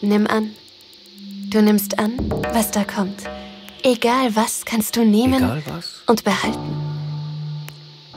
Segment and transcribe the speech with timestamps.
[0.00, 0.50] Nimm an.
[1.50, 2.12] Du nimmst an,
[2.52, 3.22] was da kommt.
[3.82, 6.76] Egal was kannst du nehmen Egal was, und behalten.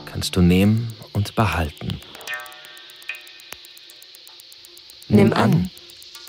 [0.04, 2.00] kannst du nehmen und behalten.
[5.08, 5.70] Nimm an.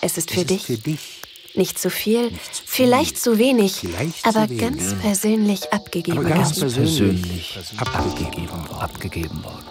[0.01, 0.57] Es ist für Es dich.
[0.61, 1.21] ist für dich.
[1.55, 4.61] Nicht zu viel, Nicht zu viel, vielleicht zu wenig, vielleicht aber zu wenig.
[4.61, 6.59] ganz persönlich abgegeben Aber ganz worden.
[6.59, 8.79] persönlich Persönlich abgegeben worden.
[8.79, 9.65] abgegeben worden.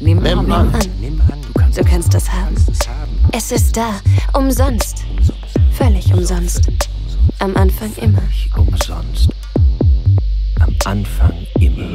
[0.00, 0.74] Nimm Nimm an.
[0.74, 0.91] an.
[1.74, 2.54] Du kannst, es haben.
[3.32, 3.94] es ist da,
[4.34, 5.04] umsonst.
[5.70, 6.68] Völlig umsonst.
[7.38, 8.22] Am Anfang immer.
[8.58, 9.30] Umsonst.
[10.60, 11.88] Am Anfang immer.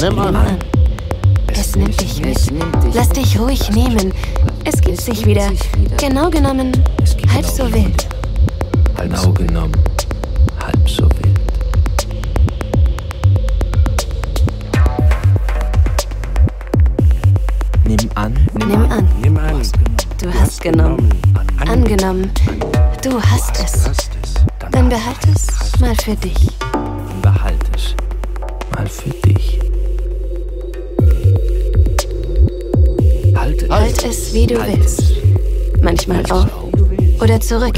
[0.00, 0.34] Nimm an.
[0.34, 0.58] an.
[1.52, 2.38] Es nimmt dich mit.
[2.92, 4.12] Lass dich ruhig nehmen.
[4.64, 5.48] Es gibt sich wieder.
[5.96, 6.72] Genau genommen,
[7.32, 8.08] halb so wild.
[9.02, 9.72] Genau genommen,
[10.62, 11.38] halb so wild.
[17.86, 19.08] Nimm an, Nimm an.
[19.22, 19.62] Nimm an.
[20.20, 21.08] Du hast genommen.
[21.66, 22.30] Angenommen.
[23.02, 23.90] Du hast es.
[24.70, 26.48] Dann behalt es mal für dich.
[26.62, 27.94] dann behalt es.
[28.76, 29.58] Mal für dich.
[33.36, 33.70] Halt es.
[33.70, 35.02] Halt es, wie du Halt willst.
[35.82, 36.46] Manchmal Halt auf.
[37.20, 37.74] oder zurück.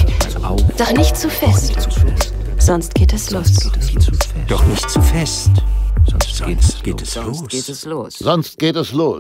[0.79, 1.89] Doch nicht zu fest.
[2.59, 3.55] Sonst geht es los.
[4.49, 5.51] Doch nicht zu fest.
[6.09, 6.43] Sonst
[6.85, 7.49] geht es es Sonst los.
[7.49, 8.15] geht es los.
[8.19, 9.19] Sonst geht es los.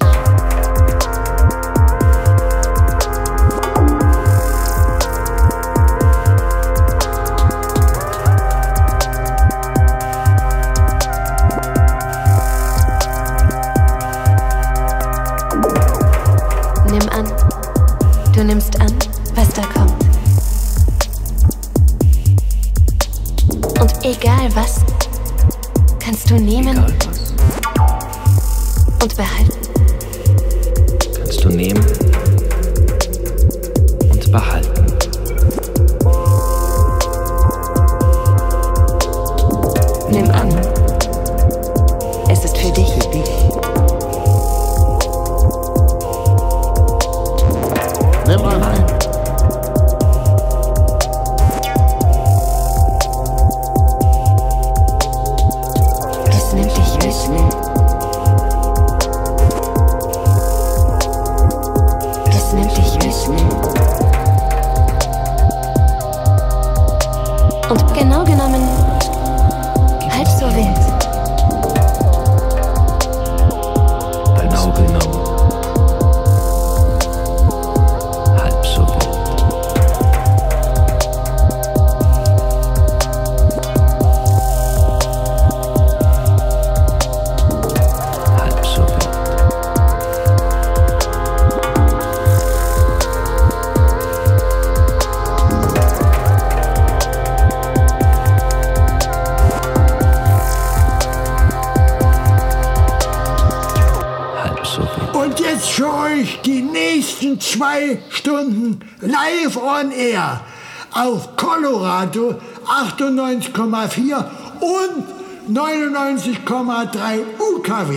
[113.89, 114.25] 98,4
[114.61, 115.05] und
[115.49, 117.95] 99,3 UKW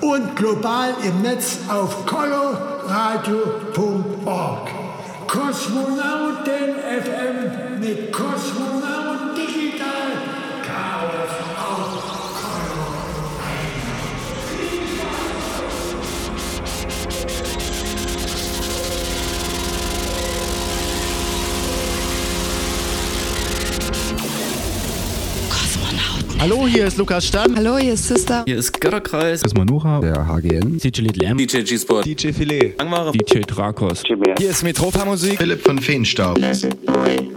[0.00, 2.56] und global im Netz auf colorado.org.
[5.26, 9.05] Kosmonauten FM mit Kosmonaut
[26.48, 27.56] Hallo, hier ist Lukas Stan.
[27.56, 28.44] Hallo, hier ist Sister.
[28.46, 29.40] Hier ist Götterkreis.
[29.40, 29.98] Das ist Manuha.
[29.98, 30.78] Der HGN.
[30.78, 31.36] DJ Little M.
[31.36, 32.04] DJ G-Sport.
[32.04, 32.76] DJ Filet.
[32.78, 33.10] Langware.
[33.10, 34.04] DJ Drakos.
[34.38, 35.38] Hier ist Metropa Musik.
[35.38, 36.38] Philipp von Feenstaub.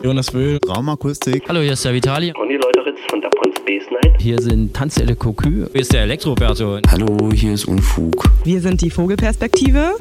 [0.03, 0.59] Jonas Wöhl.
[0.67, 1.43] Raumakustik.
[1.47, 2.31] Hallo, hier ist der Vitali.
[2.31, 4.15] Conny Leuteritz von der Pons Space Night.
[4.19, 5.67] Hier sind Tanzelle Cocu.
[5.71, 6.79] Hier ist der Elektroberto.
[6.89, 8.29] Hallo, hier ist Unfug.
[8.43, 9.95] Wir sind die Vogelperspektive.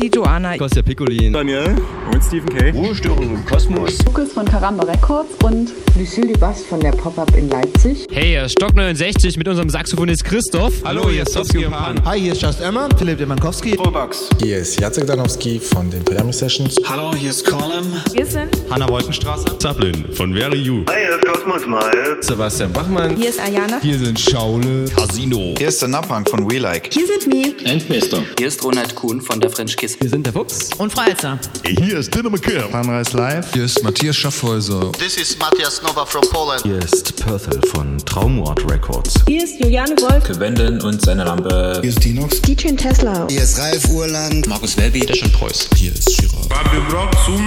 [0.00, 0.56] Die Joana.
[0.56, 1.32] Kostja Piccolin.
[1.32, 1.74] Daniel.
[2.12, 2.70] Und Stephen K.
[2.70, 3.98] Ruhestörung im Kosmos.
[4.06, 8.06] Lukas von Karamba Records und Lucille Bass von der Pop-Up in Leipzig.
[8.10, 10.74] Hey, hier ist Stock 69 mit unserem Saxophonist Christoph.
[10.84, 12.02] Hallo, hier ist Sofsky und Pan.
[12.04, 12.88] Hi, hier ist Just Emma.
[12.96, 13.74] Philipp Demankowski.
[13.74, 14.30] Robux.
[14.40, 16.76] Hier ist Jacek Danowski von den Miami Sessions.
[16.88, 17.84] Hallo, hier ist Colin.
[18.12, 19.58] wir sind Hanna Wolkenstraße.
[19.58, 20.84] Zaplin von Very You.
[20.88, 22.18] Hi, hier ist Cosmos Mike.
[22.20, 23.16] Sebastian Bachmann.
[23.16, 23.80] Hier ist Ayana.
[23.82, 24.84] Hier sind Schaule.
[24.94, 25.56] Casino.
[25.58, 26.88] Hier ist der Napang von We Like.
[26.92, 27.66] Hier sind wir.
[27.66, 28.22] Endmeister.
[28.38, 29.98] Hier ist Ronald Kuhn von der French Kiss.
[30.00, 30.70] Wir sind der Fuchs.
[30.78, 31.40] Und Frau Elster.
[31.64, 32.62] Hier ist Dinner McKim.
[32.70, 33.52] Sunrise Live.
[33.52, 34.92] Hier ist Matthias Schaffhäuser.
[34.92, 36.62] This is Matthias Nova from Poland.
[36.62, 39.14] Hier ist Perthel von Traumort Records.
[39.26, 40.38] Hier ist Juliane Wolf.
[40.38, 41.78] Wenden und seine Lampe.
[41.80, 42.40] Hier ist Dinox.
[42.42, 43.26] DJ Tesla.
[43.28, 44.46] Hier ist Ralf Urland.
[44.46, 45.00] Markus Welby.
[45.00, 45.68] Deschon Preuß.
[45.74, 46.38] Hier ist Shira.
[46.48, 47.44] Fabio Brock zum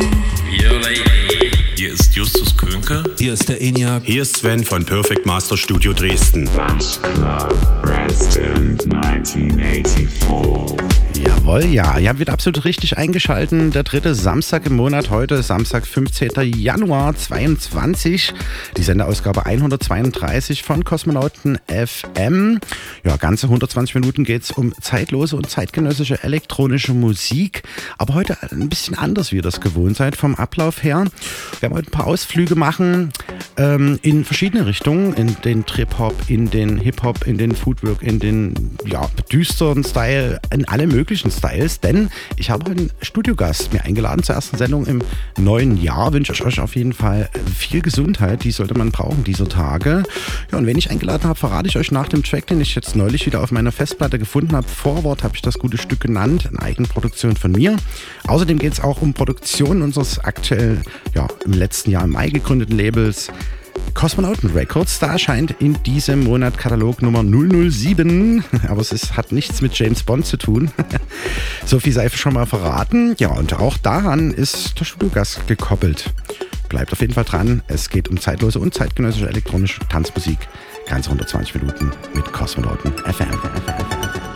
[1.76, 3.04] Hier ist Justus Könke.
[3.18, 4.04] Hier ist der ENIAC.
[4.06, 6.50] Hier ist Sven von Perfect Master Studio Dresden.
[11.24, 12.00] Jawohl, ja.
[12.00, 13.70] Ihr habt wieder absolut richtig eingeschalten.
[13.70, 16.32] Der dritte Samstag im Monat, heute Samstag, 15.
[16.58, 18.34] Januar 22.
[18.76, 22.60] Die Sendeausgabe 132 von Kosmonauten FM.
[23.04, 27.62] Ja, ganze 120 Minuten geht es um zeitlose und zeitgenössische elektronische Musik.
[28.00, 31.06] Aber heute ein bisschen anders, wie ihr das gewohnt seid vom Ablauf her.
[31.52, 33.12] Wir werden heute ein paar Ausflüge machen
[33.58, 35.14] ähm, in verschiedene Richtungen.
[35.14, 40.68] In den Trip-Hop, in den Hip-Hop, in den Foodwork, in den ja, düsteren Style, in
[40.68, 41.80] alle möglichen Styles.
[41.80, 45.02] Denn ich habe einen Studiogast mir eingeladen zur ersten Sendung im
[45.38, 46.14] neuen Jahr.
[46.14, 48.44] Wünsche ich euch auf jeden Fall viel Gesundheit.
[48.44, 50.04] Die sollte man brauchen dieser Tage.
[50.52, 52.96] Ja, und wen ich eingeladen habe, verrate ich euch nach dem Track, den ich jetzt
[52.96, 54.68] neulich wieder auf meiner Festplatte gefunden habe.
[54.68, 57.76] Vorwort habe ich das gute Stück genannt, eine Eigenproduktion von mir.
[58.28, 60.82] Außerdem geht es auch um Produktion unseres aktuell
[61.14, 63.30] ja, im letzten Jahr im Mai gegründeten Labels
[63.94, 65.00] Kosmonauten Records.
[65.00, 70.04] Da erscheint in diesem Monat Katalog Nummer 007, aber es ist, hat nichts mit James
[70.04, 70.72] Bond zu tun.
[71.66, 73.16] so viel sei schon mal verraten.
[73.20, 76.14] Ja, und auch daran ist der Studiogast gekoppelt.
[76.70, 77.62] Bleibt auf jeden Fall dran.
[77.68, 80.40] Es geht um zeitlose und zeitgenössische elektronische Tanzmusik.
[80.88, 84.31] Ganze 120 Minuten mit Kosmonauten FM.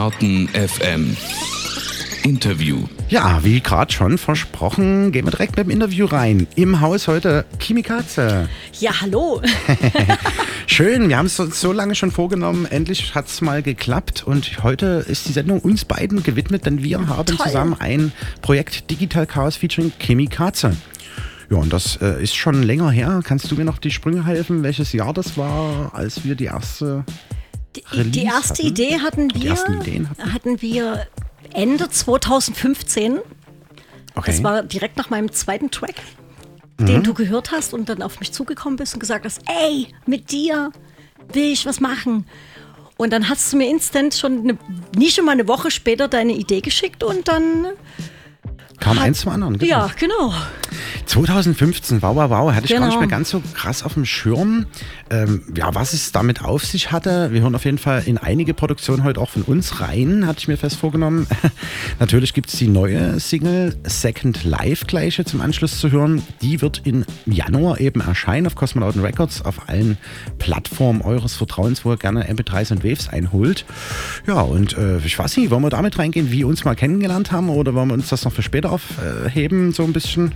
[0.00, 1.14] Kosmonauten FM.
[2.22, 2.84] Interview.
[3.10, 6.46] Ja, wie gerade schon versprochen, gehen wir direkt mit dem Interview rein.
[6.56, 8.48] Im Haus heute Kimi Katze.
[8.78, 9.42] Ja, hallo.
[10.66, 12.64] Schön, wir haben es uns so lange schon vorgenommen.
[12.64, 17.06] Endlich hat es mal geklappt und heute ist die Sendung uns beiden gewidmet, denn wir
[17.06, 17.46] haben Toll.
[17.46, 20.74] zusammen ein Projekt Digital Chaos featuring Kimi Katze.
[21.50, 23.20] Ja, und das äh, ist schon länger her.
[23.22, 27.04] Kannst du mir noch die Sprünge helfen, welches Jahr das war, als wir die erste
[27.92, 28.66] Release die erste hatten?
[28.66, 31.06] Idee hatten wir, Ideen hatten wir
[31.52, 33.18] Ende 2015.
[34.14, 34.30] Okay.
[34.32, 35.94] Das war direkt nach meinem zweiten Track,
[36.78, 36.86] Mhm.
[36.86, 40.30] den du gehört hast und dann auf mich zugekommen bist und gesagt hast, ey, mit
[40.32, 40.72] dir
[41.32, 42.26] will ich was machen.
[42.96, 44.58] Und dann hast du mir instant schon eine,
[44.96, 47.66] nicht schon mal eine Woche später deine Idee geschickt und dann
[48.80, 49.58] Kam eins zum anderen.
[49.58, 49.70] genau.
[49.70, 50.32] Ja, genau.
[51.06, 52.86] 2015, wow, wow, wow, hatte ich gar Genau.
[52.90, 54.66] nicht mehr ganz so krass auf dem Schirm.
[55.10, 57.32] Ähm, ja, was es damit auf sich hatte.
[57.32, 60.48] Wir hören auf jeden Fall in einige Produktionen heute auch von uns rein, hatte ich
[60.48, 61.26] mir fest vorgenommen.
[61.98, 66.22] Natürlich gibt es die neue Single Second Life gleiche zum Anschluss zu hören.
[66.42, 69.98] Die wird im Januar eben erscheinen auf Kosmonauten Records, auf allen
[70.38, 73.64] Plattformen eures Vertrauens, wo ihr gerne MP3s und Waves einholt.
[74.26, 77.32] Ja, und äh, ich weiß nicht, wollen wir damit reingehen, wie wir uns mal kennengelernt
[77.32, 80.32] haben oder wollen wir uns das noch für später aufheben, so ein bisschen?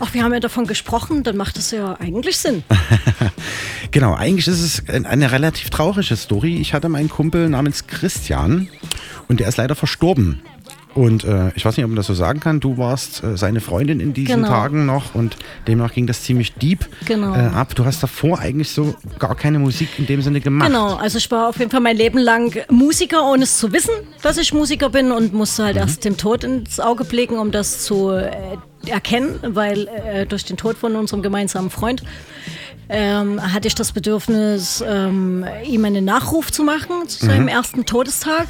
[0.00, 2.62] Ach, wir haben ja davon gesprochen, dann macht es ja eigentlich Sinn.
[3.90, 6.56] Genau, eigentlich ist es eine relativ traurige Story.
[6.56, 8.68] Ich hatte meinen Kumpel namens Christian
[9.28, 10.40] und der ist leider verstorben.
[10.94, 12.60] Und äh, ich weiß nicht, ob man das so sagen kann.
[12.60, 14.48] Du warst äh, seine Freundin in diesen Genau.
[14.48, 17.34] Tagen noch und demnach ging das ziemlich deep Genau.
[17.34, 17.74] äh, ab.
[17.74, 20.68] Du hast davor eigentlich so gar keine Musik in dem Sinne gemacht.
[20.68, 23.92] Genau, also ich war auf jeden Fall mein Leben lang Musiker, ohne es zu wissen,
[24.20, 27.84] dass ich Musiker bin und musste halt erst dem Tod ins Auge blicken, um das
[27.84, 28.30] zu äh,
[28.86, 32.02] erkennen, weil äh, durch den Tod von unserem gemeinsamen Freund
[32.90, 37.48] ähm, hatte ich das Bedürfnis, ähm, ihm einen Nachruf zu machen zu seinem Mhm.
[37.48, 38.46] ersten Todestag.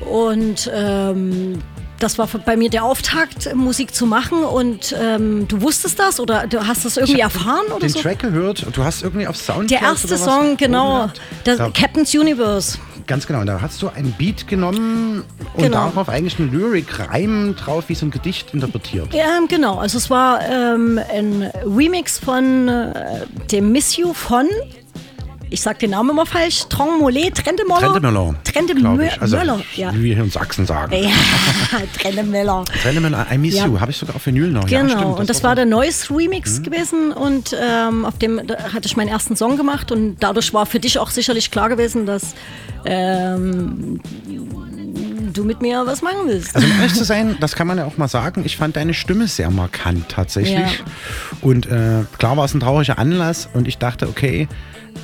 [0.00, 1.58] Und ähm,
[1.98, 4.44] das war bei mir der Auftakt, Musik zu machen.
[4.44, 8.00] Und ähm, du wusstest das oder du hast das irgendwie erfahren oder den so?
[8.00, 11.10] Track gehört und du hast irgendwie auf Soundcloud Der erste Song, genau.
[11.44, 12.78] Das Da- Captain's Universe.
[13.08, 15.24] Ganz genau, da hast du ein Beat genommen
[15.54, 15.86] und Genau.
[15.88, 19.14] darauf eigentlich ein Lyric-Reim drauf, wie so ein Gedicht interpretiert.
[19.14, 19.78] Ja, genau.
[19.78, 24.46] Also es war ähm, ein Remix von äh, dem Miss You von,
[25.50, 26.66] ich sag den Namen immer falsch.
[26.68, 28.34] Trendemöller, Trendemöller.
[28.74, 29.22] glaube ich.
[29.22, 29.36] Also,
[29.76, 29.94] ja.
[29.94, 30.92] wie wir hier in Sachsen sagen.
[30.92, 31.10] Ja,
[32.00, 32.64] Trendemöller.
[32.82, 33.66] Trendemöller, I Miss Ja.
[33.66, 34.68] You, habe ich sogar auf Vinyl noch.
[34.68, 38.86] ja, Genau, stimmt, und das war der neues Remix gewesen und ähm, auf dem hatte
[38.86, 42.34] ich meinen ersten Song gemacht und dadurch war für dich auch sicherlich klar gewesen, dass
[42.84, 44.00] ähm,
[45.32, 46.54] du mit mir was machen willst.
[46.54, 48.94] Also um ehrlich zu sein, das kann man ja auch mal sagen, ich fand deine
[48.94, 50.58] Stimme sehr markant tatsächlich.
[50.58, 50.84] Ja.
[51.40, 54.48] Und äh, klar war es ein trauriger Anlass und ich dachte, okay,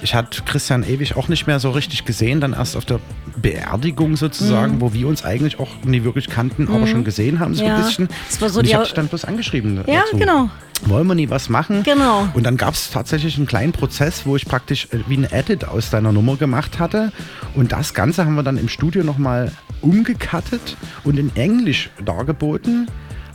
[0.03, 3.01] ich hatte Christian ewig auch nicht mehr so richtig gesehen, dann erst auf der
[3.37, 4.81] Beerdigung sozusagen, Mhm.
[4.81, 6.87] wo wir uns eigentlich auch nie wirklich kannten, aber Mhm.
[6.87, 8.09] schon gesehen haben, so Ja, ein bisschen.
[8.29, 9.83] das war so und ich habe dich dann bloß angeschrieben.
[9.87, 10.17] Ja, dazu.
[10.19, 10.51] genau.
[10.87, 11.83] Wollen wir nie was machen?
[11.83, 12.29] Genau.
[12.35, 15.65] Und dann gab es tatsächlich einen kleinen Prozess, wo ich praktisch äh, wie ein Edit
[15.67, 17.11] aus deiner Nummer gemacht hatte.
[17.55, 22.89] Und das Ganze haben wir dann im Studio nochmal umgekattet und in Englisch dargeboten.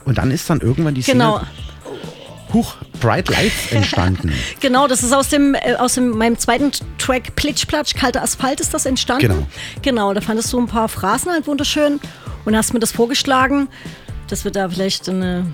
[0.04, 1.40] Und dann ist dann irgendwann die Genau.
[2.52, 4.32] Huch, Bright Lights entstanden.
[4.60, 8.74] Genau, das ist aus dem äh, aus dem, meinem zweiten Track Plitschplatsch, kalter Asphalt ist
[8.74, 9.28] das entstanden.
[9.28, 9.46] Genau.
[9.82, 12.00] Genau, da fandest du ein paar Phrasen halt wunderschön
[12.44, 13.68] und hast mir das vorgeschlagen,
[14.28, 15.46] dass wir da vielleicht eine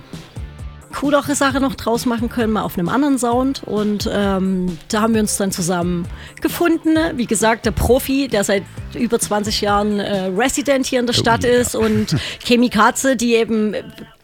[0.94, 3.62] coolere Sache noch draus machen können, mal auf einem anderen Sound.
[3.64, 6.06] Und ähm, da haben wir uns dann zusammen
[6.40, 6.96] gefunden.
[7.14, 8.62] Wie gesagt, der Profi, der seit
[8.94, 11.50] über 20 Jahren äh, Resident hier in der Stadt ja.
[11.50, 13.74] ist und Chemikaze, die eben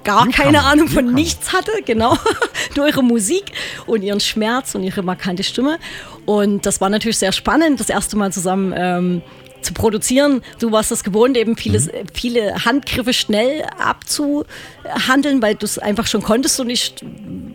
[0.04, 2.16] gar keine Ahnung von nichts hatte, genau,
[2.76, 3.52] nur ihre Musik
[3.87, 5.78] und ihren Schmerz und ihre markante Stimme.
[6.25, 9.23] Und das war natürlich sehr spannend, das erste Mal zusammen ähm,
[9.62, 10.42] zu produzieren.
[10.59, 16.23] Du warst das gewohnt, eben vieles, viele Handgriffe schnell abzuhandeln, weil du es einfach schon
[16.23, 16.95] konntest und ich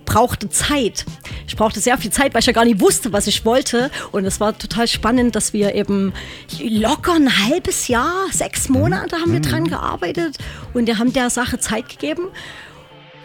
[0.05, 1.05] brauchte Zeit.
[1.47, 3.91] Ich brauchte sehr viel Zeit, weil ich ja gar nicht wusste, was ich wollte.
[4.11, 6.13] Und es war total spannend, dass wir eben
[6.59, 10.37] locker ein halbes Jahr, sechs Monate haben wir dran gearbeitet
[10.73, 12.29] und wir haben der Sache Zeit gegeben.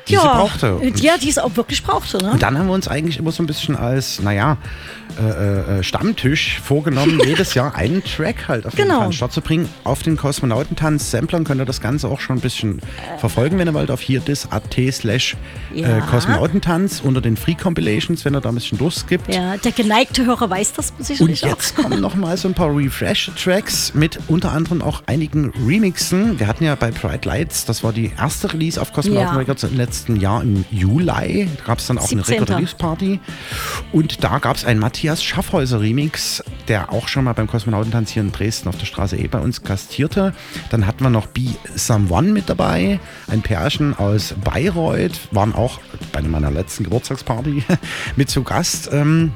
[0.09, 0.75] Die sie brauchte.
[0.77, 2.19] Und- Ja, die es auch wirklich brauchte.
[2.19, 2.33] Ne?
[2.33, 4.57] Und dann haben wir uns eigentlich immer so ein bisschen als, naja,
[5.21, 9.03] äh, äh, Stammtisch vorgenommen, jedes Jahr einen Track halt auf Genau.
[9.03, 9.69] Den Start zu bringen.
[9.85, 12.81] Auf den Kosmonautentanz Samplern könnt ihr das Ganze auch schon ein bisschen
[13.19, 15.37] verfolgen, wenn ihr wollt, auf hier dis.at slash
[15.75, 16.01] äh, Ja.
[16.01, 19.33] Kosmonautentanz unter den Free Compilations, wenn ihr da ein bisschen durchskippt.
[19.35, 21.83] Ja, der geneigte Hörer weiß das Und sicherlich jetzt auch.
[21.83, 26.41] kommen noch mal so ein paar Refresh-Tracks mit unter anderem auch einigen Remixen.
[26.41, 29.37] Wir hatten ja bei Pride Lights, das war die erste Release auf Cosmonauten Ja.
[29.39, 31.49] Records im letzten Jahr im Juli.
[31.67, 32.35] Gab es dann auch eine 17..
[32.35, 33.21] Record-Release-Party.
[33.93, 38.33] Und da gab es einen Matthias Schaffhäuser-Remix, der auch schon mal beim Kosmonautentanz hier in
[38.33, 40.35] Dresden auf der Straße E bei uns gastierte.
[40.71, 45.81] Dann hatten wir noch Be Someone mit dabei, ein Pärchen aus Bayreuth, waren auch
[46.13, 47.65] bei meiner letzten Geburtstagsparty
[48.17, 48.91] mit zu Gast.
[48.93, 49.33] Ähm,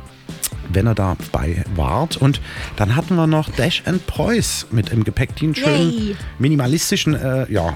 [0.73, 2.17] wenn er dabei wart.
[2.17, 2.41] Und
[2.77, 7.51] dann hatten wir noch Dash and Preuß mit im Gepäck, die einen schönen minimalistischen äh,
[7.53, 7.75] ja,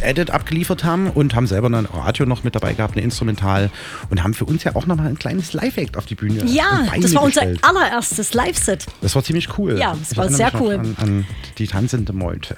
[0.00, 3.70] Edit abgeliefert haben und haben selber ein Radio noch mit dabei gehabt, eine Instrumental
[4.10, 7.14] und haben für uns ja auch nochmal ein kleines Live-Act auf die Bühne Ja, das
[7.14, 7.60] war unser gestellt.
[7.62, 8.86] allererstes Live-Set.
[9.02, 9.78] Das war ziemlich cool.
[9.78, 10.74] Ja, das Ich war sehr cool.
[10.76, 11.24] An, an
[11.58, 12.56] die tanzende Meute.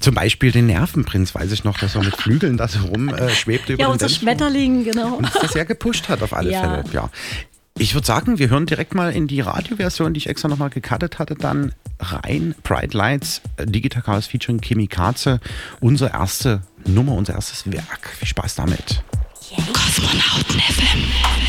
[0.00, 3.28] Zum Beispiel den Nervenprinz, weiß ich noch, dass er mit Flügeln da so rum äh,
[3.68, 4.08] über Ja, unser.
[4.10, 5.14] Schmetterling, genau.
[5.14, 6.60] Und das sehr gepusht hat auf alle Ja.
[6.60, 6.84] Fälle.
[6.92, 7.10] Ja.
[7.76, 11.18] Ich würde sagen, wir hören direkt mal in die Radioversion, die ich extra nochmal gecuttet
[11.18, 12.54] hatte, dann rein.
[12.62, 15.40] Pride Lights, äh, Digital Chaos featuring Chemikaze.
[15.80, 18.10] Unsere erste Nummer, unser erstes Werk.
[18.16, 19.02] Viel Spaß damit.
[19.72, 21.43] Kosmonauten FM.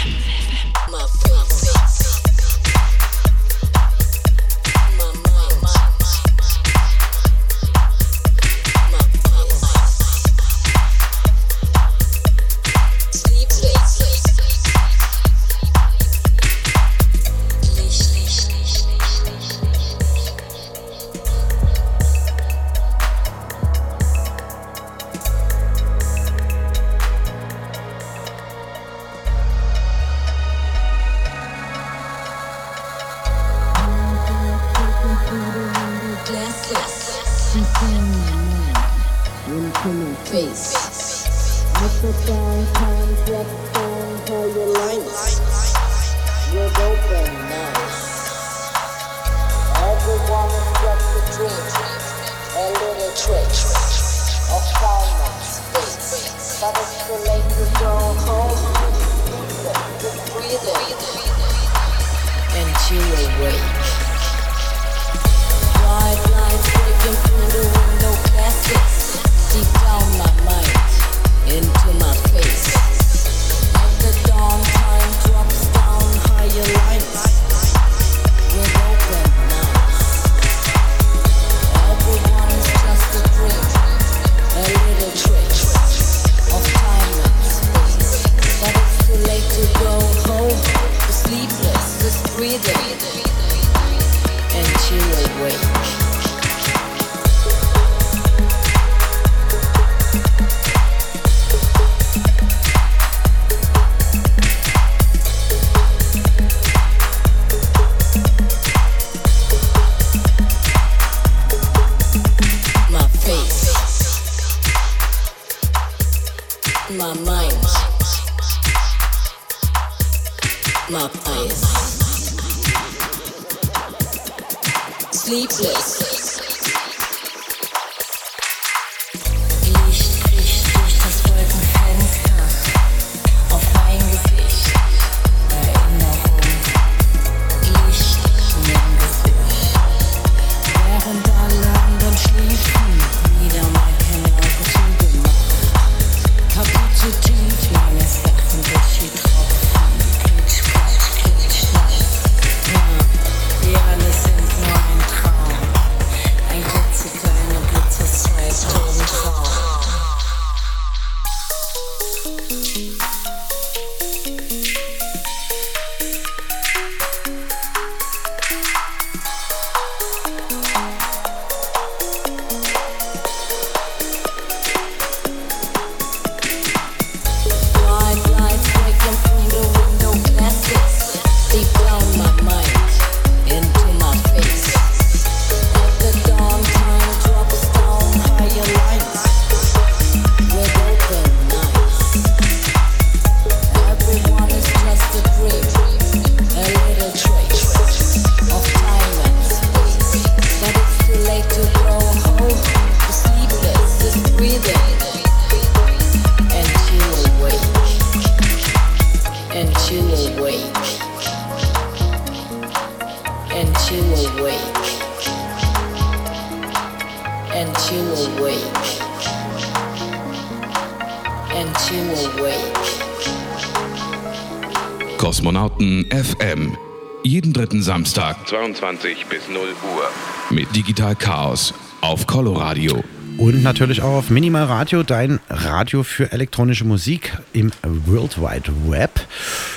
[228.46, 230.10] 22 bis 0 Uhr.
[230.52, 233.04] Mit Digital Chaos auf Coloradio.
[233.38, 237.72] Und natürlich auch auf Minimal Radio, dein Radio für elektronische Musik im
[238.06, 239.20] World Wide Web.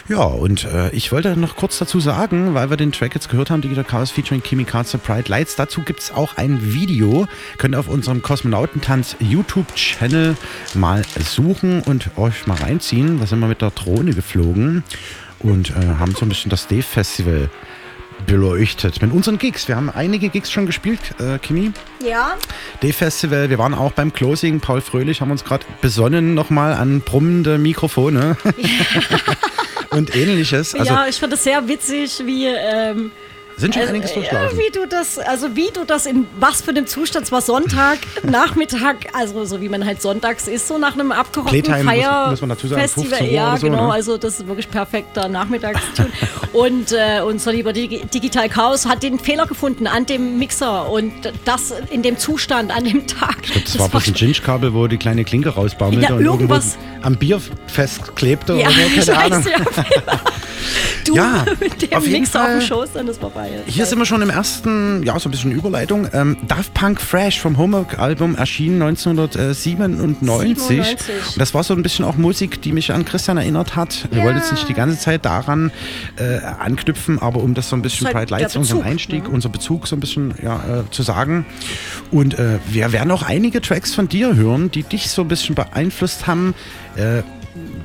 [0.09, 3.51] Ja, und äh, ich wollte noch kurz dazu sagen, weil wir den Track jetzt gehört
[3.51, 5.57] haben, Digital Chaos featuring Kimi Katze Pride Lights.
[5.57, 7.27] Dazu gibt es auch ein Video.
[7.57, 10.37] Könnt ihr auf unserem Kosmonautentanz YouTube-Channel
[10.75, 13.19] mal suchen und euch mal reinziehen.
[13.19, 14.85] Da sind wir mit der Drohne geflogen
[15.41, 17.51] und äh, haben so ein bisschen das Dave Festival
[18.29, 19.69] beleuchtet mit unseren Gigs.
[19.69, 21.73] Wir haben einige Gigs schon gespielt, äh, Kimi.
[22.07, 22.37] Ja.
[22.83, 24.61] D-Festival, wir waren auch beim Closing.
[24.61, 28.37] Paul Fröhlich haben uns gerade besonnen nochmal an brummende Mikrofone
[29.91, 30.75] und ähnliches.
[30.75, 32.47] Also, ja, ich fand es sehr witzig, wie.
[32.47, 33.11] Ähm,
[33.59, 34.59] Sind schon also, einiges ja, durchlaufen.
[34.59, 37.99] wie du das, also wie du das in was für einem Zustand, es war Sonntag,
[38.23, 42.31] Nachmittag, also so wie man halt sonntags ist, so nach einem abgerockten Playtime muss- Feier
[42.31, 43.09] muss man dazu sagen, Festival.
[43.19, 43.93] 15 Uhr ja, so, genau, ne?
[43.93, 46.07] also das ist wirklich perfekter Nachmittagstun.
[46.53, 51.13] und äh, unser lieber Digi Digital Chaos hat den Fehler gefunden an dem Mixer und
[51.45, 53.39] das in dem Zustand an dem Tag.
[53.43, 56.79] Ich glaube, das war bloß ein Ginch-Kabel, wo die kleine Klinke rausbaumelte Ja, und irgendwas-
[57.03, 59.45] am Bier festklebte Ja, oder so, keine Ahnung.
[59.47, 60.21] ja.
[61.05, 62.59] Du Ja, mit dem auf jeden Mixer auf Fall.
[62.59, 63.51] dem Schoß, dann ist vorbei.
[63.67, 66.09] Hier sind wir schon im ersten, ja, so ein bisschen Überleitung.
[66.13, 70.59] Ähm, Daft Punk Fresh vom Homework-Album erschienen 1997.
[70.59, 71.09] 97.
[71.33, 74.07] Und das war so ein bisschen auch Musik, die mich an Christian erinnert hat.
[74.11, 74.25] Wir Ja.
[74.25, 75.71] wollten jetzt nicht die ganze Zeit daran
[76.17, 79.25] äh, anknüpfen, aber um das so ein bisschen ist halt Pride Lights, der unseren Einstieg,
[79.25, 79.29] ne?
[79.31, 81.47] unser Bezug so ein bisschen ja, äh, zu sagen.
[82.11, 85.55] Und äh, wir werden auch einige Tracks von dir hören, die dich so ein bisschen
[85.55, 86.55] beeinflusst haben.
[86.97, 87.23] Äh,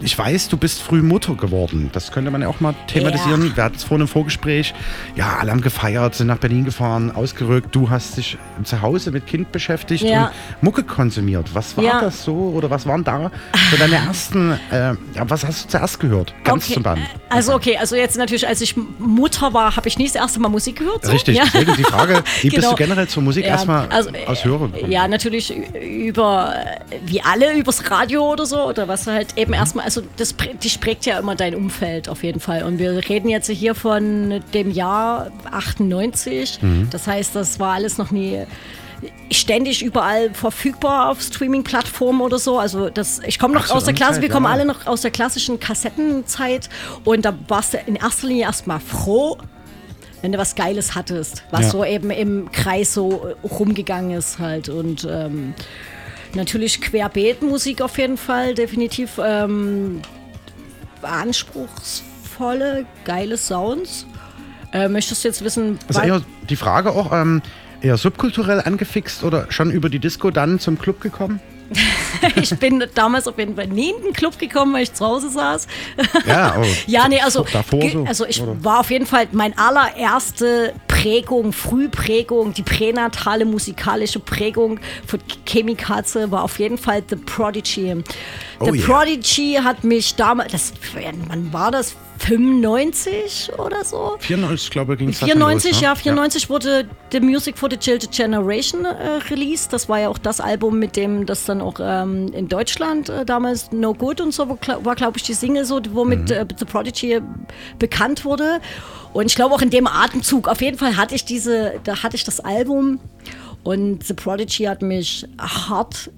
[0.01, 1.89] ich weiß, du bist früh Mutter geworden.
[1.93, 3.49] Das könnte man ja auch mal thematisieren.
[3.49, 3.57] Ja.
[3.57, 4.73] Wir hatten es vorhin im Vorgespräch.
[5.15, 7.73] Ja, alle haben gefeiert, sind nach Berlin gefahren, ausgerückt.
[7.73, 10.25] Du hast dich zu Hause mit Kind beschäftigt Ja.
[10.25, 11.49] und Mucke konsumiert.
[11.53, 12.01] Was war Ja.
[12.01, 13.31] das so oder was waren da
[13.71, 16.33] so deine ersten, äh, ja, was hast du zuerst gehört?
[16.43, 17.01] Ganz Okay, zum Band.
[17.29, 20.49] Also okay, also jetzt natürlich, als ich Mutter war, habe ich nie das erste Mal
[20.49, 21.05] Musik gehört.
[21.05, 21.11] So.
[21.11, 21.43] Richtig, ja.
[21.45, 22.71] deswegen die Frage, wie bist Genau.
[22.71, 24.91] du generell zur Musik erstmal also, äh, aus Hören gekommen?
[24.91, 26.53] Ja, natürlich über,
[26.89, 30.79] äh, wie alle, übers Radio oder so, oder was halt eben erstmal, also das, dich
[30.79, 32.63] prägt ja immer dein Umfeld auf jeden Fall.
[32.63, 36.61] Und wir reden jetzt hier von dem Jahr 98.
[36.61, 36.87] Mhm.
[36.91, 38.45] Das heißt, das war alles noch nie
[39.31, 42.59] ständig überall verfügbar auf Streaming-Plattformen oder so.
[42.59, 44.51] Also das, ich komme noch Ach so, aus der Klasse, Zeit, wir kommen ja.
[44.51, 46.69] alle noch aus der klassischen Kassettenzeit
[47.03, 49.37] und da warst du in erster Linie erstmal froh,
[50.21, 51.69] wenn du was Geiles hattest, was Ja.
[51.69, 55.53] so eben im Kreis so rumgegangen ist halt und ähm,
[56.35, 60.01] natürlich Querbeet-Musik auf jeden Fall, definitiv ähm,
[61.01, 64.05] anspruchsvolle, geile Sounds.
[64.71, 67.41] Äh, möchtest du jetzt wissen, Also eher die Frage auch, ähm,
[67.81, 71.39] eher subkulturell angefixt oder schon über die Disco dann zum Club gekommen?
[72.41, 75.29] ich bin damals auf jeden Fall nie in den Club gekommen, weil ich zu Hause
[75.29, 75.67] saß.
[76.25, 78.63] Ja, aber ja, nee, also, so, also ich oder?
[78.63, 86.43] war auf jeden Fall mein allererste Prägung, Frühprägung, die pränatale musikalische Prägung von Chemikaze war
[86.43, 87.95] auf jeden Fall The Prodigy.
[88.59, 88.85] Oh The yeah.
[88.85, 90.73] Prodigy hat mich damals, das,
[91.27, 91.95] wann war das?
[92.23, 94.15] 95 oder so?
[94.19, 95.87] 94, glaube ich, ging es 94, los, ne?
[95.87, 99.73] ja, 94 wurde The Music for the Gilded Generation äh, released.
[99.73, 103.25] Das war ja auch das Album, mit dem das dann auch ähm, in Deutschland äh,
[103.25, 106.31] damals No Good und so war, gl- war glaube ich, die Single so, womit Mhm.
[106.31, 107.21] äh, The Prodigy
[107.79, 108.59] bekannt wurde.
[109.13, 110.47] Und ich glaube auch in dem Atemzug.
[110.47, 112.99] Auf jeden Fall hatte ich diese, da hatte ich das Album
[113.63, 116.09] und The Prodigy hat mich hart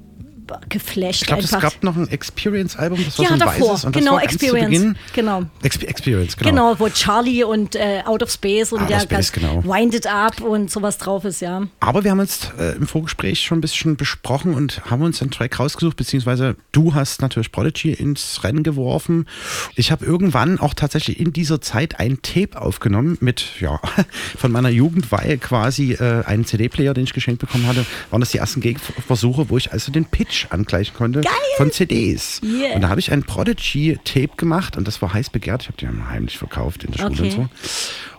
[0.70, 1.22] geflasht.
[1.22, 3.86] Ich glaube, es gab noch ein Experience-Album, das war ja, so ein davor, weißes.
[3.86, 4.98] Und genau, das war Experience.
[5.14, 5.46] Genau.
[5.64, 6.50] Exp Experience, genau.
[6.50, 9.64] Genau, wo Charlie und äh, Out of Space und Out der Space, genau.
[9.64, 11.64] Wind It Up und sowas drauf ist, ja.
[11.80, 15.32] Aber wir haben jetzt äh, im Vorgespräch schon ein bisschen besprochen und haben uns einen
[15.32, 19.28] Track rausgesucht, beziehungsweise du hast natürlich Prodigy ins Rennen geworfen.
[19.76, 23.80] Ich habe irgendwann auch tatsächlich in dieser Zeit ein Tape aufgenommen mit, ja,
[24.38, 27.86] von meiner Jugendweihe quasi äh, einen CD-Player, den ich geschenkt bekommen hatte.
[28.10, 31.22] Waren das die ersten Gegenversuche, wo ich also den Pitch angleichen konnte
[31.58, 32.42] von CDs.
[32.44, 32.76] Yeah.
[32.76, 35.64] Und da habe ich ein Prodigy-Tape gemacht und das war heiß begehrt.
[35.64, 37.24] Ich habe die dann heimlich verkauft in der Schule Okay.
[37.24, 37.50] und so.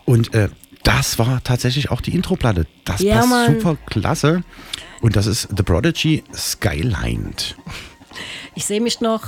[0.05, 0.49] Und äh,
[0.85, 2.67] das war tatsächlich auch die Introplatte.
[2.85, 3.61] Das Ja, passt Mann.
[3.61, 4.43] super klasse.
[5.01, 7.57] Und das ist The Prodigy Skylined.
[8.55, 9.23] Ich sehe mich noch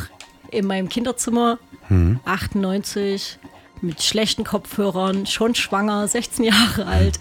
[0.50, 2.20] in meinem Kinderzimmer, Hm.
[2.24, 3.38] 98,
[3.82, 7.18] mit schlechten Kopfhörern, schon schwanger, 16 Jahre alt,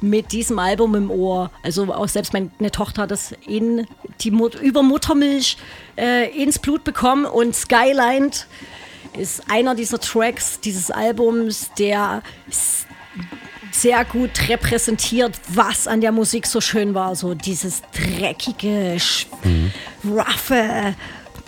[0.00, 1.50] mit diesem Album im Ohr.
[1.62, 3.86] Also auch selbst meine Tochter hat das in
[4.20, 5.56] die Mut über Muttermilch
[5.96, 8.46] äh, ins Blut bekommen und Skylined
[9.18, 12.22] ist einer dieser Tracks dieses Albums, der
[13.72, 17.14] sehr gut repräsentiert, was an der Musik so schön war.
[17.16, 18.96] So dieses dreckige,
[19.44, 19.72] Mhm.
[20.04, 20.94] roughe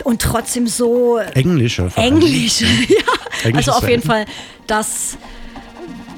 [0.05, 1.90] und trotzdem so Englische.
[1.96, 2.64] Englische.
[2.88, 3.12] ja.
[3.44, 4.02] Englisches Also auf jeden.
[4.02, 4.26] Fall,
[4.66, 5.16] das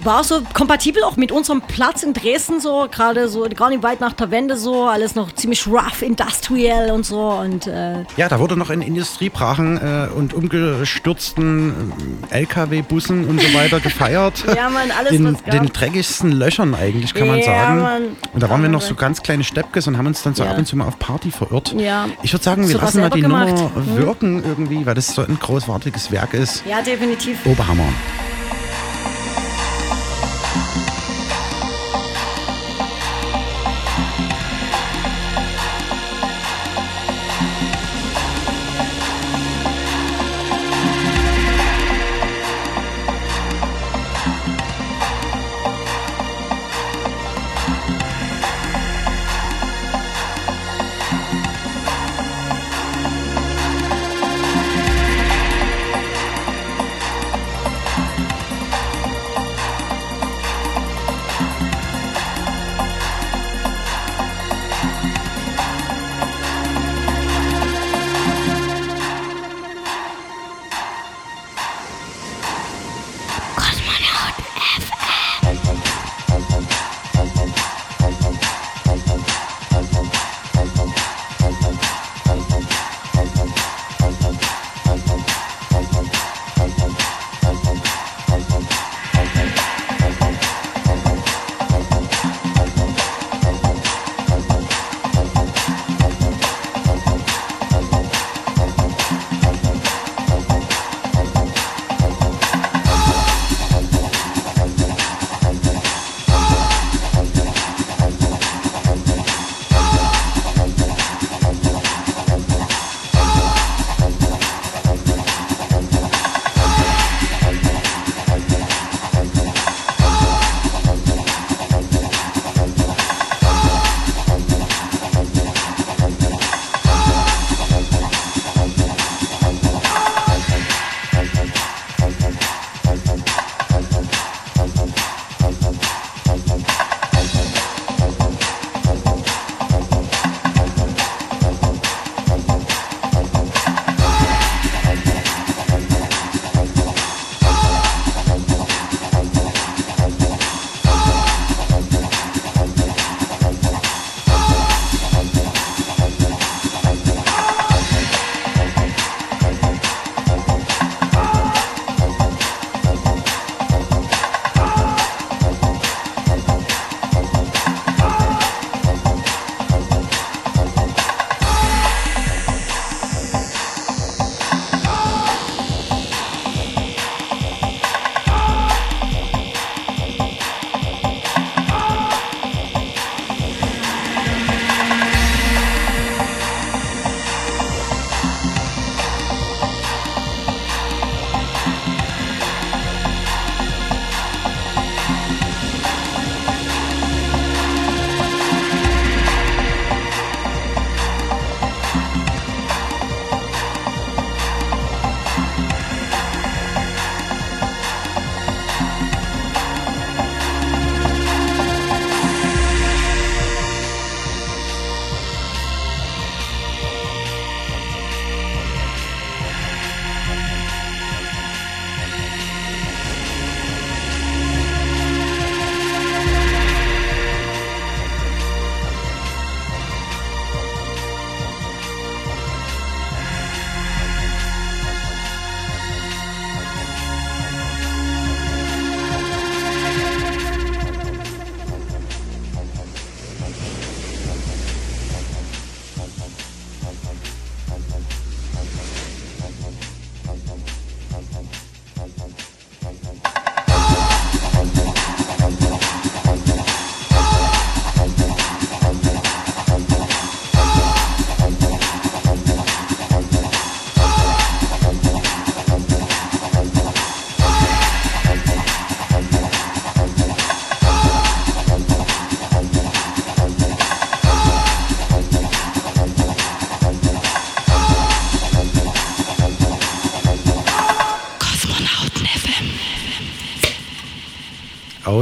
[0.05, 4.01] war so kompatibel auch mit unserem Platz in Dresden so, gerade so gar nicht weit
[4.01, 8.39] nach der Wende so, alles noch ziemlich rough, industrial und so und äh, Ja, da
[8.39, 11.93] wurde noch in Industriebrachen äh, und umgestürzten
[12.31, 14.45] äh, LKW-Bussen und so weiter gefeiert.
[14.55, 15.51] Ja, Mann, alles, In was gab.
[15.53, 17.81] den dreckigsten Löchern eigentlich, kann man Ja, sagen.
[17.81, 18.03] Mann.
[18.33, 20.51] Und da waren wir noch so ganz kleine Steppkes und haben uns dann so Ja.
[20.51, 21.75] ab und zu mal auf Party verirrt.
[21.79, 22.07] Ja.
[22.23, 23.49] Ich würde sagen, wir Sogar lassen mal die gemacht.
[23.49, 23.97] Nummer Hm.
[23.97, 26.65] wirken irgendwie, weil das so ein großartiges Werk ist.
[26.67, 27.39] ja, definitiv.
[27.47, 27.89] Oberhammer.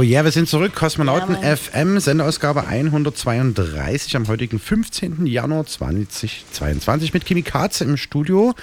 [0.03, 0.75] Yeah, wir sind zurück.
[0.75, 1.55] Kosmonauten Ja.
[1.55, 5.25] FM, Sendeausgabe 132 am heutigen 15.
[5.25, 8.53] Januar 2022 mit Kimi Katze im Studio.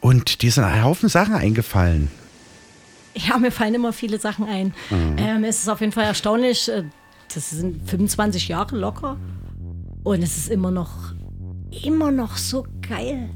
[0.00, 2.10] Und dir sind ein Haufen Sachen eingefallen.
[3.14, 4.74] Ja, mir fallen immer viele Sachen ein.
[4.90, 5.16] Mhm.
[5.18, 6.68] Ähm, es ist auf jeden Fall erstaunlich.
[6.68, 6.84] äh,
[7.34, 9.16] Das sind 25 Jahre locker.
[10.02, 11.14] Und es ist immer noch,
[11.84, 13.30] immer noch so geil,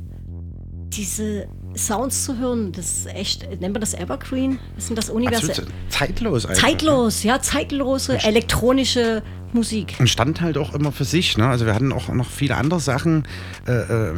[0.89, 2.73] diese Sounds zu hören.
[2.73, 4.59] Das ist echt, nennt man das Evergreen?
[4.75, 5.51] Was sind das Universum?
[5.51, 6.63] Absolut zeitlos einfach.
[6.63, 9.95] Zeitlos, ja, zeitlose elektronische Musik.
[9.99, 11.39] Und stand halt auch immer für sich.
[11.39, 11.47] Ne?
[11.47, 13.25] Also wir hatten auch noch viele andere Sachen,
[13.67, 14.13] äh, äh,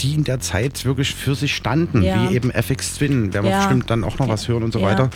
[0.00, 2.28] die in der Zeit wirklich für sich standen, Ja.
[2.30, 3.58] wie eben FX Twin, werden wir Ja.
[3.60, 5.10] bestimmt dann auch noch was hören und so Ja, weiter.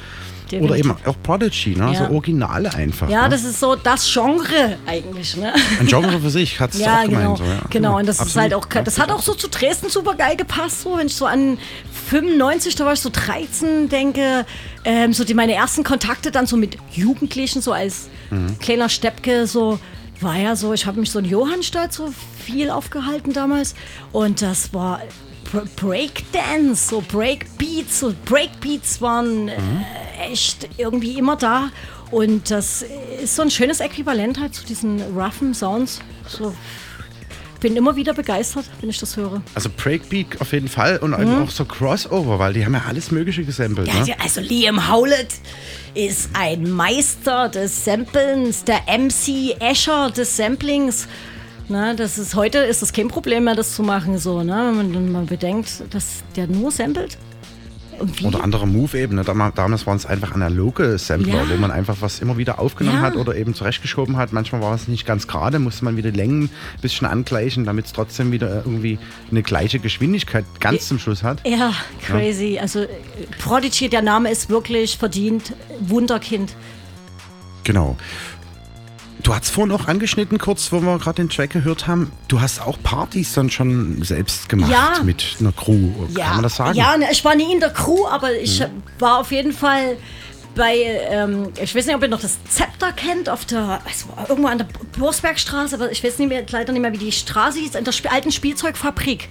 [0.59, 1.01] Oder definitiv.
[1.03, 1.93] eben auch Prodigy, ne?
[1.93, 2.07] Ja.
[2.09, 3.09] so Originale einfach.
[3.09, 3.29] Ja, ne?
[3.31, 5.37] das ist so das Genre eigentlich.
[5.37, 5.53] Ne?
[5.79, 7.23] Ein Genre für sich, hat es Ja, auch gemeint.
[7.23, 7.37] genau.
[7.37, 7.61] So, ja.
[7.71, 7.99] genau.
[7.99, 8.43] Und das ist Absolut.
[8.43, 10.83] halt auch, das hat auch so zu Dresden super geil gepasst.
[10.83, 11.59] So, wenn ich so an
[12.09, 14.45] 95, da war ich so 13, denke,
[14.85, 18.59] ähm, so die meine ersten Kontakte dann so mit Jugendlichen, so als Mhm.
[18.61, 19.79] kleiner Steppke, so
[20.21, 22.13] war ja so, ich habe mich so in Johannstadt so
[22.45, 23.75] viel aufgehalten damals
[24.13, 25.01] und das war
[25.77, 29.57] Breakdance, so Breakbeats, so Breakbeats waren äh,
[30.31, 31.71] echt irgendwie immer da
[32.11, 32.85] und das
[33.23, 36.01] ist so ein schönes Äquivalent halt zu diesen roughen Sounds.
[36.27, 36.55] So,
[37.61, 39.43] bin immer wieder begeistert, wenn ich das höre.
[39.55, 43.11] Also Breakbeat auf jeden Fall und eben auch so Crossover, weil die haben ja alles
[43.11, 43.87] Mögliche gesampelt.
[43.93, 43.99] Mhm.
[43.99, 44.21] Ja, ne?
[44.21, 45.35] also Liam Howlett
[45.95, 51.07] ist ein Meister des Samplens, der MC Escher des Samplings.
[51.71, 54.73] Na, das ist, heute ist das kein Problem mehr, das zu machen, so, ne?
[54.77, 57.17] wenn man, man bedenkt, dass der nur samplet.
[58.17, 58.25] Wie?
[58.25, 59.15] Oder andere Move eben.
[59.15, 59.23] Ne?
[59.25, 61.49] Dam- Damals waren es einfach analoge Sampler, Ja.
[61.51, 63.03] wo man einfach was immer wieder aufgenommen Ja.
[63.03, 64.33] hat oder eben zurechtgeschoben hat.
[64.33, 67.87] Manchmal war es nicht ganz gerade, musste man wieder die Längen ein bisschen angleichen, damit
[67.87, 68.99] es trotzdem wieder irgendwie
[69.31, 71.47] eine gleiche Geschwindigkeit ganz zum Schluss hat.
[71.47, 71.73] Ja,
[72.05, 72.59] crazy.
[72.61, 72.89] Also äh,
[73.39, 75.53] Prodigy, der Name ist wirklich verdient.
[75.81, 76.55] Wunderkind.
[77.65, 77.97] Genau.
[79.23, 82.11] Du hast vorhin auch angeschnitten, kurz, wo wir gerade den Track gehört haben.
[82.29, 85.03] Du hast auch Partys dann schon selbst gemacht Ja.
[85.03, 85.91] mit einer Crew.
[86.15, 86.77] Kann man das sagen?
[86.79, 88.83] Ja, ne, ich war nie in der Crew, aber ich Mhm.
[88.99, 89.97] war auf jeden Fall
[90.61, 90.77] bei,
[91.11, 93.81] ähm, ich weiß nicht, ob ihr noch das Zepter kennt, auf der,
[94.15, 94.67] war irgendwo an der
[94.99, 97.93] Borsbergstraße, aber ich weiß nicht mehr, leider nicht mehr, wie die Straße hieß, in der
[97.97, 99.29] Sp alten Spielzeugfabrik.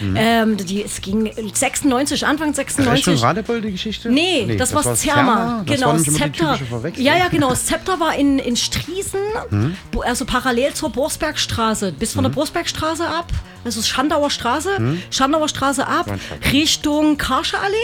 [0.00, 0.16] Mhm.
[0.18, 3.06] Ähm, die, es ging 96, Anfang 96.
[3.06, 4.10] Richtung Radebeul die Geschichte?
[4.10, 5.62] Nee, das, war war's Zerma.
[5.64, 7.00] Das Genau, war das nicht immer die Zepter.
[7.00, 7.50] Ja, ja, genau.
[7.50, 9.76] Das Zepter war in, in Striesen, Mhm.
[10.04, 11.92] also parallel zur Borsbergstraße.
[11.92, 13.30] Bis von der Borsbergstraße ab,
[13.64, 15.02] also Schandauer Straße, Mhm.
[15.12, 16.06] Schandauer Straße ab,
[16.52, 17.76] Richtung Karsche Allee.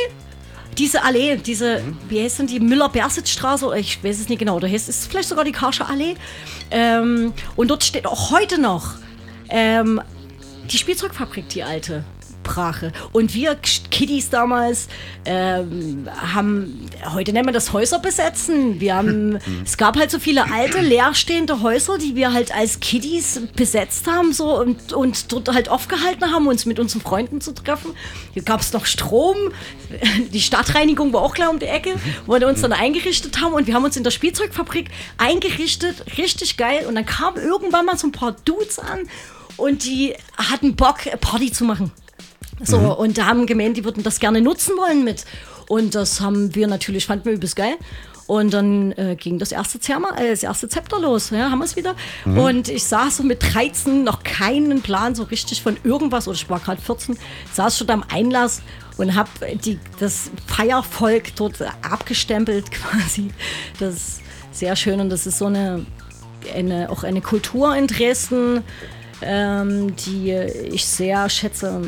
[0.79, 1.99] Diese Allee, diese, Mhm.
[2.09, 3.77] wie heißt denn die Müller-Bersitz-Straße?
[3.79, 4.61] Ich weiß es nicht genau.
[4.61, 6.14] Da heißt es vielleicht sogar die Karsche Allee.
[6.71, 8.95] Ähm, und dort steht auch heute noch
[9.49, 10.01] ähm,
[10.71, 12.05] die Spielzeugfabrik, die alte.
[12.49, 12.93] Brache.
[13.13, 14.89] Und wir Kiddies damals
[15.27, 18.81] ähm, haben, heute nennen wir das Häuser besetzen.
[18.81, 23.43] Wir haben, es gab halt so viele alte, leerstehende Häuser, die wir halt als Kiddies
[23.55, 27.93] besetzt haben so und, und dort halt aufgehalten haben, uns mit unseren Freunden zu treffen.
[28.33, 29.37] Hier gab es noch Strom,
[30.33, 33.67] die Stadtreinigung war auch klar um die Ecke, wo wir uns dann eingerichtet haben und
[33.67, 36.87] wir haben uns in der Spielzeugfabrik eingerichtet, richtig geil.
[36.89, 39.01] Und dann kamen irgendwann mal so ein paar Dudes an
[39.59, 41.93] und die hatten Bock, Party zu machen.
[42.62, 42.87] So, Mhm.
[42.90, 45.25] und da haben gemeint, die würden das gerne nutzen wollen mit.
[45.68, 47.77] Und das haben wir natürlich, fanden wir übelst geil.
[48.27, 51.64] Und dann äh, ging das erste Zerma, äh, das erste Zepter los, ja, haben wir
[51.64, 51.94] es wieder.
[52.27, 52.38] Mhm.
[52.38, 56.49] Und ich saß so mit 13, noch keinen Plan so richtig von irgendwas, oder ich
[56.51, 57.16] war gerade 14,
[57.55, 58.61] saß schon am Einlass
[58.99, 59.31] und habe
[59.64, 63.31] die, das Feiervolk dort abgestempelt quasi.
[63.81, 64.21] Das ist
[64.53, 65.87] sehr schön und das ist so eine,
[66.55, 68.62] eine auch eine Kultur in Dresden,
[69.23, 71.81] ähm, die ich sehr schätze.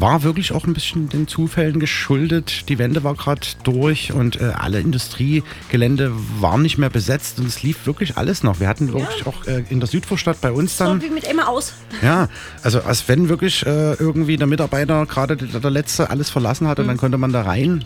[0.00, 2.68] War wirklich auch ein bisschen den Zufällen geschuldet.
[2.68, 7.64] Die Wende war gerade durch und äh, alle Industriegelände waren nicht mehr besetzt und es
[7.64, 8.60] lief wirklich alles noch.
[8.60, 11.00] Wir hatten wirklich auch äh, in der Südvorstadt bei uns dann.
[11.00, 11.72] So wie mit Emma aus.
[12.00, 12.28] Ja,
[12.62, 16.78] also als wenn wirklich äh, irgendwie der Mitarbeiter, gerade der, der letzte, alles verlassen hat
[16.78, 16.88] und Mhm.
[16.90, 17.84] dann konnte man da rein.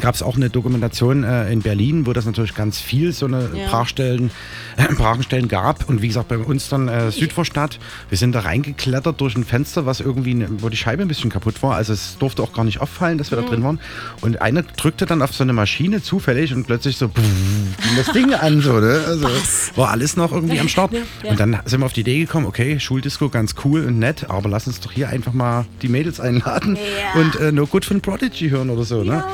[0.00, 3.50] Gab es auch eine Dokumentation äh, in Berlin, wo das natürlich ganz viel so eine
[3.54, 3.68] Ja.
[3.68, 4.30] Brachstellen,
[4.76, 5.88] äh, Brachenstellen gab.
[5.88, 7.78] Und wie gesagt, bei uns dann äh, Südvorstadt.
[8.08, 11.28] Wir sind da reingeklettert durch ein Fenster, was irgendwie, ne, wo die Scheibe ein bisschen
[11.30, 11.74] kaputt war.
[11.74, 13.46] Also es durfte auch gar nicht auffallen, dass wir da Mhm.
[13.48, 13.80] drin waren.
[14.20, 18.12] Und einer drückte dann auf so eine Maschine zufällig und plötzlich so pff, ging das
[18.12, 18.60] Ding an.
[18.60, 19.00] So, ne?
[19.06, 19.28] Also
[19.74, 20.92] war alles noch irgendwie am Start.
[20.92, 21.30] Ja, ja.
[21.32, 24.48] Und dann sind wir auf die Idee gekommen, okay, Schuldisco ganz cool und nett, aber
[24.48, 26.78] lass uns doch hier einfach mal die Mädels einladen
[27.16, 29.24] und äh, No Good von Prodigy hören oder so, ne?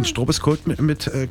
[0.00, 1.28] Ein Stroboscope mit, mit äh,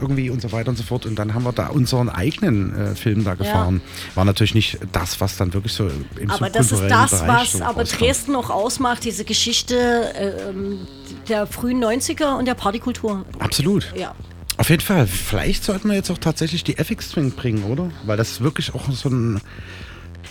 [0.00, 1.06] irgendwie und so weiter und so fort.
[1.06, 3.80] Und dann haben wir da unseren eigenen äh, Film da gefahren.
[4.14, 7.52] War natürlich nicht das, was dann wirklich so im Aber das ist das, Bereich was
[7.52, 7.98] so aber rauskam.
[7.98, 10.86] Dresden auch ausmacht, diese Geschichte ähm,
[11.28, 13.24] der frühen 90er und der Partykultur.
[13.38, 13.92] Absolut.
[13.96, 14.14] Ja.
[14.58, 17.90] Auf jeden Fall, vielleicht sollten wir jetzt auch tatsächlich die FX Twin bringen, oder?
[18.04, 19.40] Weil das ist wirklich auch so ein.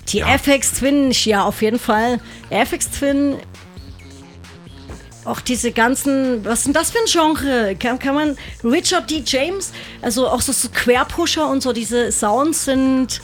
[0.09, 2.19] Die FX Twin, ja, auf jeden Fall.
[2.49, 3.35] FX Twin,
[5.25, 7.75] auch diese ganzen, was sind das für ein Genre?
[7.75, 9.23] Kann, kann man, Richard D.
[9.25, 13.21] James, also auch so, so Querpusher und so, diese Sounds sind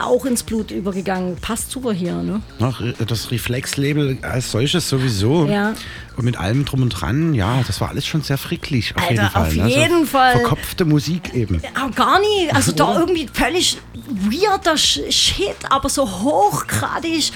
[0.00, 1.36] auch ins Blut übergegangen.
[1.36, 2.40] Passt super hier, ne?
[2.60, 5.46] Ach, das Reflex-Label als solches sowieso.
[5.46, 5.74] Ja.
[6.16, 8.94] Und mit allem drum und dran, ja, das war alles schon sehr fricklich.
[8.96, 9.42] Auf Alter, jeden Fall.
[9.46, 9.68] auf ne?
[9.68, 10.32] jeden Fall.
[10.32, 11.60] Verkopfte Musik eben.
[11.74, 17.32] Aber gar nie, also da irgendwie völlig weirder Sh- Shit, aber so hochgradig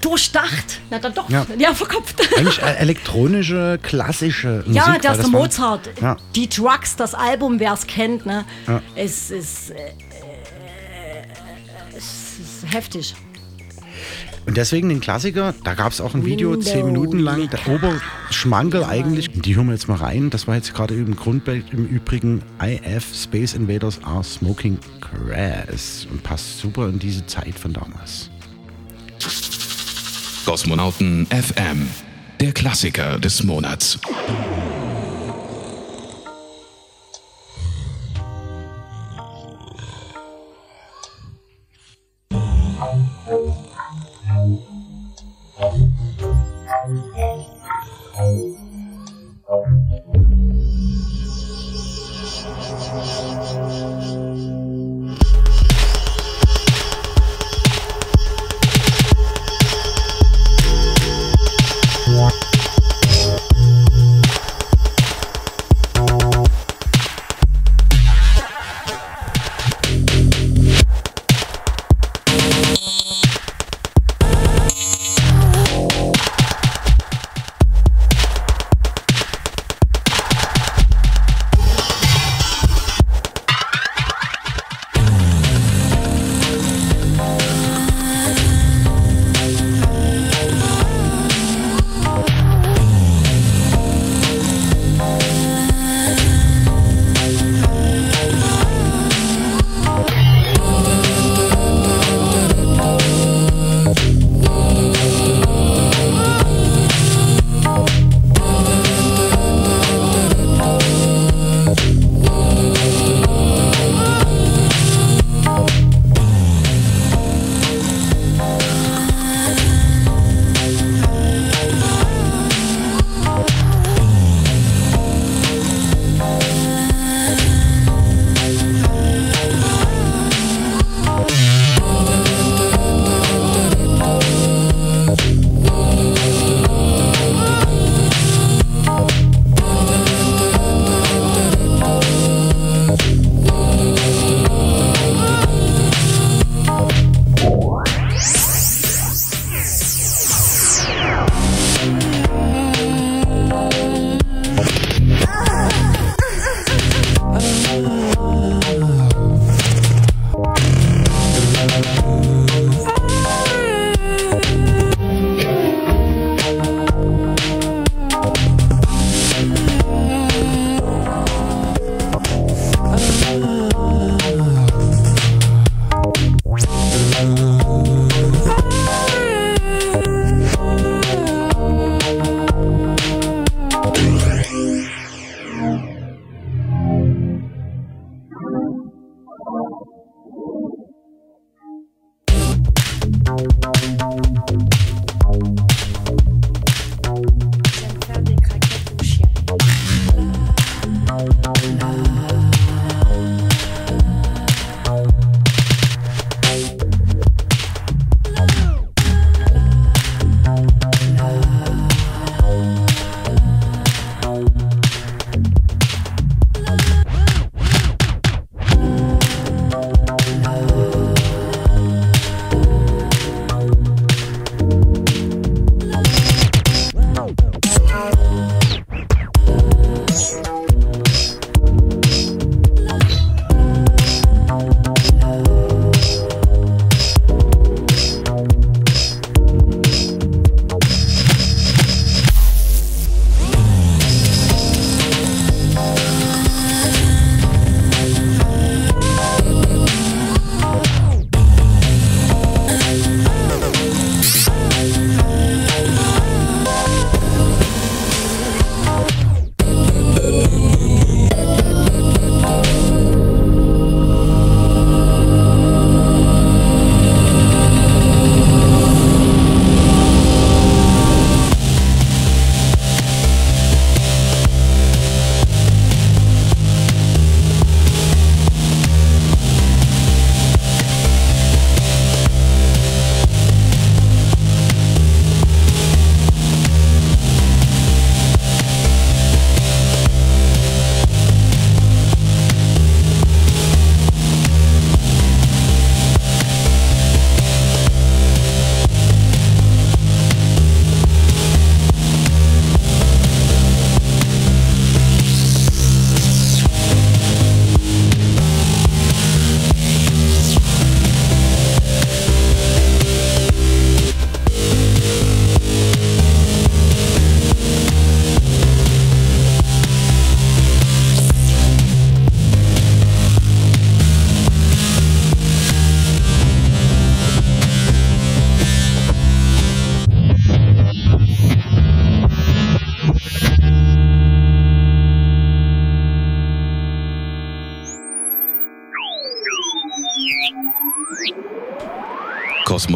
[0.00, 0.80] durchdacht.
[0.90, 1.46] Na dann doch, Ja.
[1.58, 2.20] ja, verkopft.
[2.36, 4.74] Eigentlich äh, elektronische, klassische Musik.
[4.74, 5.90] Ja, der ist das der Mozart.
[6.00, 6.16] Ja.
[6.34, 8.44] Die Drugs, das Album, wer es kennt, ne?
[8.66, 8.82] Ja.
[8.96, 9.90] Es ist, äh, äh,
[11.96, 13.14] es ist heftig.
[14.46, 17.60] Und deswegen den Klassiker, da gab es auch ein Video, Window zehn Minuten lang, der
[17.66, 19.30] Oberschmankel eigentlich.
[19.30, 20.28] Die hören wir jetzt mal rein.
[20.28, 26.06] Das war jetzt gerade im Grundbild im Übrigen IF Space Invaders are Smoking Grass.
[26.10, 28.28] Und passt super in diese Zeit von damals.
[30.44, 31.88] Kosmonauten FM,
[32.40, 33.98] der Klassiker des Monats.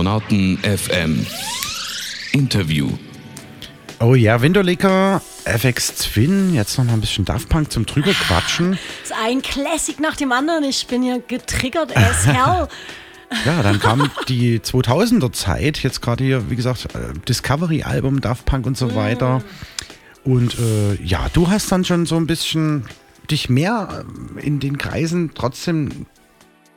[0.08, 1.26] Kosmonauten FM.
[2.32, 2.88] Interview.
[4.00, 8.78] Oh ja, Winterlicker, FX Twin, jetzt noch mal ein bisschen Daft Punk zum drüber quatschen.
[9.02, 10.64] Das ist ein Classic nach dem anderen.
[10.64, 12.68] Ich bin hier getriggert as hell.
[13.44, 18.64] Ja, dann kam die 2000er Zeit, jetzt gerade hier, wie gesagt, äh, Discovery-Album, Daft Punk
[18.64, 19.42] und so weiter.
[20.24, 22.86] Und äh, ja, du hast dann schon so ein bisschen
[23.30, 26.06] dich mehr ähm, in den Kreisen trotzdem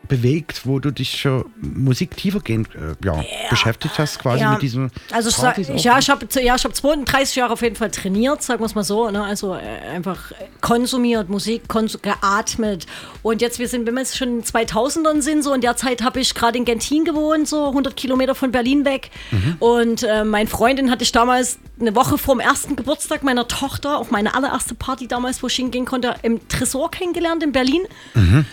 [0.08, 4.52] bewegt, wo du dich für Musik tiefergehend äh, ja, beschäftigt hast, quasi Ja.
[4.54, 4.90] mit diesem.
[5.12, 8.42] Also ich sag, ja, ich habe ja, ich hab 32 Jahre auf jeden Fall trainiert,
[8.44, 9.10] sagen wir es mal so.
[9.10, 9.24] Ne?
[9.24, 12.88] Also äh, einfach konsumiert, Musik kons geatmet.
[13.22, 15.78] Und jetzt, wir sind, wenn wir jetzt schon in den 2000ern sind, so in der
[15.78, 19.12] Zeit habe ich gerade in Gentin gewohnt, so 100 Kilometer von Berlin weg.
[19.60, 23.98] Und äh, mein Freundin hatte ich damals eine Woche vor dem ersten Geburtstag meiner Tochter,
[23.98, 27.82] auch meine allererste Party damals, wo ich hingehen konnte, im Tresor kennengelernt in Berlin.
[28.16, 28.44] Äh,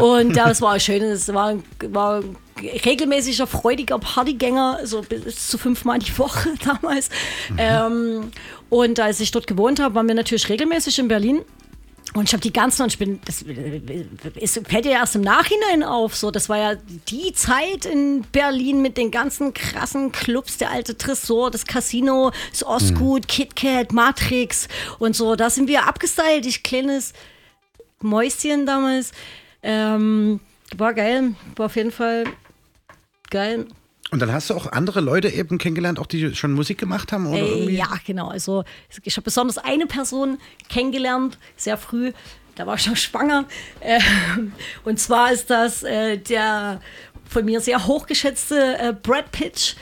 [0.00, 1.02] und ja, es war schön.
[1.02, 1.54] Es war,
[1.88, 2.36] war ein
[2.84, 7.10] regelmäßiger, freudiger Partygänger, so bis zu fünfmal die Woche damals.
[7.58, 8.30] Ähm,
[8.70, 11.42] und als ich dort gewohnt habe, waren wir natürlich regelmäßig in Berlin.
[12.14, 13.44] Und ich habe die ganzen, und ich bin, das
[14.40, 16.74] es fällt ja erst im Nachhinein auf, so, das war ja
[17.08, 22.64] die Zeit in Berlin mit den ganzen krassen Clubs, der alte Tresor, das Casino, das
[22.64, 24.68] Osgood, KitKat, Matrix
[24.98, 27.12] und so, da sind wir abgestylt, ich kleines
[28.06, 29.12] Mäuschen damals.
[29.62, 30.40] Ähm,
[30.76, 32.24] war geil, war auf jeden Fall
[33.30, 33.66] geil.
[34.10, 37.26] Und dann hast du auch andere Leute eben kennengelernt, auch die schon Musik gemacht haben?
[37.26, 37.76] Oder Äh, irgendwie?
[37.76, 38.28] ja, genau.
[38.28, 38.64] Also
[39.02, 40.38] ich habe besonders eine Person
[40.68, 42.12] kennengelernt, sehr früh.
[42.54, 43.44] Da war ich noch schwanger.
[43.80, 44.52] Ähm,
[44.84, 46.80] und zwar ist das äh, der
[47.28, 49.76] von mir sehr hochgeschätzte äh, Brad Pitt,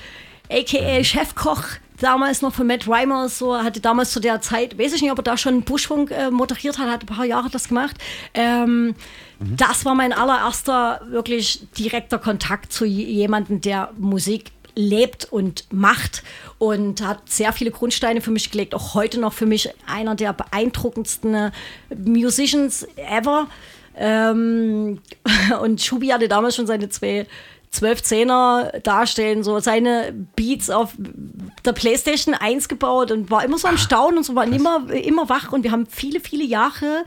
[0.50, 1.04] a.k.a.
[1.04, 1.62] Chefkoch.
[2.04, 5.20] Damals noch von Matt Reimer, so hatte damals zu der Zeit, weiß ich nicht, ob
[5.20, 7.96] er da schon Buschfunk äh, moderiert hat, hat ein paar Jahre das gemacht.
[8.34, 8.94] Ähm,
[9.40, 16.22] Das war mein allererster wirklich direkter Kontakt zu jemandem, der Musik lebt und macht
[16.58, 18.74] und hat sehr viele Grundsteine für mich gelegt.
[18.74, 21.50] Auch heute noch für mich einer der beeindruckendsten äh,
[22.04, 23.46] Musicians ever.
[23.96, 25.00] Ähm,
[25.62, 27.26] und Schubi hatte damals schon seine zwei
[27.74, 30.94] 12-10er darstellen, so seine Beats auf
[31.64, 35.28] der Playstation 1 gebaut und war immer so am Staunen und so, war immer, immer
[35.28, 37.04] wach und wir haben viele, viele Jahre,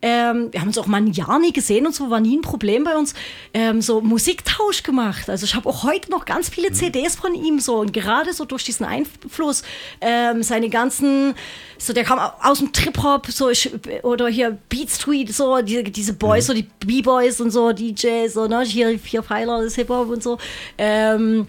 [0.00, 2.42] ähm, wir haben uns auch mal ein Jahr nie gesehen und so, war nie ein
[2.42, 3.14] Problem bei uns,
[3.52, 5.28] ähm, so Musiktausch gemacht.
[5.28, 8.44] Also ich habe auch heute noch ganz viele CDs von ihm so und gerade so
[8.44, 9.62] durch diesen Einfluss,
[10.00, 11.34] ähm, seine ganzen,
[11.78, 13.70] so der kam aus dem Trip-Hop, so ich,
[14.04, 18.46] oder hier Beat Street, so diese, diese Boys, so die B-Boys und so, DJs, so,
[18.46, 20.38] ne, hier vier Pfeiler, das Hip-Hop und so.
[20.76, 21.46] Ähm,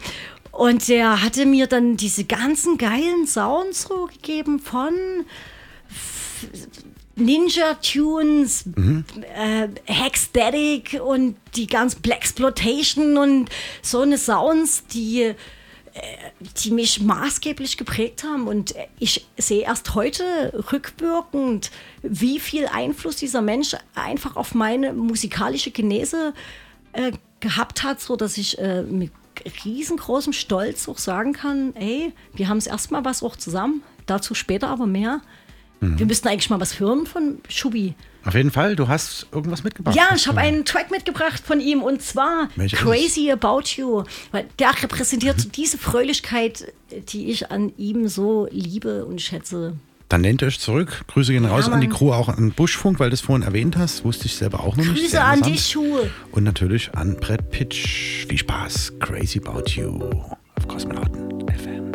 [0.51, 4.93] und der hatte mir dann diese ganzen geilen Sounds so gegeben von
[7.19, 8.65] Ninja Tunes,
[9.35, 13.49] äh, Hexstatic und die ganzen Black Exploitation und
[13.81, 15.35] so eine Sounds, die, äh,
[16.63, 18.47] die mich maßgeblich geprägt haben.
[18.47, 20.23] Und ich sehe erst heute
[20.71, 26.33] rückwirkend, wie viel Einfluss dieser Mensch einfach auf meine musikalische Genese
[26.93, 29.11] äh, gehabt hat, so dass ich äh, mit
[29.63, 34.67] riesengroßem Stolz auch sagen kann, ey, wir haben es erstmal was auch zusammen, dazu später
[34.67, 35.21] aber mehr.
[35.81, 37.95] Wir müssten eigentlich mal was hören von Schubi.
[38.25, 39.95] Auf jeden Fall, du hast irgendwas mitgebracht.
[39.95, 44.03] Ja, ich habe einen Track mitgebracht von ihm und zwar Welcher ist Crazy About You.
[44.31, 46.73] Weil der repräsentiert so diese Fröhlichkeit,
[47.09, 49.73] die ich an ihm so liebe und schätze.
[50.09, 51.03] Dann nennt euch zurück.
[51.07, 51.87] Grüße gehen Ja, raus an die.
[51.87, 54.03] Crew, auch an Buschfunk, weil du es vorhin erwähnt hast.
[54.03, 54.95] Wusste ich selber auch noch nicht.
[54.95, 56.09] Grüße an dich, Schuhe.
[56.31, 58.25] Und natürlich an Brett Pitch.
[58.27, 58.93] Viel Spaß.
[58.99, 59.99] Crazy About You
[60.55, 61.88] auf Kosmonauten FM.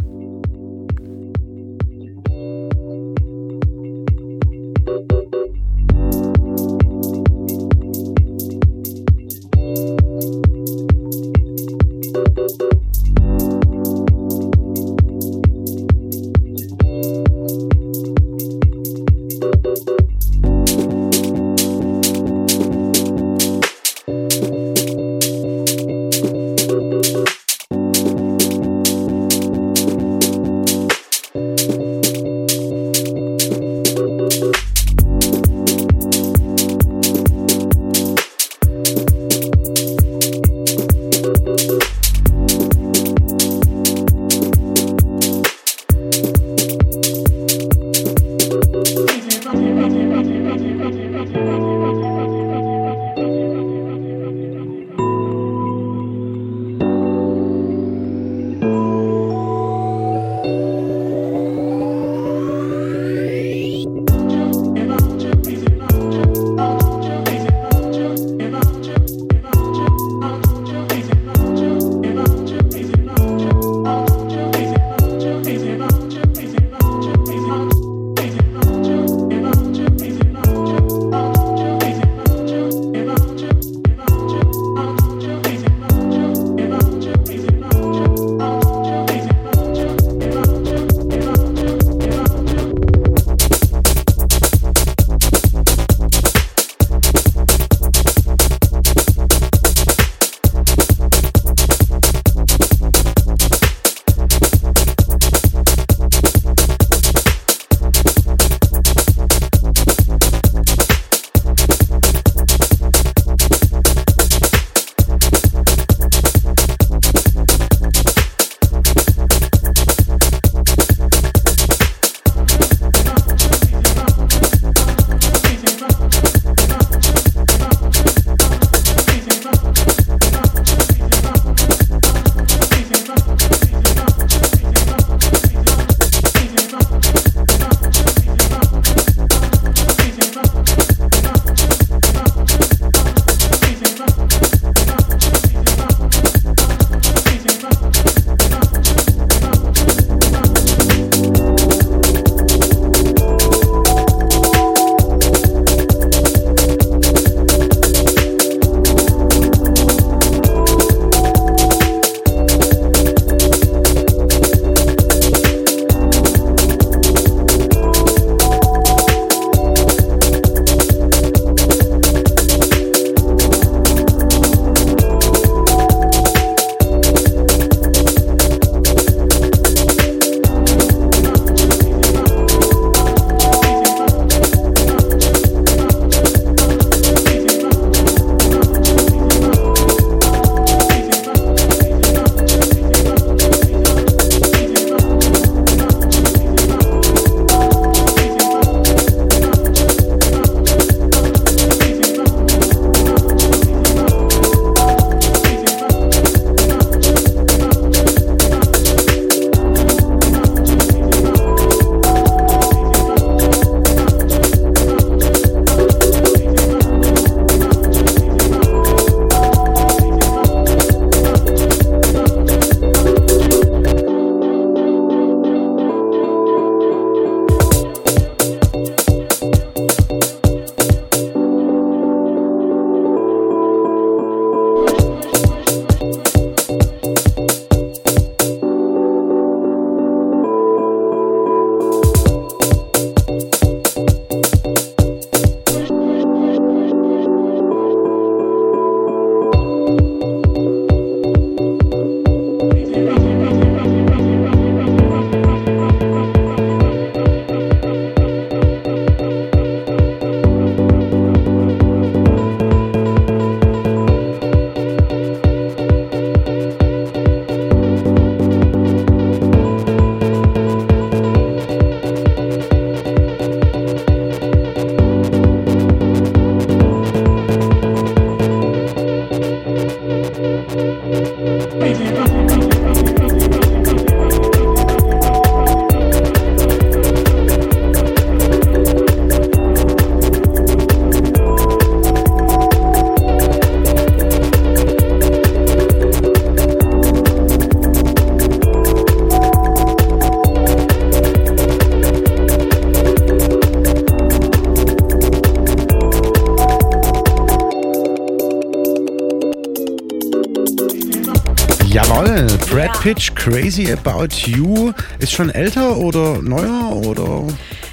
[313.45, 314.92] Crazy About You.
[315.18, 317.45] Ist schon älter oder neuer oder?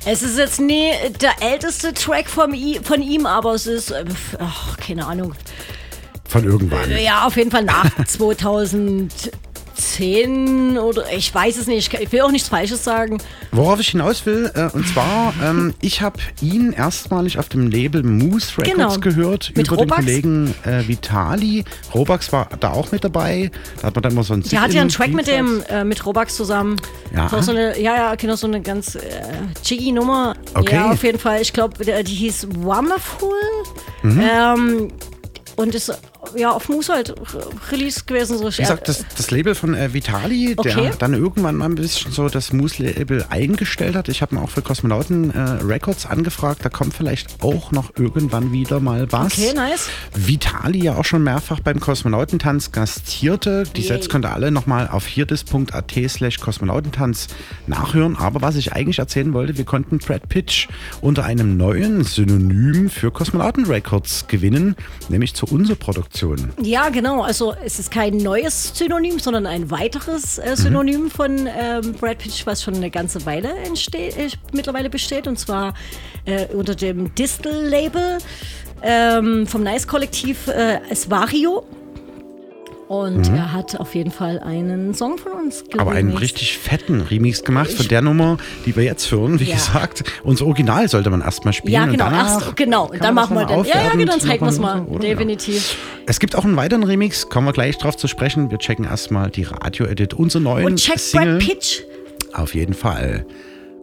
[0.06, 4.06] Es ist jetzt nie der älteste Track von, von ihm, aber es ist, äh,
[4.40, 5.36] ach, keine Ahnung.
[6.30, 6.98] Von irgendwann.
[6.98, 11.94] Ja, auf jeden Fall nach 2010 oder ich weiß es nicht.
[11.96, 13.18] Ich will auch nichts Falsches sagen.
[13.54, 18.02] Worauf ich hinaus will, äh, und zwar, ähm, ich habe ihn erstmalig auf dem Label
[18.02, 18.98] Moose Records Genau.
[19.00, 20.06] gehört Mit über Robax?
[20.06, 21.66] den Kollegen äh, Vitali.
[21.94, 23.52] Robax war da auch mit dabei.
[23.82, 25.84] Da hat man dann immer so ein Der hat ja einen Track mit dem, äh,
[25.84, 26.78] mit Robax zusammen.
[27.14, 27.24] Ja.
[27.24, 29.02] Das war So eine, ja, ja, genau, so eine ganz äh,
[29.66, 30.36] jiggy Nummer.
[30.54, 30.76] Okay.
[30.76, 31.42] Ja, auf jeden Fall.
[31.42, 33.34] Ich glaube, die hieß Wonderful.
[34.04, 34.22] Mhm.
[34.22, 34.88] Ähm,
[35.58, 35.92] und ist
[36.36, 37.14] ja auf Moose halt
[37.72, 38.38] Release gewesen.
[38.38, 38.46] So.
[38.52, 40.74] Wie gesagt, das, das Label von äh, Vitali, Okay.
[40.76, 44.10] der dann irgendwann mal ein bisschen so das Moose-Label eingestellt hat.
[44.10, 46.66] Ich habe ihn auch für Kosmonauten äh, Records angefragt.
[46.66, 49.34] Da kommt vielleicht auch noch irgendwann wieder mal was.
[49.38, 49.90] Okay, nice.
[50.14, 53.64] Vitali ja auch schon mehrfach beim Kosmonautentanz gastierte.
[53.76, 53.88] Die Yay.
[53.88, 57.28] Sets könnt ihr alle nochmal auf hierdis.at slash Kosmonautentanz
[57.68, 58.18] nachhören.
[58.18, 60.68] Aber was ich eigentlich erzählen wollte, wir konnten Brad Pitch
[61.00, 64.76] unter einem neuen Synonym für Kosmonauten Records gewinnen,
[65.08, 66.52] nämlich zur unserer Produktion.
[66.62, 67.24] Ja, genau.
[67.24, 70.44] Also es ist kein neues Synonym, sondern ein weiteres Mhm.
[70.44, 75.28] äh, Synonym von ähm, Brad Pitch, was schon eine ganze Weile entsteht, äh, mittlerweile besteht.
[75.28, 75.74] Und zwar
[76.26, 78.18] äh, unter dem Distel-Label
[78.84, 81.64] ähm, vom Nice-Kollektiv äh, Esvario.
[82.92, 83.36] Und Mhm.
[83.38, 87.72] er hat auf jeden Fall einen Song von uns Aber einen richtig fetten Remix gemacht
[87.72, 88.36] von der Nummer,
[88.66, 89.40] die wir jetzt hören.
[89.40, 89.56] Wie Ja.
[89.56, 91.74] gesagt, unser Original sollte man erstmal spielen.
[91.74, 92.04] Ja, und genau.
[92.04, 92.84] danach Erst, genau.
[92.88, 93.64] Und kann dann machen wir dann.
[93.64, 94.12] Ja, ja, genau.
[94.12, 94.82] Dann zeigen wir es mal.
[94.82, 95.00] oder?
[95.00, 95.78] Definitiv.
[96.06, 98.52] Es gibt auch einen weiteren Remix, kommen wir gleich drauf zu sprechen.
[98.52, 101.38] Wir checken erstmal die Radio-Edit, unser neuen Und check Single.
[101.38, 101.80] Brad Pitch.
[102.34, 103.26] Auf jeden Fall.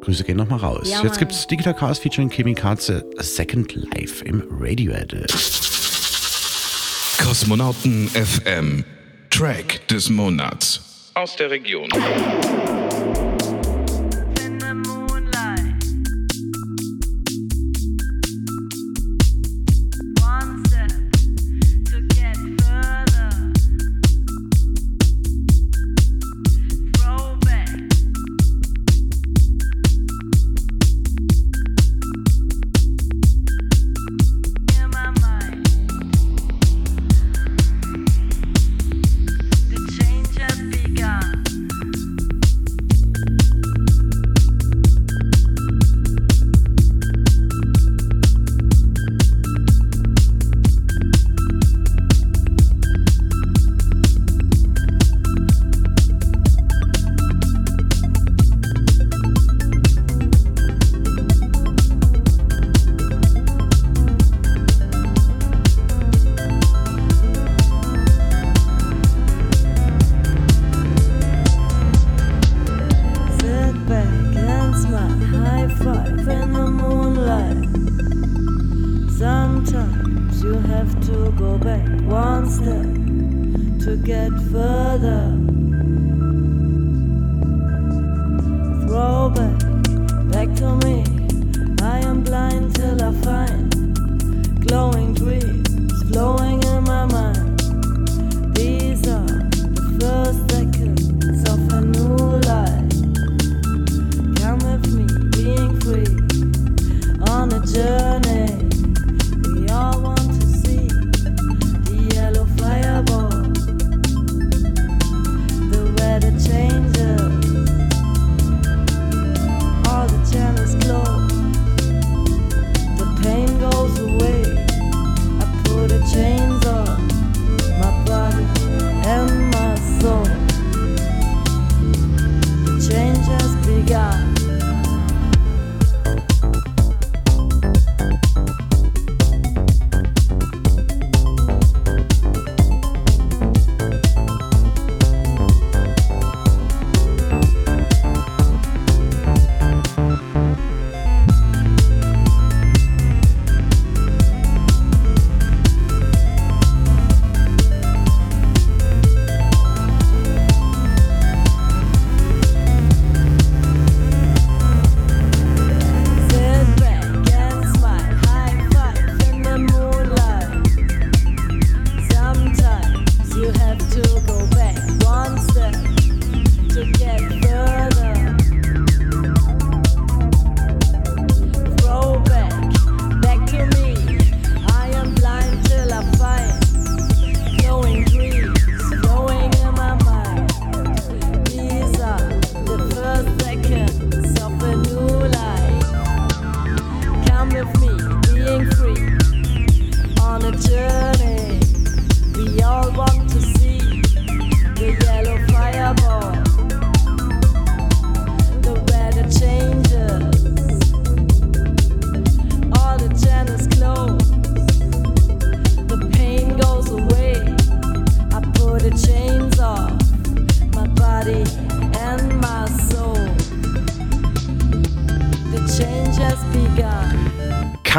[0.03, 0.87] Grüße gehen nochmal raus.
[0.91, 5.33] Ja, Jetzt es Digital Chaos featuring Kimi Katze Second Life im Radio-Edit.
[7.25, 8.85] Kosmonauten FM.
[9.39, 10.81] Track des Monats.
[11.15, 11.89] Aus der Region.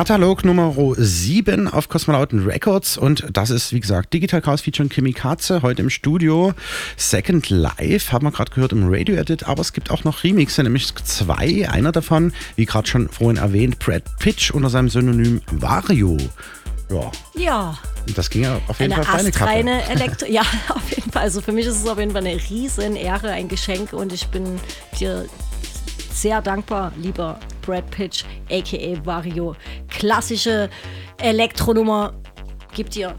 [0.09, 5.13] Katalog Nummer 7 auf Kosmonauten Records und das ist, wie gesagt, Digital Chaos featuring Kimi
[5.13, 6.55] Katze, heute im Studio.
[6.97, 10.63] Second Life, haben wir gerade gehört im Radio Edit, aber es gibt auch noch Remixe,
[10.63, 11.69] nämlich zwei.
[11.69, 16.17] Einer davon, wie gerade schon vorhin erwähnt, Brad Pitch unter seinem Synonym Vario.
[16.89, 17.77] Ja, Ja,
[18.15, 19.51] das ging ja auf jeden eine Fall auf deine Kappe.
[19.91, 20.25] Elektro.
[20.25, 21.21] Ja, auf jeden Fall.
[21.21, 24.25] Also für mich ist es auf jeden Fall eine riesen Ehre, ein Geschenk und ich
[24.29, 24.59] bin
[24.99, 25.27] dir
[26.11, 29.55] sehr dankbar, lieber Brad Pitch, aka Vario.
[29.89, 30.69] Klassische
[31.21, 32.13] Elektronummer.
[32.73, 33.15] Gib dir.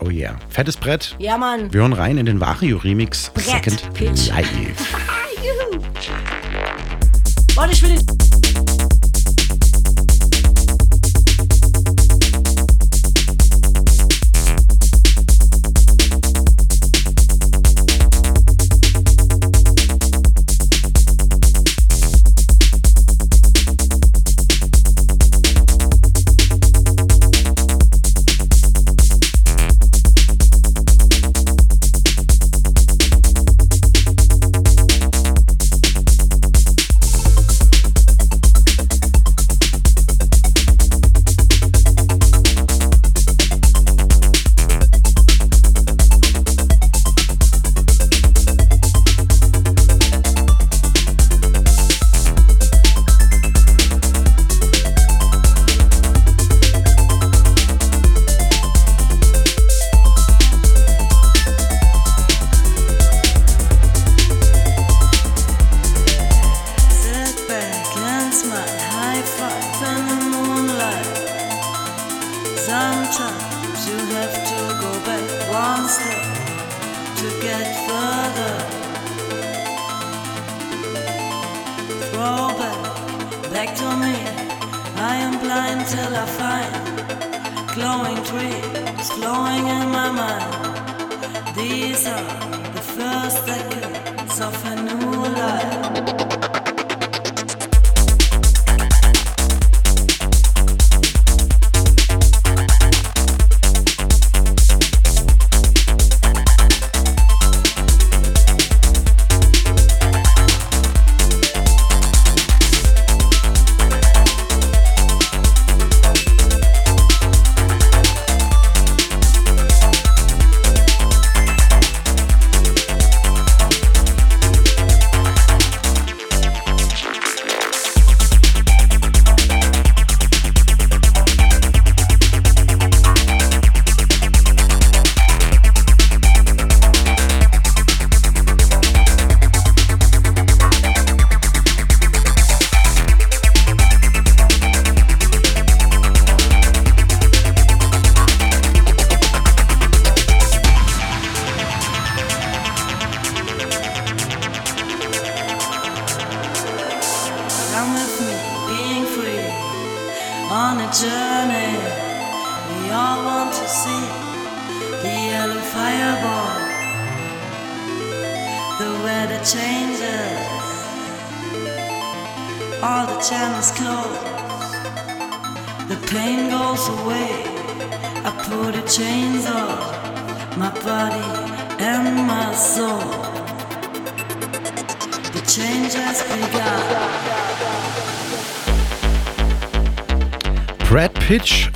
[0.00, 1.16] Oh yeah, fettes Brett.
[1.18, 1.72] Ja, Mann.
[1.72, 4.28] Wir hören rein in den Vario Remix Brett Second Pitch.
[4.28, 4.46] Live.
[5.42, 5.82] Juhu.
[7.56, 8.17] Warte, ich will den.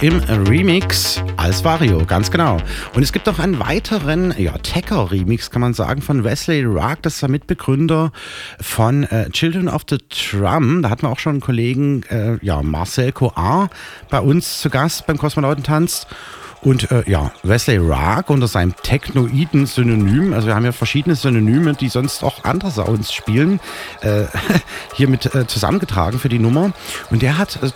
[0.03, 2.57] Im Remix als Vario, ganz genau.
[2.93, 7.15] Und es gibt noch einen weiteren, ja, Tacker-Remix, kann man sagen, von Wesley Rock, das
[7.15, 8.11] ist der Mitbegründer
[8.61, 10.83] von äh, Children of the Drum.
[10.83, 13.71] Da hatten wir auch schon einen Kollegen, äh, ja, Marcel Coar
[14.11, 16.09] bei uns zu Gast beim Kosmonautentanz.
[16.63, 21.75] Und äh, ja, Wesley Rock unter seinem technoiden Synonym, also wir haben ja verschiedene Synonyme,
[21.75, 23.59] die sonst auch andere Sounds spielen,
[24.01, 24.25] äh,
[24.95, 26.73] hier mit äh, zusammengetragen für die Nummer.
[27.11, 27.71] Und der hat äh,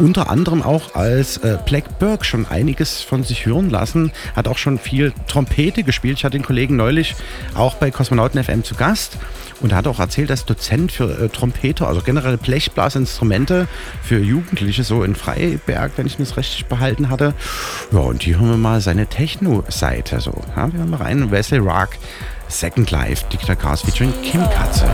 [0.00, 4.58] unter anderem auch als äh, Black Burke schon einiges von sich hören lassen, hat auch
[4.58, 6.18] schon viel Trompete gespielt.
[6.18, 7.14] Ich hatte den Kollegen neulich
[7.54, 9.18] auch bei Kosmonauten FM zu Gast.
[9.62, 13.68] Und er hat auch erzählt, dass Dozent für äh, Trompeter, also generell Blechblasinstrumente
[14.02, 17.34] für Jugendliche, so in Freiberg, wenn ich das richtig behalten hatte.
[17.92, 20.20] Ja, und hier hören wir mal seine Techno-Seite.
[20.20, 21.30] So, ja, wir mal rein.
[21.30, 21.90] Wesley Rock,
[22.48, 24.86] Second Life, Digital Cars featuring Kim Katze.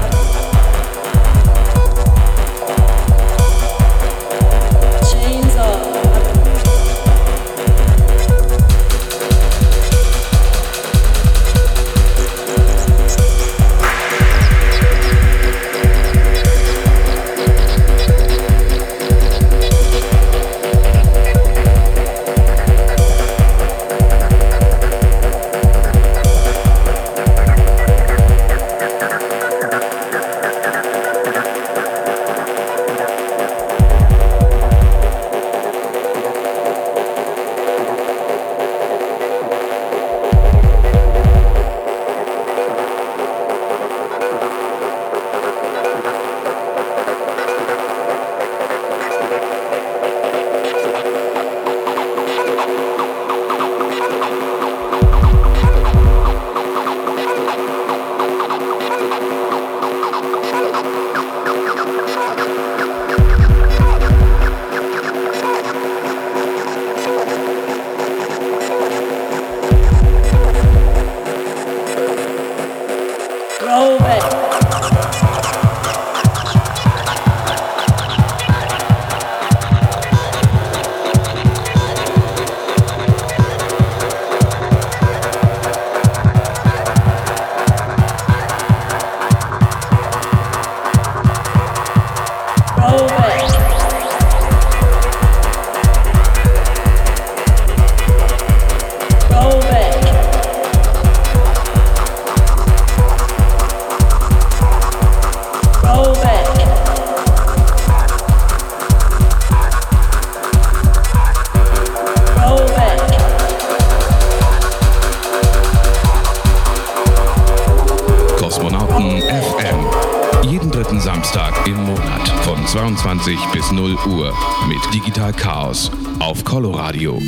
[120.89, 124.33] Dritten Samstag im Monat von 22 bis 0 Uhr
[124.69, 127.21] mit Digital Chaos auf Coloradio.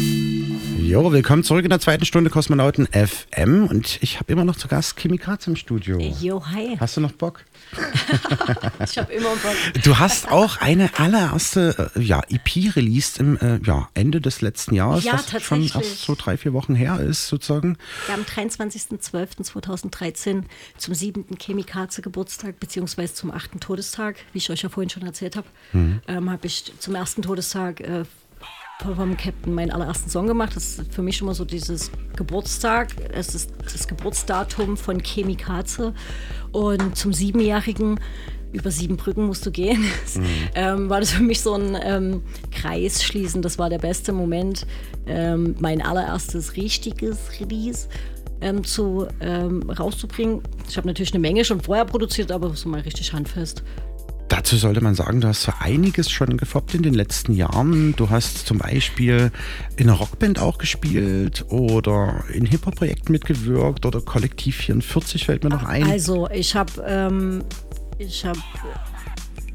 [0.90, 4.66] Jo, willkommen zurück in der zweiten Stunde Kosmonauten FM und ich habe immer noch zu
[4.66, 6.00] Gast Kimi Katz im Studio.
[6.00, 6.76] Jo, hi.
[6.80, 7.44] Hast du noch Bock?
[8.84, 9.54] Ich habe immer Bock.
[9.84, 14.74] Du hast auch eine allererste äh, ja, EP released im äh, ja, Ende des letzten
[14.74, 17.76] Jahres, Ja, was schon erst so drei, vier Wochen her ist, sozusagen.
[18.08, 20.42] Ja, am 23.12.2013
[20.76, 25.36] zum siebten Chemikaze Geburtstag, beziehungsweise zum achten Todestag, wie ich euch ja vorhin schon erzählt
[25.36, 26.00] habe, Mhm.
[26.08, 28.02] ähm, habe ich zum ersten Todestag äh,
[28.80, 30.56] vom Captain meinen allerersten Song gemacht.
[30.56, 32.88] Das ist für mich immer so dieses Geburtstag.
[33.12, 35.94] Es ist das Geburtsdatum von Chemikaze.
[36.52, 38.00] Und zum Siebenjährigen,
[38.52, 39.84] über sieben Brücken musst du gehen,
[40.54, 43.42] ähm, war das für mich so ein ähm, Kreis schließen.
[43.42, 44.66] Das war der beste Moment.
[45.06, 47.88] Ähm, mein allererstes richtiges Release.
[48.42, 50.40] Ähm, zu ähm, rauszubringen.
[50.66, 53.62] Ich habe natürlich eine Menge schon vorher produziert, aber so mal richtig handfest.
[54.30, 57.96] Dazu sollte man sagen, du hast so einiges schon gefoppt in den letzten Jahren.
[57.96, 59.32] Du hast zum Beispiel
[59.76, 65.64] in einer Rockband auch gespielt oder in Hip-Hop-Projekten mitgewirkt oder Kollektiv 44 fällt mir noch
[65.64, 65.82] ein.
[65.82, 67.42] Also ich habe ähm,
[68.24, 68.38] habe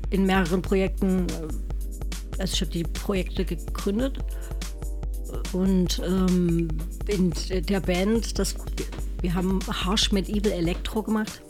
[0.10, 4.20] in mehreren Projekten, äh, also ich habe die Projekte gegründet
[5.54, 6.68] und ähm,
[7.08, 7.34] in
[7.66, 8.56] der Band, das,
[9.22, 11.42] wir haben Harsh mit Evil Electro gemacht.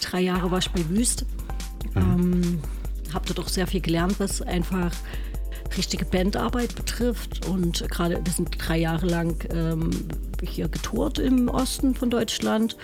[0.00, 1.24] Drei Jahre war ich bei Wüst.
[1.96, 2.60] Ähm,
[3.12, 4.92] habe dort auch sehr viel gelernt, was einfach
[5.76, 7.46] richtige Bandarbeit betrifft.
[7.46, 9.90] Und gerade wir sind drei Jahre lang ähm,
[10.42, 12.76] hier getourt im Osten von Deutschland.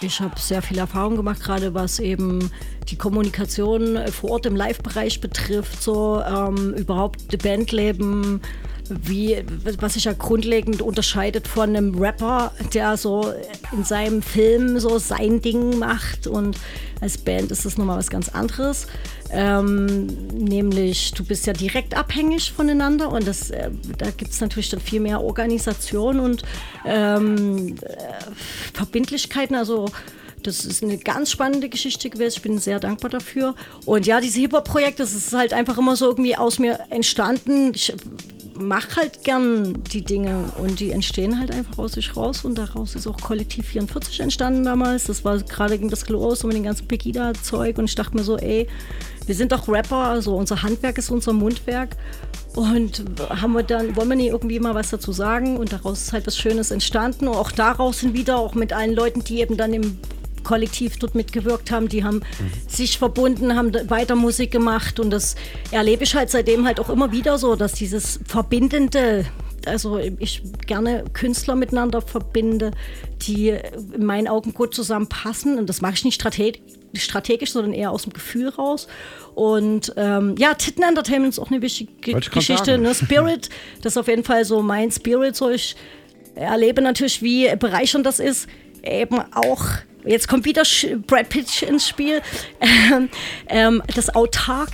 [0.00, 2.50] Ich habe sehr viel Erfahrung gemacht, gerade was eben
[2.88, 8.40] die Kommunikation vor Ort im Live-Bereich betrifft, so ähm, überhaupt Bandleben,
[8.88, 9.42] wie,
[9.80, 13.32] was sich ja grundlegend unterscheidet von einem Rapper, der so
[13.72, 16.56] in seinem Film so sein Ding macht und
[17.00, 18.86] als Band ist das nochmal was ganz anderes.
[19.30, 24.70] Ähm, nämlich, du bist ja direkt abhängig voneinander und das, äh, da gibt es natürlich
[24.70, 26.42] dann viel mehr Organisation und
[26.84, 27.94] ähm, äh,
[28.72, 29.56] Verbindlichkeiten.
[29.56, 29.86] Also
[30.42, 32.34] das ist eine ganz spannende Geschichte gewesen.
[32.36, 33.54] Ich bin sehr dankbar dafür.
[33.86, 37.72] Und ja, diese Hip-Hop-Projekte, das ist halt einfach immer so irgendwie aus mir entstanden.
[37.74, 37.92] Ich
[38.58, 42.94] mache halt gern die Dinge und die entstehen halt einfach aus sich raus und daraus
[42.94, 45.04] ist auch Kollektiv 44 entstanden damals.
[45.04, 48.24] Das war gerade ging das los so mit dem ganzen Pegida-Zeug und ich dachte mir
[48.24, 48.68] so, ey,
[49.26, 51.96] wir sind doch Rapper, also unser Handwerk ist unser Mundwerk.
[52.54, 55.56] Und haben wir dann, wollen wir nicht irgendwie mal was dazu sagen?
[55.56, 57.26] Und daraus ist halt was Schönes entstanden.
[57.26, 59.98] Und auch daraus sind wieder, auch mit allen Leuten, die eben dann im
[60.44, 62.22] Kollektiv dort mitgewirkt haben, die haben
[62.68, 65.34] sich verbunden, haben weiter Musik gemacht und das
[65.70, 69.26] erlebe ich halt seitdem halt auch immer wieder so, dass dieses Verbindende,
[69.66, 72.70] also ich gerne Künstler miteinander verbinde,
[73.22, 73.48] die
[73.92, 76.60] in meinen Augen gut zusammenpassen und das mache ich nicht strategisch
[77.00, 78.86] strategisch, sondern eher aus dem Gefühl raus.
[79.34, 82.78] Und ähm, ja, Titten Entertainment ist auch eine wichtige Geschichte.
[82.78, 82.94] Ne?
[82.94, 83.48] Spirit,
[83.82, 85.36] das ist auf jeden Fall so mein Spirit.
[85.36, 85.76] So ich
[86.34, 88.48] erlebe natürlich, wie bereichernd das ist.
[88.82, 89.64] Eben auch,
[90.04, 90.62] jetzt kommt wieder
[91.06, 92.22] Brad Pitt ins Spiel,
[92.60, 93.08] ähm,
[93.48, 94.70] ähm, das Autark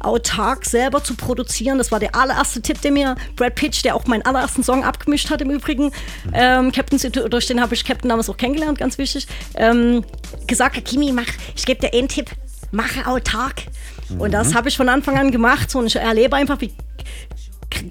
[0.00, 1.78] autark selber zu produzieren.
[1.78, 5.30] Das war der allererste Tipp, den mir Brad Pitch, der auch meinen allerersten Song abgemischt
[5.30, 5.92] hat im Übrigen,
[6.32, 6.98] ähm, Captain,
[7.28, 10.04] durch den habe ich Captain damals auch kennengelernt, ganz wichtig, ähm,
[10.46, 12.30] gesagt hat, Kimi, mach, ich gebe dir einen Tipp,
[12.70, 13.62] mache autark.
[14.08, 14.20] Mhm.
[14.20, 16.72] Und das habe ich von Anfang an gemacht so, und ich erlebe einfach, wie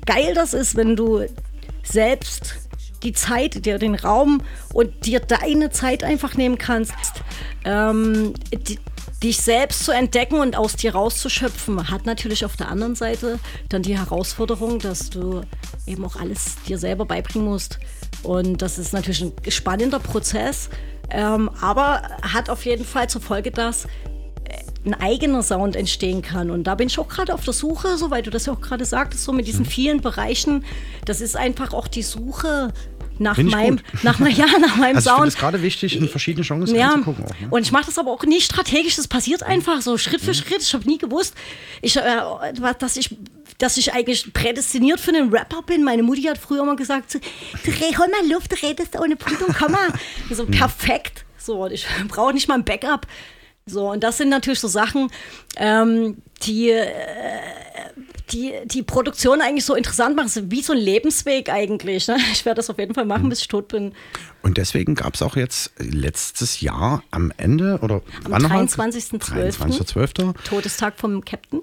[0.06, 1.26] geil das ist, wenn du
[1.84, 2.67] selbst
[3.04, 4.42] die Zeit, dir den Raum
[4.74, 6.94] und dir deine Zeit einfach nehmen kannst.
[7.66, 8.80] Ähm, die,
[9.24, 13.40] dich selbst zu entdecken und aus dir rauszuschöpfen, hat natürlich auf der anderen Seite
[13.70, 15.42] dann die Herausforderung, dass du
[15.88, 17.80] eben auch alles dir selber beibringen musst.
[18.24, 20.70] Und das ist natürlich ein spannender Prozess,
[21.10, 23.88] ähm, aber hat auf jeden Fall zur Folge, dass
[24.86, 26.50] ein eigener Sound entstehen kann.
[26.52, 28.62] Und da bin ich auch gerade auf der Suche, so weil du das ja auch
[28.62, 29.70] gerade sagtest, so mit diesen Mhm.
[29.70, 30.64] vielen Bereichen.
[31.06, 32.74] Das ist einfach auch die Suche
[33.20, 35.28] nach meinem, nach, ja, nach meinem also Sound.
[35.28, 36.92] es gerade wichtig, in verschiedene Genres Ja.
[36.94, 37.26] Auch, ne?
[37.50, 40.26] und ich mache das aber auch nicht strategisch, das passiert einfach so Schritt Mhm.
[40.28, 40.62] für Schritt.
[40.62, 41.34] Ich habe nie gewusst,
[41.82, 42.02] ich, äh,
[42.80, 43.16] dass ich
[43.60, 45.84] dass ich eigentlich prädestiniert für einen Rapper bin.
[45.84, 47.18] Meine Mutti hat früher immer gesagt, so,
[47.66, 49.80] hol mal Luft, redest ohne Punkt und Komma.
[50.32, 50.52] So Mhm.
[50.52, 51.26] perfekt.
[51.40, 53.08] So, und ich brauche nicht mal ein Backup.
[53.68, 55.10] So, und das sind natürlich so Sachen,
[55.58, 56.86] ähm, die, äh,
[58.32, 60.28] die die Produktion eigentlich so interessant machen.
[60.28, 62.08] Es ist wie so ein Lebensweg eigentlich.
[62.08, 62.18] Ne?
[62.32, 63.94] Ich werde das auf jeden Fall machen, bis ich tot bin.
[64.42, 68.64] Und deswegen gab es auch jetzt letztes Jahr am Ende oder Am wann nochmal?
[68.66, 69.58] 23.12.
[69.60, 70.34] 23.12.
[70.44, 71.62] Todestag vom Captain.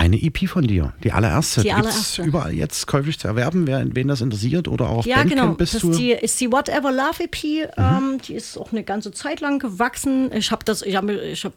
[0.00, 1.60] Eine EP von dir, die allererste.
[1.60, 2.22] Die Gibt's allererste.
[2.22, 5.54] überall jetzt käuflich zu erwerben, wer, wen das interessiert oder auch auf Ja, Bandcamp genau.
[5.54, 5.88] bist Das du.
[5.88, 5.92] Mhm.
[5.92, 7.68] ist die, ist die Whatever Love EP.
[7.76, 10.32] Ähm, die ist auch eine ganze Zeit lang gewachsen.
[10.32, 11.52] Ich habe das, ich habe ich hab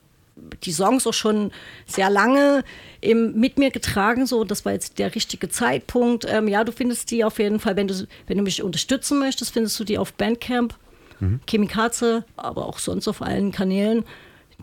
[0.66, 1.52] die Songs auch schon
[1.86, 2.64] sehr lange
[3.00, 4.26] im, mit mir getragen.
[4.26, 6.26] So, das war jetzt der richtige Zeitpunkt.
[6.28, 9.54] Ähm, ja, du findest die auf jeden Fall, wenn du, wenn du mich unterstützen möchtest,
[9.54, 10.76] findest du die auf Bandcamp,
[11.20, 11.40] Mhm.
[11.48, 14.04] Chemikaze, aber auch sonst auf allen Kanälen.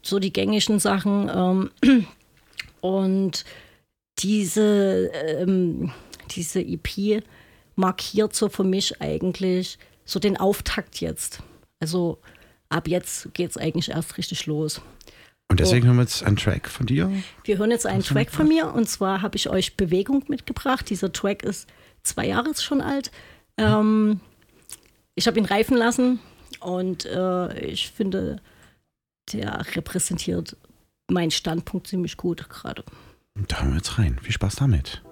[0.03, 1.31] So die gängigen Sachen.
[1.83, 2.07] Ähm,
[2.81, 3.45] und
[4.23, 5.93] diese, ähm,
[6.31, 7.23] diese EP
[7.77, 11.43] markiert so für mich eigentlich so den Auftakt jetzt.
[11.81, 12.19] Also
[12.69, 14.81] ab jetzt geht es eigentlich erst richtig los.
[15.49, 15.89] Und deswegen Oh.
[15.89, 17.11] hören wir jetzt einen Track von dir.
[17.45, 20.89] Wir hören jetzt einen Track von mir und zwar habe ich euch Bewegung mitgebracht.
[20.91, 21.69] Dieser Track ist
[22.03, 23.11] zwei Jahre schon alt.
[23.57, 24.21] Ähm,
[25.17, 26.21] ich habe ihn reifen lassen
[26.61, 28.41] und äh, ich finde,
[29.33, 30.57] der repräsentiert
[31.11, 32.85] meinen Standpunkt ziemlich gut gerade.
[33.49, 34.19] Da hören wir jetzt rein.
[34.23, 35.03] Viel Spaß damit.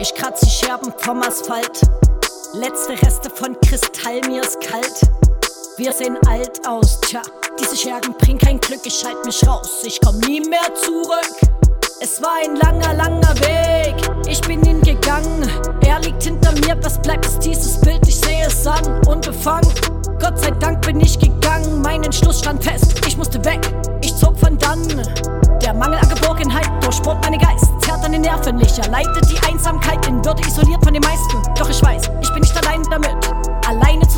[0.00, 1.82] Ich kratze die Scherben vom Asphalt.
[2.54, 5.00] Letzte Reste von Kristall, mir ist kalt.
[5.76, 7.22] Wir sehen alt aus, tja.
[7.60, 9.82] Diese Schergen bringen kein Glück, ich schalt mich raus.
[9.84, 11.57] Ich komm nie mehr zurück.
[12.00, 13.96] Es war ein langer, langer Weg.
[14.28, 15.50] Ich bin ihn gegangen.
[15.80, 18.06] Er liegt hinter mir, was bleibt ist dieses Bild?
[18.06, 19.68] Ich sehe es an, unbefangen.
[20.20, 21.82] Gott sei Dank bin ich gegangen.
[21.82, 23.60] Mein Entschluss stand fest, ich musste weg.
[24.00, 24.86] Ich zog von dann.
[25.60, 28.78] Der Mangel an Geborgenheit durchbohrt meine Geist, zerrt an den Nerven nicht.
[28.78, 31.42] Er leitet die Einsamkeit in Würde, isoliert von den meisten.
[31.58, 33.16] Doch ich weiß, ich bin nicht allein damit,
[33.66, 34.17] alleine zu.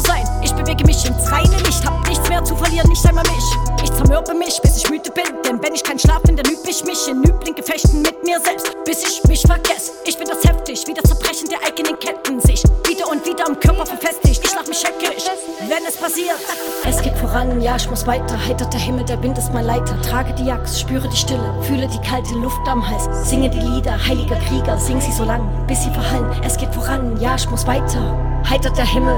[0.51, 3.85] Ich bewege mich ins reine Licht, hab nichts mehr zu verlieren, nicht einmal mich.
[3.85, 6.85] Ich zermürbe mich, bis ich müde bin, denn wenn ich keinen Schlaf finde, üb ich
[6.85, 9.93] mich in üblen Gefechten mit mir selbst, bis ich mich vergesse.
[10.05, 13.61] Ich bin das heftig, wie das Zerbrechen der eigenen Ketten sich wieder und wieder am
[13.61, 14.45] Körper verfestigt.
[14.45, 15.25] Ich lach mich heckisch,
[15.69, 16.41] wenn es passiert.
[16.85, 18.37] Es geht voran, ja, ich muss weiter.
[18.45, 20.03] Heitert der Himmel, der Wind ist mein Leiter.
[20.03, 23.09] Trage die Axt, spüre die Stille, fühle die kalte Luft am Hals.
[23.31, 26.29] Singe die Lieder, heiliger Krieger, sing sie so lang, bis sie verhallen.
[26.45, 28.19] Es geht voran, ja, ich muss weiter.
[28.49, 29.17] Heitert der Himmel,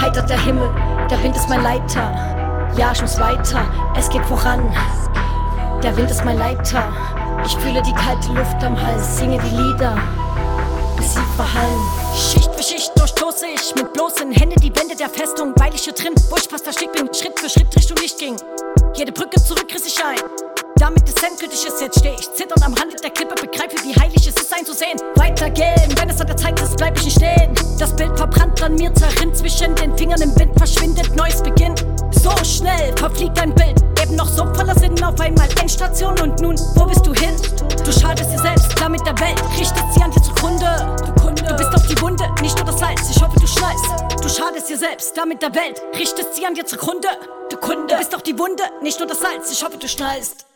[0.00, 0.68] heitert der Himmel,
[1.10, 2.12] der Wind ist mein Leiter.
[2.76, 3.64] Ja, ich muss weiter,
[3.96, 4.60] es geht voran.
[5.82, 6.84] Der Wind ist mein Leiter.
[7.44, 9.96] Ich fühle die kalte Luft am Hals, singe die Lieder,
[10.96, 11.80] bis sie verhallen.
[12.14, 15.92] Schicht für Schicht durchstoße ich mit bloßen Händen die Wände der Festung, weil ich hier
[15.92, 18.36] drin, wo ich fast versteckt bin, Schritt für Schritt Richtung Licht ging.
[18.94, 20.16] Jede Brücke zurück riss ich ein.
[20.82, 24.26] Damit es endgültig ist, jetzt steh ich zitternd am Rand der Klippe, begreife, wie heilig
[24.26, 24.98] es ist, einzusehen.
[25.14, 27.54] Weitergehen, wenn es an der Zeit ist, bleib ich nicht stehen.
[27.78, 31.86] Das Bild verbrannt an mir, zerrinnt zwischen den Fingern im Wind, verschwindet, neues beginnt.
[32.10, 36.58] So schnell verfliegt dein Bild, eben noch so voller Sinn, auf einmal Endstation und nun,
[36.74, 37.36] wo bist du hin?
[37.84, 40.96] Du schadest dir selbst, damit der Welt, richtet sie an dir zugrunde.
[41.46, 43.84] Du bist auf die Wunde, nicht nur das Salz, ich hoffe, du schneist.
[44.20, 47.06] Du schadest dir selbst, damit der Welt, richtest sie an dir zugrunde.
[47.50, 50.46] Du Kunde, du bist auf die Wunde, nicht nur das Salz, ich hoffe, du schnallst.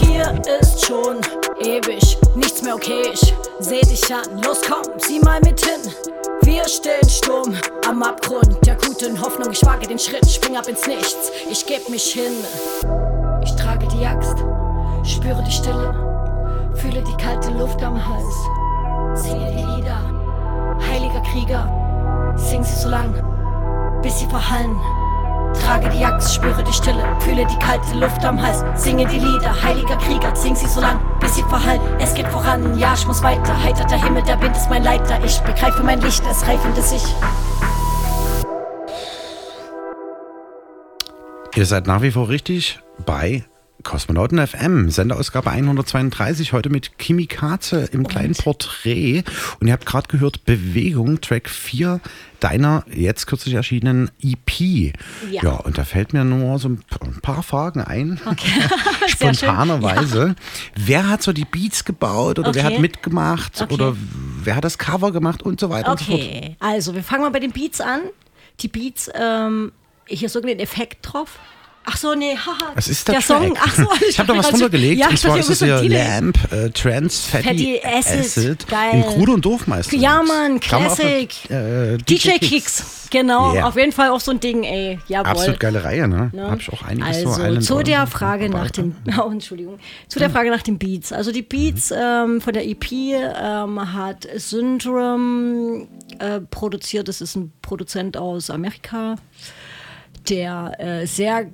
[0.00, 1.16] Hier ist schon
[1.60, 3.10] ewig nichts mehr okay.
[3.12, 5.92] Ich seh dich an, los komm, sieh mal mit hin.
[6.42, 7.56] Wir stehen stumm
[7.88, 9.50] am Abgrund der guten Hoffnung.
[9.50, 11.32] Ich wage den Schritt, spring ab ins Nichts.
[11.50, 12.32] Ich geb mich hin.
[13.42, 14.36] Ich trage die Axt,
[15.02, 15.92] spüre die Stille,
[16.76, 19.20] fühle die kalte Luft am Hals.
[19.20, 20.00] Singe die Lieder,
[20.88, 23.12] heiliger Krieger, sing sie so lang,
[24.00, 24.76] bis sie verhallen.
[25.54, 28.64] Trage die Axt, spüre die Stille, fühle die kalte Luft am Hals.
[28.74, 31.80] Singe die Lieder, heiliger Krieger, sing sie so lang, bis sie verhallen.
[31.98, 33.62] Es geht voran, ja, ich muss weiter.
[33.62, 35.22] Heiter der Himmel, der Wind ist mein Leiter.
[35.24, 37.02] Ich begreife mein Licht, es reifende sich.
[41.54, 43.44] Ihr seid nach wie vor richtig bei
[43.88, 49.24] Kosmonauten FM, Senderausgabe 132, heute mit Kimi Katze im kleinen Porträt.
[49.60, 51.98] Und ihr habt gerade gehört Bewegung, Track 4
[52.38, 54.92] deiner jetzt kürzlich erschienenen EP.
[55.30, 55.42] Ja.
[55.42, 56.82] ja, und da fällt mir nur so ein
[57.22, 58.50] paar Fragen ein, Okay.
[59.06, 60.36] Spontanerweise.
[60.76, 62.74] Wer hat so die Beats gebaut oder wer Okay.
[62.74, 63.72] hat mitgemacht Okay.
[63.72, 63.96] oder
[64.44, 66.20] wer hat das Cover gemacht und so weiter und so fort?
[66.20, 68.00] Okay, also wir fangen mal bei den Beats an.
[68.60, 69.72] Die Beats, ähm,
[70.06, 71.38] hier ist irgendein Effekt drauf.
[71.90, 72.72] Ach so, nee, haha.
[72.74, 73.22] Was ist der, der?
[73.22, 73.56] Song?
[73.58, 75.00] Ach so, ich habe da was runtergelegt.
[75.00, 78.68] Ja, und ich zwar ist es mit Lamp äh, Trans Fatty, Fatty Acid.
[78.68, 78.94] Geil.
[78.94, 79.96] in Krude und Dorfmeister.
[79.96, 81.34] Ja, Mann, Classic.
[81.48, 82.98] eine, äh, DJ Kicks.
[83.10, 83.66] Genau, Yeah.
[83.66, 84.98] auf jeden Fall auch so ein Ding, ey.
[85.08, 85.30] Jawohl.
[85.30, 86.30] Absolut geile Reihe, ne?
[86.32, 86.50] Ne?
[86.50, 89.78] Habe ich auch einiges also, so Island zu der Frage nach den oh, Entschuldigung
[90.08, 94.28] zu der Frage nach den Beats also die Beats ähm, von der EP ähm, hat
[94.36, 95.86] Syndrome
[96.18, 99.16] äh, produziert das ist ein Produzent aus Amerika
[100.28, 101.46] der äh, sehr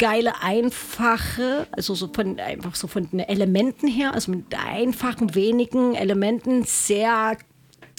[0.00, 5.94] geile, einfache, also so von einfach so von den Elementen her, also mit einfachen, wenigen
[5.94, 7.36] Elementen sehr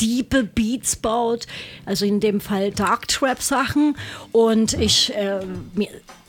[0.02, 1.46] diepe Beats baut,
[1.86, 3.96] also in dem Fall Dark Trap Sachen.
[4.32, 5.42] Und ich äh,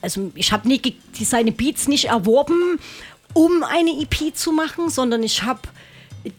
[0.03, 0.81] also ich habe nie
[1.15, 2.78] seine Beats nicht erworben,
[3.32, 5.62] um eine EP zu machen, sondern ich habe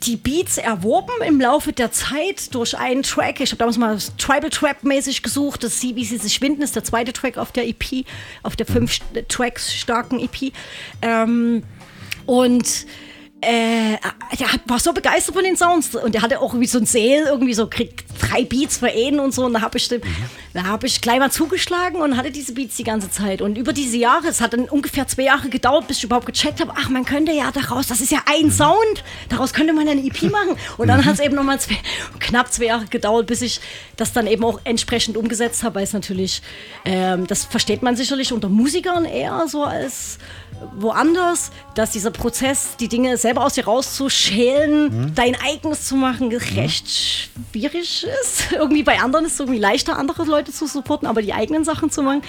[0.04, 3.42] die Beats erworben im Laufe der Zeit durch einen Track.
[3.42, 5.64] Ich habe damals mal Tribal Trap mäßig gesucht.
[5.64, 8.06] Das Sie, wie sie sich winden, ist der zweite Track auf der EP,
[8.44, 10.54] auf der fünf St- Tracks starken EP.
[11.02, 11.64] Ähm,
[12.26, 12.86] und
[13.44, 13.98] äh,
[14.40, 15.96] der hat, war so begeistert von den Sounds.
[15.96, 19.20] Und der hatte auch wie so ein Sale, irgendwie so kriegt drei Beats für ihn
[19.20, 19.46] und so.
[19.46, 19.90] Und da habe ich,
[20.54, 23.42] da habe ich gleich mal zugeschlagen und hatte diese Beats die ganze Zeit.
[23.42, 26.62] Und über diese Jahre, es hat dann ungefähr zwei Jahre gedauert, bis ich überhaupt gecheckt
[26.62, 30.04] habe, ach man könnte ja daraus, das ist ja ein Sound, daraus könnte man eine
[30.04, 30.58] EP machen.
[30.78, 31.60] Und dann hat es eben nochmal
[32.20, 33.62] knapp zwei Jahre gedauert, bis ich
[33.98, 36.42] das dann eben auch entsprechend umgesetzt habe, weil es natürlich,
[36.86, 40.18] ähm, das versteht man sicherlich unter Musikern eher so als
[40.76, 46.90] woanders, dass dieser Prozess, die Dinge selber aus dir rauszuschälen, dein eigenes zu machen, recht
[46.90, 48.52] schwierig ist.
[48.52, 51.90] Irgendwie bei anderen ist es irgendwie leichter, andere Leute zu supporten, aber die eigenen Sachen
[51.90, 52.22] zu machen,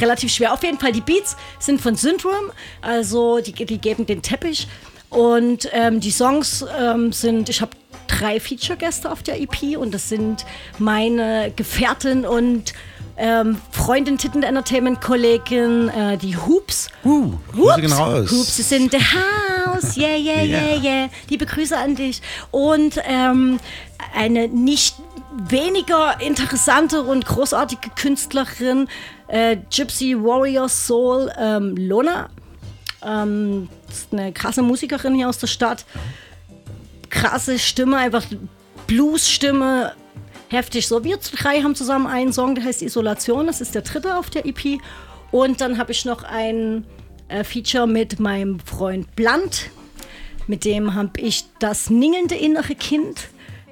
[0.00, 0.52] relativ schwer.
[0.52, 4.68] Auf jeden Fall, die Beats sind von Syndrome, also die, die geben den Teppich.
[5.10, 7.72] Und ähm, die Songs ähm, sind, ich habe
[8.08, 10.44] drei Feature-Gäste auf der EP und das sind
[10.78, 12.74] meine Gefährtin und
[13.18, 16.88] ähm, Freundin Titten Entertainment Kollegin, äh, die Hoops.
[17.04, 18.30] Uh, Grüße gehen raus.
[18.30, 19.96] Hoops is in the house.
[19.96, 20.82] Yeah, yeah, yeah, Yeah.
[20.82, 21.08] yeah.
[21.28, 22.22] Liebe Grüße an dich.
[22.50, 23.58] Und ähm,
[24.14, 24.96] eine nicht
[25.48, 28.88] weniger interessante und großartige Künstlerin,
[29.28, 32.30] äh, Gypsy Warrior Soul ähm, Lona.
[33.04, 35.84] Ähm, das ist eine krasse Musikerin hier aus der Stadt.
[37.10, 38.24] Krasse Stimme, einfach
[38.86, 39.92] Blues-Stimme,
[40.48, 40.86] heftig.
[40.86, 43.46] So, wir drei haben zusammen einen Song, der heißt Isolation.
[43.46, 44.80] Das ist der dritte auf der EP.
[45.30, 46.84] Und dann habe ich noch ein
[47.28, 49.70] äh, Feature mit meinem Freund Blunt.
[50.46, 53.28] Mit dem habe ich das ningelnde innere Kind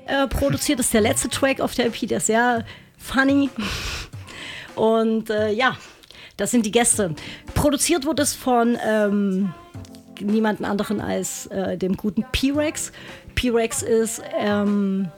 [0.07, 0.78] äh, produziert.
[0.78, 2.65] Das ist der letzte Track auf der EP, der ist sehr
[2.98, 3.51] funny.
[4.74, 5.77] Und äh, ja,
[6.36, 7.15] das sind die Gäste.
[7.55, 9.55] Produziert wurde es von ähm,
[10.20, 12.93] niemanden anderen als äh, dem guten P-Rex.
[13.35, 15.09] P-Rex ist ähm,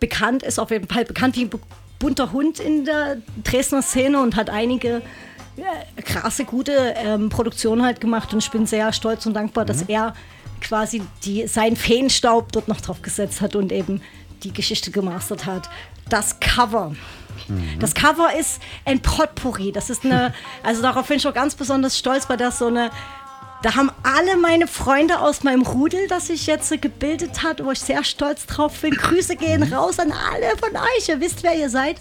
[0.00, 1.58] bekannt, ist auf jeden Fall bekannt wie ein bu-
[1.98, 5.02] bunter Hund in der Dresdner Szene und hat einige
[5.56, 9.82] äh, krasse, gute ähm, Produktion halt gemacht und ich bin sehr stolz und dankbar, dass
[9.82, 10.14] er
[10.60, 14.00] quasi die, seinen Feenstaub dort noch drauf gesetzt hat und eben
[14.42, 15.68] die Geschichte gemastert hat.
[16.08, 16.94] Das Cover.
[17.80, 19.70] Das Cover ist ein Potpourri.
[19.72, 20.32] Das ist eine,
[20.62, 22.90] also darauf bin ich auch ganz besonders stolz, weil das so eine,
[23.62, 27.80] da haben alle meine Freunde aus meinem Rudel, das sich jetzt gebildet hat, wo ich
[27.80, 28.94] sehr stolz drauf bin.
[28.94, 31.08] Grüße gehen raus an alle von euch.
[31.08, 31.96] Ihr wisst, wer ihr seid.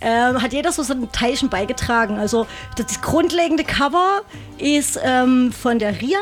[0.00, 2.18] Ähm, hat jeder so sein Teilchen beigetragen.
[2.18, 2.46] Also
[2.76, 4.22] das grundlegende Cover
[4.58, 6.18] ist ähm, von der Ria.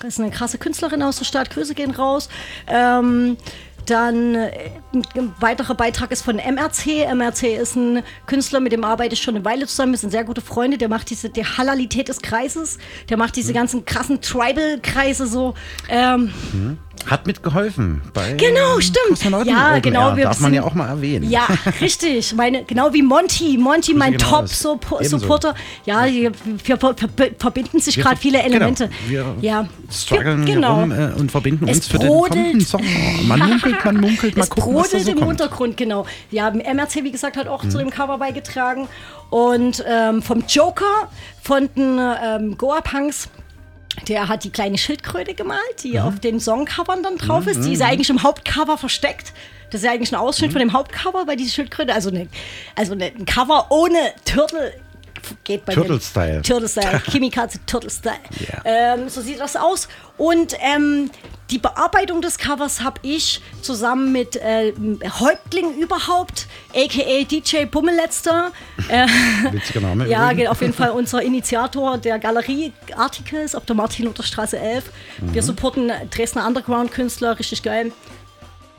[0.00, 1.50] Das ist eine krasse Künstlerin aus der Stadt.
[1.50, 2.28] Grüße gehen raus.
[2.66, 3.36] Ähm,
[3.86, 7.06] dann äh, ein weiterer Beitrag ist von MRC.
[7.14, 9.92] MRC ist ein Künstler, mit dem arbeite ich schon eine Weile zusammen.
[9.92, 10.78] Wir sind sehr gute Freunde.
[10.78, 12.78] Der macht diese die Halalität des Kreises.
[13.08, 15.54] Der macht diese ganzen krassen Tribal-Kreise so.
[15.88, 16.30] Ähm,
[17.06, 19.24] Hat mitgeholfen bei Genau, stimmt.
[19.46, 21.28] Ja, Open genau, wir Darf man ja auch mal erwähnen.
[21.30, 21.46] Ja,
[21.80, 22.34] richtig.
[22.34, 23.56] Meine, genau wie Monty.
[23.58, 24.42] Monty, mein genau.
[24.42, 25.54] Top-Supporter.
[25.84, 26.32] Ja, wir,
[26.64, 26.94] wir ver
[27.38, 28.88] verbinden sich Wir gerade viele Elemente.
[29.08, 29.34] Genau.
[29.40, 29.68] Wir ja.
[29.90, 30.80] strugglen Wir- genau.
[30.80, 32.30] rum äh, und verbinden Es uns für den brodelt.
[32.34, 32.82] kommenden Song.
[33.26, 34.54] Man munkelt, man munkelt, was da
[34.90, 35.30] brodelt so im kommt.
[35.30, 36.06] Untergrund, genau.
[36.30, 37.70] Ja, MRC, wie gesagt, hat auch Mhm.
[37.70, 38.88] zu dem Cover beigetragen.
[39.30, 41.08] Und ähm, vom Joker,
[41.42, 43.28] von den ähm, Goa-Punks,
[44.08, 47.62] der hat die kleine Schildkröte gemalt, die auf den Songcovern dann drauf ist.
[47.64, 49.32] Die ist ja eigentlich im Hauptcover versteckt.
[49.70, 51.94] Das ist ja eigentlich ein Ausschnitt von dem Hauptcover bei dieser Schildkröte.
[51.94, 52.28] Also, eine,
[52.74, 54.74] also eine, ein Cover ohne Turtle
[55.44, 56.00] geht bei Turtle.
[56.00, 56.42] Style.
[56.42, 57.00] Turtle Style.
[57.10, 58.14] Kimikaze Turtle Style.
[58.64, 59.88] Ähm, so sieht das aus.
[60.18, 61.10] Und ähm,
[61.52, 64.72] die Bearbeitung des Covers habe ich zusammen mit äh,
[65.20, 67.24] Häuptling überhaupt, a.k.a.
[67.24, 68.52] DJ Bummelletzter.
[68.88, 69.06] Äh,
[69.50, 70.48] Witziger Name ja, übrigens.
[70.50, 74.84] auf jeden Fall unser Initiator der Galerie Articles auf der Martin-Luther-Straße 11.
[75.18, 75.46] Wir Mhm.
[75.46, 77.92] supporten Dresdner Underground-Künstler, richtig geil.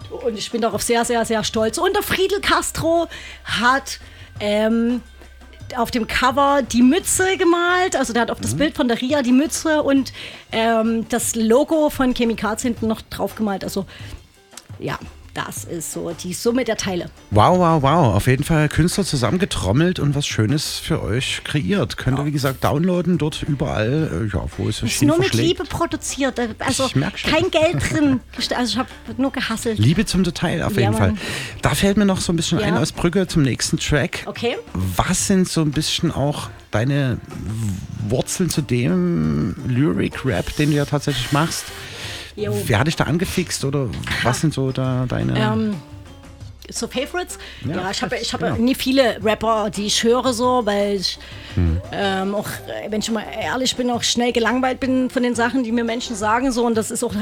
[0.09, 1.77] Und ich bin darauf sehr, sehr, sehr stolz.
[1.77, 3.07] Und der Friedel Castro
[3.45, 3.99] hat
[4.39, 5.01] ähm,
[5.77, 7.95] auf dem Cover die Mütze gemalt.
[7.95, 10.13] Also der hat auf das Bild von der Ria die Mütze und
[10.51, 13.63] ähm, das Logo von Chemikats hinten noch drauf gemalt.
[13.63, 13.85] Also
[14.79, 14.97] ja,
[15.33, 17.09] das ist so die Summe der Teile.
[17.31, 18.15] Wow, wow, wow.
[18.15, 21.97] Auf jeden Fall Künstler zusammengetrommelt und was Schönes für euch kreiert.
[21.97, 25.33] Könnt ihr, wie gesagt, downloaden dort überall, äh, ja, wo es euch Ist nur mit.
[25.33, 26.39] Liebe produziert.
[26.59, 27.31] Also merk schon.
[27.31, 28.19] kein Geld drin.
[28.55, 29.79] Also ich habe nur gehasselt.
[29.79, 31.15] Liebe zum Detail auf Ja, jeden Fall.
[31.63, 32.65] Da fällt mir noch so ein bisschen Ja.
[32.67, 34.23] ein als Brücke zum nächsten Track.
[34.27, 34.57] Okay.
[34.73, 37.17] Was sind so ein bisschen auch deine
[38.07, 41.65] Wurzeln zu dem Lyric-Rap, den du ja tatsächlich machst?
[42.35, 42.53] Jo.
[42.65, 43.89] Wer hat dich da angefixt oder
[44.23, 45.37] was sind so da deine...
[45.39, 45.75] Ähm,
[46.69, 47.37] so Favorites?
[47.65, 48.55] Ja, Ja, ich habe ich hab genau.
[48.55, 51.19] nie viele Rapper, die ich höre so, weil ich
[51.55, 51.79] Hm.
[51.91, 52.47] ähm, auch,
[52.89, 56.15] wenn ich mal ehrlich bin, auch schnell gelangweilt bin von den Sachen, die mir Menschen
[56.15, 57.13] sagen so und das ist auch,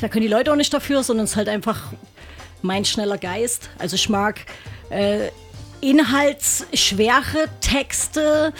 [0.00, 1.82] da können die Leute auch nicht dafür, sondern es ist halt einfach
[2.62, 3.68] mein schneller Geist.
[3.78, 4.40] Also ich mag
[4.88, 5.28] äh,
[5.82, 8.52] inhaltsschwere Texte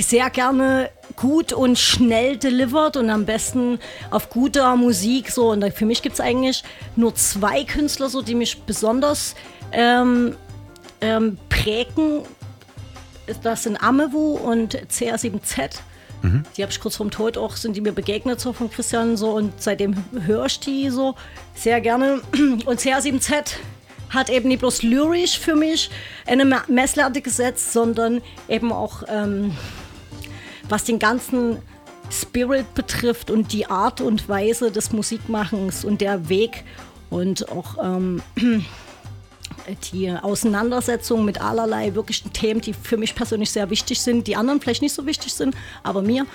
[0.00, 0.90] sehr gerne
[1.20, 3.78] gut und schnell delivered und am besten
[4.10, 6.62] auf guter Musik so und für mich gibt es eigentlich
[6.96, 9.34] nur zwei Künstler so, die mich besonders
[9.72, 10.36] ähm,
[11.00, 12.22] ähm, prägen.
[13.42, 15.80] Das sind Amewu und CR7Z.
[16.22, 16.44] Mhm.
[16.56, 19.32] Die habe ich kurz vorm Tod auch, sind die mir begegnet so von Christian so
[19.32, 21.14] und seitdem höre ich die so
[21.54, 22.20] sehr gerne.
[22.64, 23.56] Und CR7Z
[24.10, 25.90] hat eben nicht bloß lyrisch für mich
[26.26, 29.54] eine Messlatte gesetzt, sondern eben auch ähm,
[30.68, 31.58] was den ganzen
[32.10, 36.64] Spirit betrifft und die Art und Weise des Musikmachens und der Weg
[37.10, 38.22] und auch ähm,
[39.92, 44.60] die Auseinandersetzung mit allerlei wirklichen Themen, die für mich persönlich sehr wichtig sind, die anderen
[44.60, 46.26] vielleicht nicht so wichtig sind, aber mir.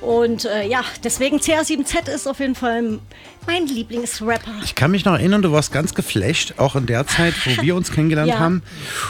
[0.00, 2.98] Und äh, ja, deswegen CR7Z ist auf jeden Fall
[3.46, 4.50] mein Lieblingsrapper.
[4.64, 7.76] Ich kann mich noch erinnern, du warst ganz geflasht, auch in der Zeit, wo wir
[7.76, 8.38] uns kennengelernt Ja.
[8.38, 8.62] haben.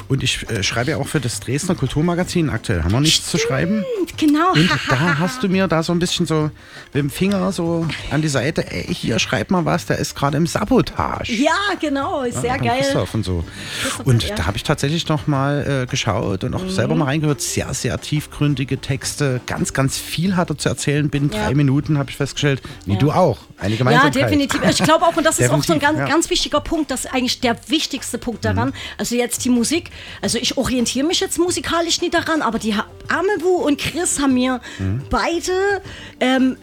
[0.09, 2.51] Und ich äh, schreibe ja auch für das Dresdner Kulturmagazin.
[2.51, 3.85] Aktuell haben wir nichts zu schreiben.
[4.17, 4.53] Genau.
[4.53, 6.51] Und da hast du mir da so ein bisschen so
[6.93, 10.37] mit dem Finger so an die Seite, ey, hier schreib mal was, der ist gerade
[10.37, 11.33] im Sabotage.
[11.33, 12.79] Ja, genau, ist sehr Ja, beim geil.
[12.81, 13.45] Christoph und so.
[13.83, 14.35] Christoph, Und ja.
[14.35, 16.71] da habe ich tatsächlich noch mal äh, geschaut und auch Mhm.
[16.71, 17.41] selber mal reingehört.
[17.41, 19.41] Sehr, sehr tiefgründige Texte.
[19.47, 21.09] Ganz, ganz viel hat er zu erzählen.
[21.11, 22.63] Binnen drei Minuten habe ich festgestellt.
[22.87, 22.99] Wie Ja.
[22.99, 23.39] du auch.
[23.59, 24.61] Eine Ja, Definitiv.
[24.69, 26.07] Ich glaube auch, und das ist auch so ein ganz, ja.
[26.07, 28.69] ganz wichtiger Punkt, das ist eigentlich der wichtigste Punkt daran.
[28.69, 28.75] Mhm.
[28.99, 29.91] Also jetzt die Musik,
[30.23, 32.75] also ich orientiere mich jetzt musikalisch nie daran, aber die
[33.09, 35.03] Amewu und Chris haben mir Mhm.
[35.11, 35.83] beide
[36.21, 36.57] ähm,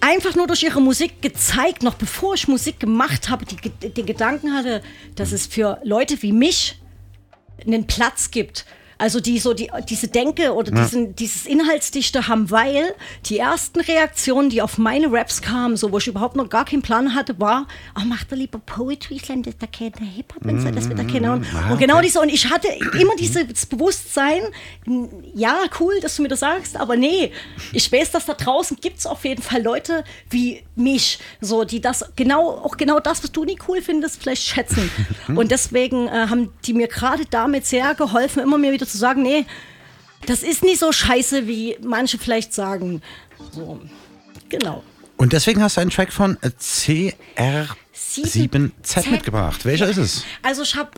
[0.00, 4.52] einfach nur durch ihre Musik gezeigt, noch bevor ich Musik gemacht habe, die, den Gedanken
[4.54, 4.82] hatte,
[5.16, 6.78] dass es für Leute wie mich
[7.66, 8.66] einen Platz gibt.
[9.04, 10.82] Also die so die, diese Denke oder Ja.
[10.82, 12.94] diesen, dieses Inhaltsdichte haben, weil
[13.26, 16.80] die ersten Reaktionen, die auf meine Raps kamen, so wo ich überhaupt noch gar keinen
[16.80, 17.66] Plan hatte, war,
[18.00, 20.98] oh, macht er lieber Poetry Slam, das ist da keine Hip-Hop und so, das wird
[20.98, 21.44] da keine Ahnung.
[21.54, 22.06] Ah, Und genau okay.
[22.06, 22.68] diese, und ich hatte
[22.98, 24.40] immer dieses Bewusstsein,
[25.34, 27.30] ja, cool, dass du mir das sagst, aber nee,
[27.72, 31.82] ich weiß, dass da draußen gibt es auf jeden Fall Leute wie mich, so, die
[31.82, 34.90] das genau, auch genau das, was du nicht cool findest, vielleicht schätzen.
[35.36, 39.22] und deswegen äh, haben die mir gerade damit sehr geholfen, immer mir wieder zu sagen,
[39.22, 39.44] nee,
[40.26, 43.02] das ist nicht so scheiße, wie manche vielleicht sagen.
[43.52, 43.80] So,
[44.48, 44.82] genau.
[45.16, 49.10] Und deswegen hast du einen Track von äh, CR7Z Z.
[49.10, 49.64] mitgebracht.
[49.64, 50.24] Welcher ist es?
[50.42, 50.90] Also ich habe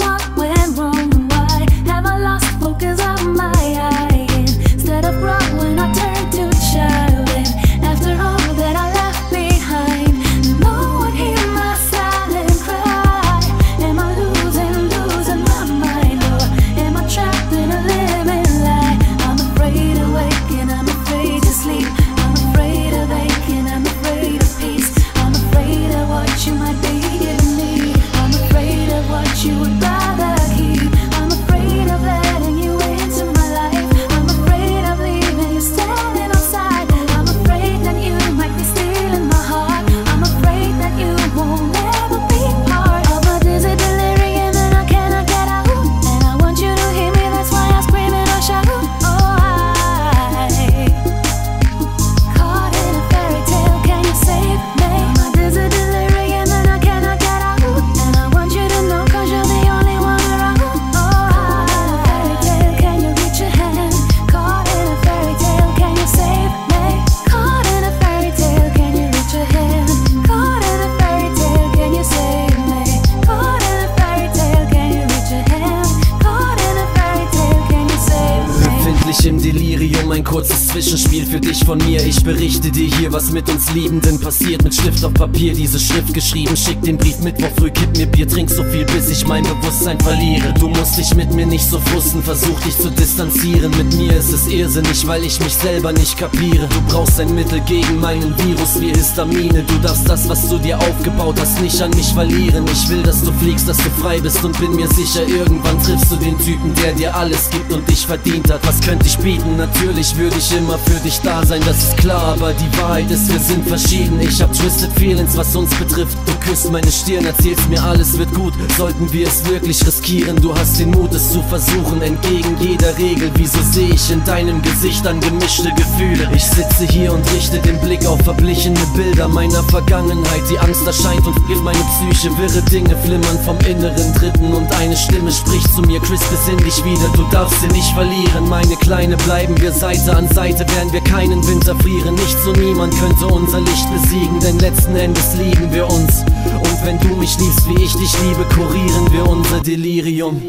[85.17, 86.57] Mit Papier, diese Schrift geschrieben.
[86.57, 89.99] Schick den Brief Mittwoch früh, kipp mir Bier, trink so viel, bis ich mein Bewusstsein
[89.99, 90.53] verliere.
[90.59, 93.71] Du musst dich mit mir nicht so frusten, versuch dich zu distanzieren.
[93.77, 96.67] Mit mir ist es irrsinnig, weil ich mich selber nicht kapiere.
[96.67, 99.63] Du brauchst ein Mittel gegen meinen Virus wie Histamine.
[99.63, 102.65] Du darfst das, was du dir aufgebaut hast, nicht an mich verlieren.
[102.71, 106.11] Ich will, dass du fliegst, dass du frei bist und bin mir sicher, irgendwann triffst
[106.11, 108.65] du den Typen, der dir alles gibt und dich verdient hat.
[108.65, 109.57] Was könnte ich bieten?
[109.57, 113.31] Natürlich würde ich immer für dich da sein, das ist klar, aber die Wahrheit ist,
[113.31, 114.19] wir sind verschieden.
[114.19, 116.17] Ich hab twisted feelings, was uns betrifft.
[116.25, 118.53] Du küsst meine Stirn, erzählst mir, alles wird gut.
[118.77, 120.37] Sollten wir es wirklich riskieren?
[120.41, 123.31] Du hast den Mut, es zu versuchen, entgegen jeder Regel.
[123.35, 126.29] Wieso sehe ich in deinem Gesicht dann gemischte Gefühle?
[126.33, 130.43] Ich sitze hier und richte den Blick auf verblichene Bilder meiner Vergangenheit.
[130.49, 132.29] Die Angst erscheint und gibt meine Psyche.
[132.37, 135.99] Wirre Dinge flimmern vom inneren Dritten und eine Stimme spricht zu mir.
[136.01, 138.47] Chris, besinn dich wieder, du darfst sie nicht verlieren.
[138.49, 142.15] Meine Kleine, bleiben wir Seite an Seite, werden wir keinen Winter frieren.
[142.15, 146.21] Nichts und niemand könnte unser Licht besiegen, denn letzten Endes lieben wir uns.
[146.21, 150.41] Und wenn du mich liebst, wie ich dich liebe, kurieren wir unser delirium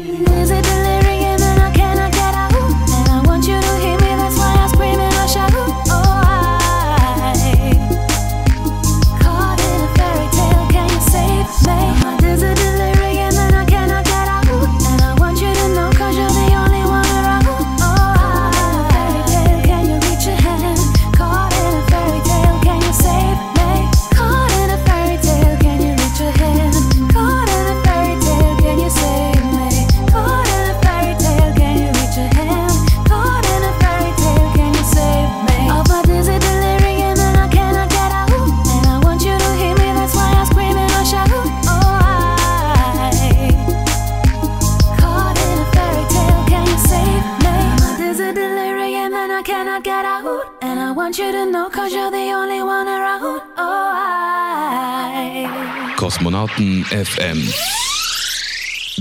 [56.91, 57.53] I Kosmonauten FM.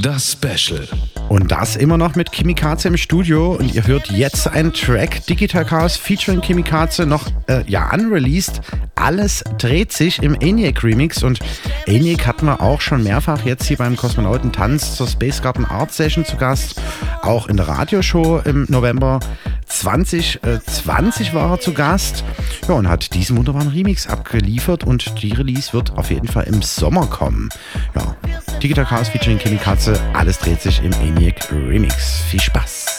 [0.03, 0.87] Das Special.
[1.29, 3.53] Und das immer noch mit Kimikaze im Studio.
[3.53, 8.61] Und ihr hört jetzt einen Track Digital Chaos featuring Kimikaze noch äh, ja unreleased.
[8.95, 11.23] Alles dreht sich im ENIAC Remix.
[11.23, 11.41] Und
[11.87, 16.25] ENIAC hatten wir auch schon mehrfach jetzt hier beim Kosmonautentanz zur Space Garden Art Session
[16.25, 16.81] zu Gast.
[17.23, 19.21] Auch in der Radioshow im November
[19.67, 22.25] 2020 war er zu Gast.
[22.69, 24.85] Ja, und hat diesen wunderbaren Remix abgeliefert.
[24.85, 27.49] Und die Release wird auf jeden Fall im Sommer kommen.
[27.95, 28.17] Ja,
[28.63, 30.01] Digital Chaos featuring Kimikaze.
[30.13, 32.21] Alles dreht sich im ENIAC Remix.
[32.29, 32.96] Viel Spaß.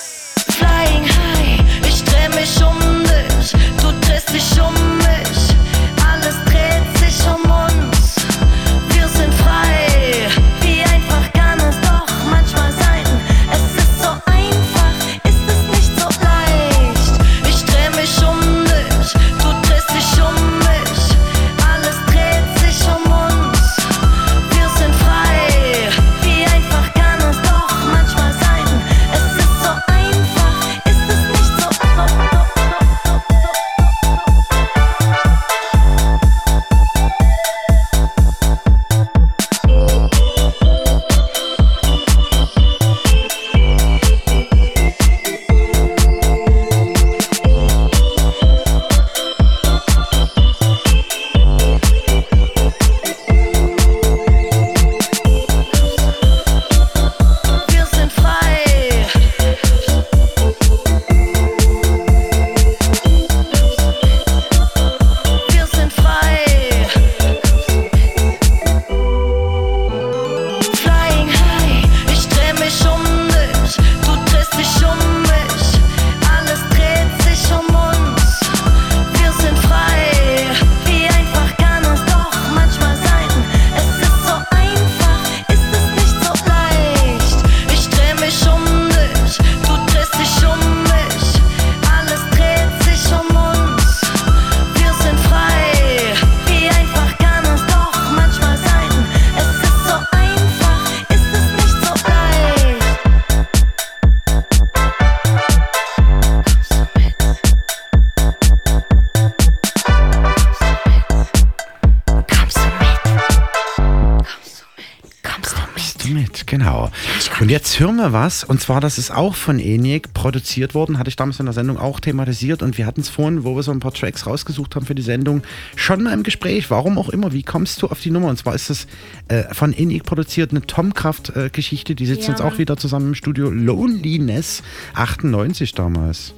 [118.08, 121.46] Wir was, und zwar, das ist auch von ENIAC produziert worden, hatte ich damals in
[121.46, 124.26] der Sendung auch thematisiert und wir hatten es vorhin, wo wir so ein paar Tracks
[124.26, 125.42] rausgesucht haben für die Sendung,
[125.76, 128.28] schon mal im Gespräch, warum auch immer, wie kommst du auf die Nummer?
[128.30, 128.88] Und zwar ist das
[129.28, 132.30] äh, von ENIAC produziert, eine Tomkraft-Geschichte, die sitzen Ja.
[132.30, 134.64] jetzt auch wieder zusammen im Studio, Loneliness
[134.94, 136.34] 98 damals.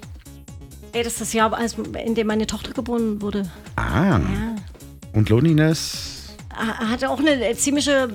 [0.91, 1.56] Ey, das ist das Jahr,
[2.06, 3.50] in dem meine Tochter geboren wurde.
[3.76, 4.20] Ah,
[5.14, 6.09] und Loneliness...
[6.80, 8.07] Ha- Hatte auch eine ziemliche,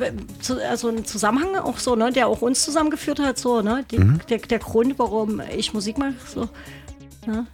[0.68, 3.84] also einen Zusammenhang, auch so, ne, der auch uns zusammengeführt hat, so, ne?
[3.90, 4.20] Die, Mhm.
[4.28, 6.48] der, der Grund, warum ich Musik mache, so.
[7.26, 7.46] Ne?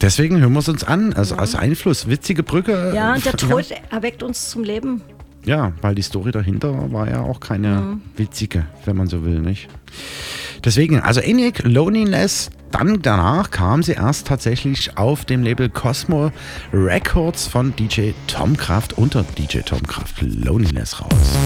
[0.00, 2.92] Deswegen hören wir es uns an, also als Einfluss, witzige Brücke.
[2.94, 3.48] Ja, äh, und der ja.
[3.48, 5.02] Tod erweckt uns zum Leben.
[5.44, 8.00] Ja, weil die Story dahinter war ja auch keine Mhm.
[8.16, 9.68] witzige, wenn man so will, nicht?
[10.64, 16.32] Deswegen, also ENIAC, Loneliness, dann danach kam sie erst tatsächlich auf dem Label Cosmo
[16.72, 21.36] Records von DJ Tomkraft unter DJ Tomkraft Loneliness raus.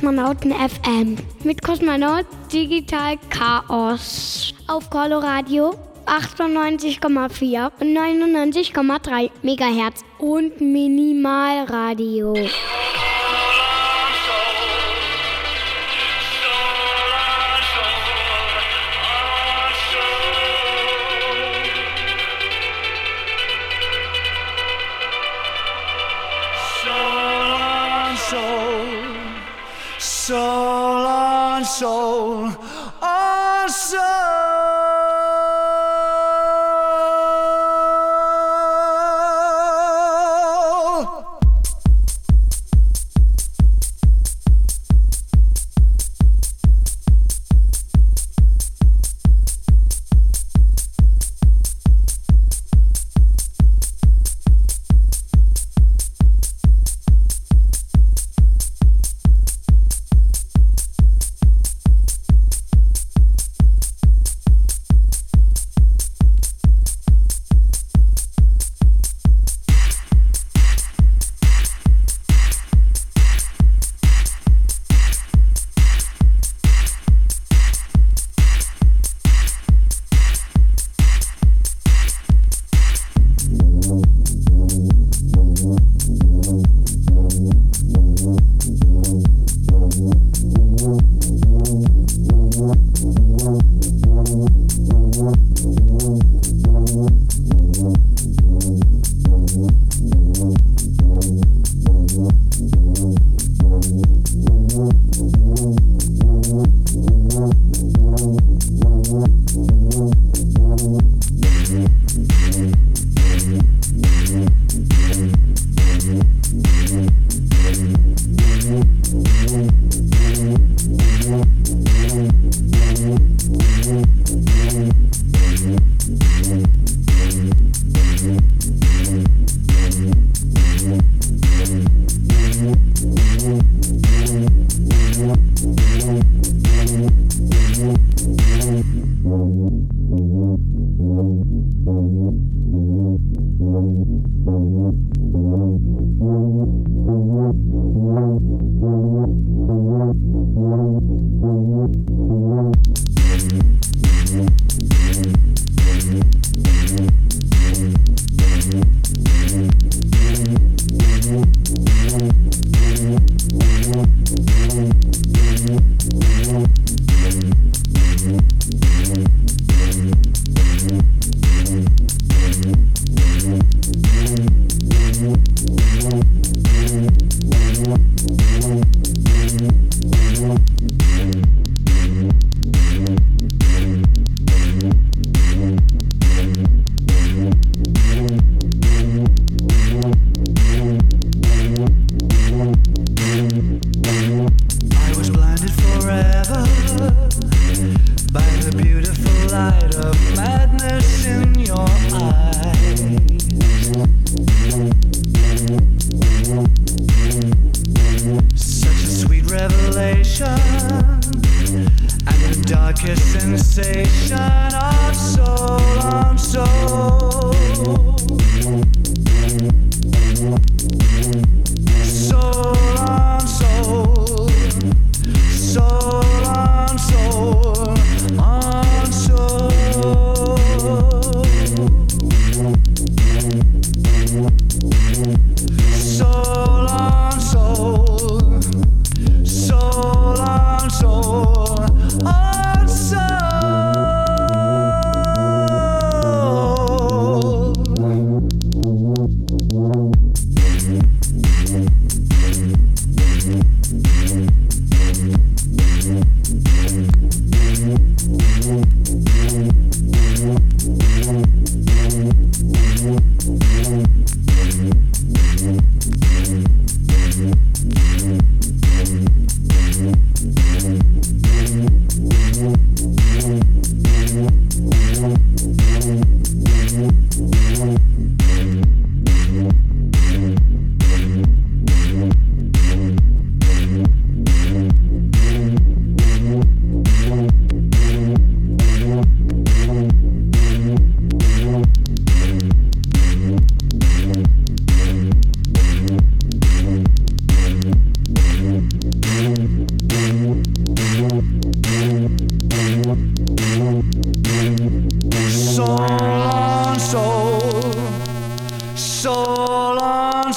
[0.00, 1.18] Kosmonauten FM.
[1.44, 4.54] Mit Kosmonaut Digital Chaos.
[4.66, 5.74] Auf Coloradio
[6.06, 10.02] 98,4 und 99,3 MHz.
[10.18, 12.34] Und Minimalradio.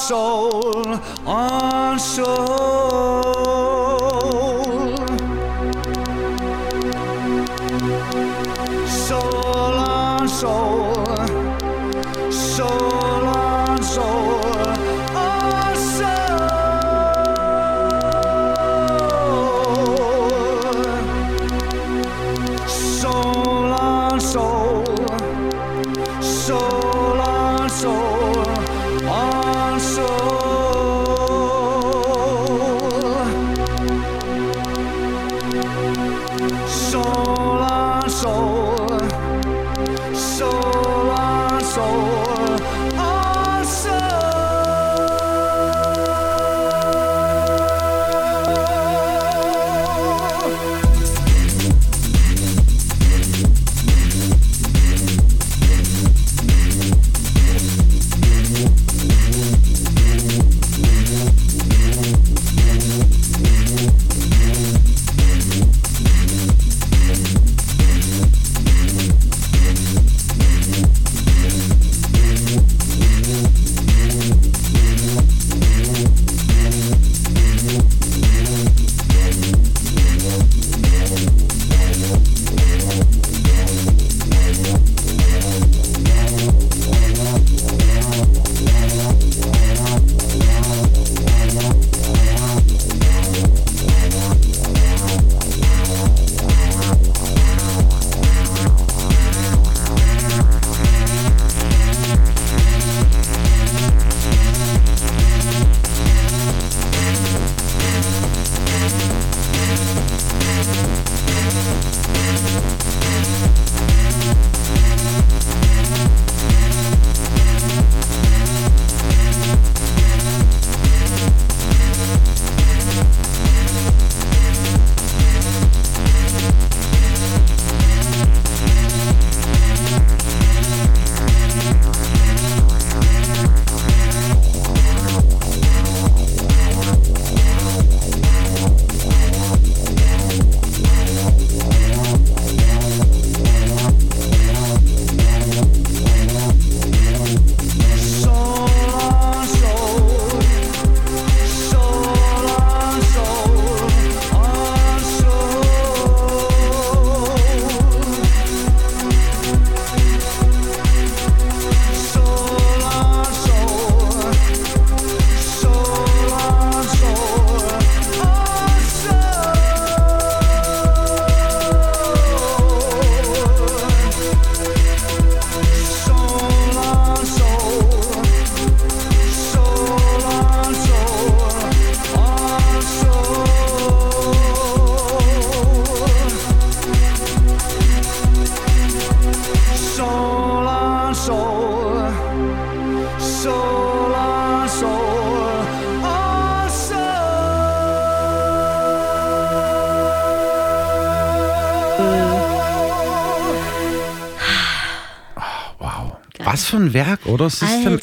[0.03, 2.72] Soul, on soul.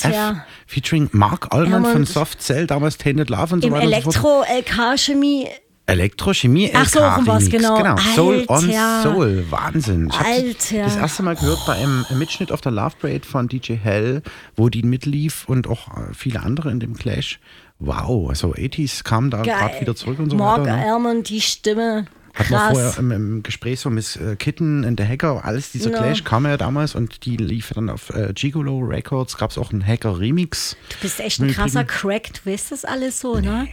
[0.04, 0.46] F Alter.
[0.66, 3.82] featuring Mark Allman Ja, von Soft Cell, damals Tainted Love und so weiter.
[3.84, 5.48] Elektro-LK-Chemie.
[5.86, 7.96] Elektrochemie Ach so, um was, Remix, genau.
[8.14, 9.02] Soul on Alter.
[9.02, 10.08] Soul, Wahnsinn.
[10.08, 10.84] Ich Alter.
[10.84, 14.22] das erste Mal gehört bei einem Mitschnitt auf der Love Parade von DJ Hell,
[14.54, 17.40] wo die mitlief und auch äh, viele andere in dem Clash.
[17.80, 20.76] Wow, also 80s kam da gerade wieder zurück und so Mark weiter.
[20.76, 20.92] Ne?
[20.92, 22.06] Almond, die Stimme.
[22.34, 25.90] Hat man vorher im, im Gespräch so Miss äh, Kitten and the Hacker, alles dieser
[25.90, 25.98] Ja.
[25.98, 29.72] Clash kam ja damals und die lief dann auf äh, Gigolo Records, gab es auch
[29.72, 30.76] einen Hacker-Remix.
[30.90, 33.68] Du bist echt ein krasser Crack, du weißt das alles so, ne?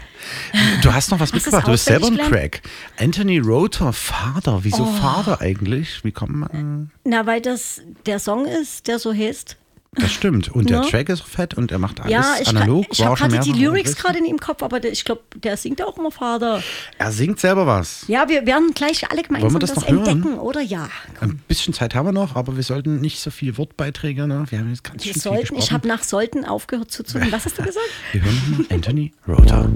[0.81, 2.61] Du hast noch was Hast mitgebracht, du bist selber ein Crack.
[2.97, 4.59] Anthony Rother, Vater.
[4.63, 4.85] Wieso Oh.
[4.85, 6.03] Vater eigentlich?
[6.03, 6.91] Wie kommt man?
[7.03, 9.57] Na, weil das der Song ist, der so heißt.
[9.93, 10.49] Das stimmt.
[10.49, 10.87] Und der Ne?
[10.89, 12.85] Track ist fett und er macht alles ja, ich, analog.
[12.91, 15.57] ich habe schon gerade die Lyrics gerade in im Kopf, aber der, ich glaube, der
[15.57, 16.61] singt auch immer Vater.
[16.99, 18.03] Er singt selber was.
[18.07, 20.07] Ja, wir werden gleich alle gemeinsam Wollen wir das das, noch hören?
[20.07, 20.87] entdecken, oder ja?
[21.19, 24.27] Ein bisschen Zeit haben wir noch, aber wir sollten nicht so viel Wortbeiträge.
[24.27, 24.45] Ne?
[24.49, 27.31] Wir haben jetzt ganz Wir schön viel sollten, ich habe nach sollten aufgehört zuzuhören.
[27.31, 27.85] Was hast du gesagt?
[28.11, 29.69] Wir hören nochmal Anthony Rother.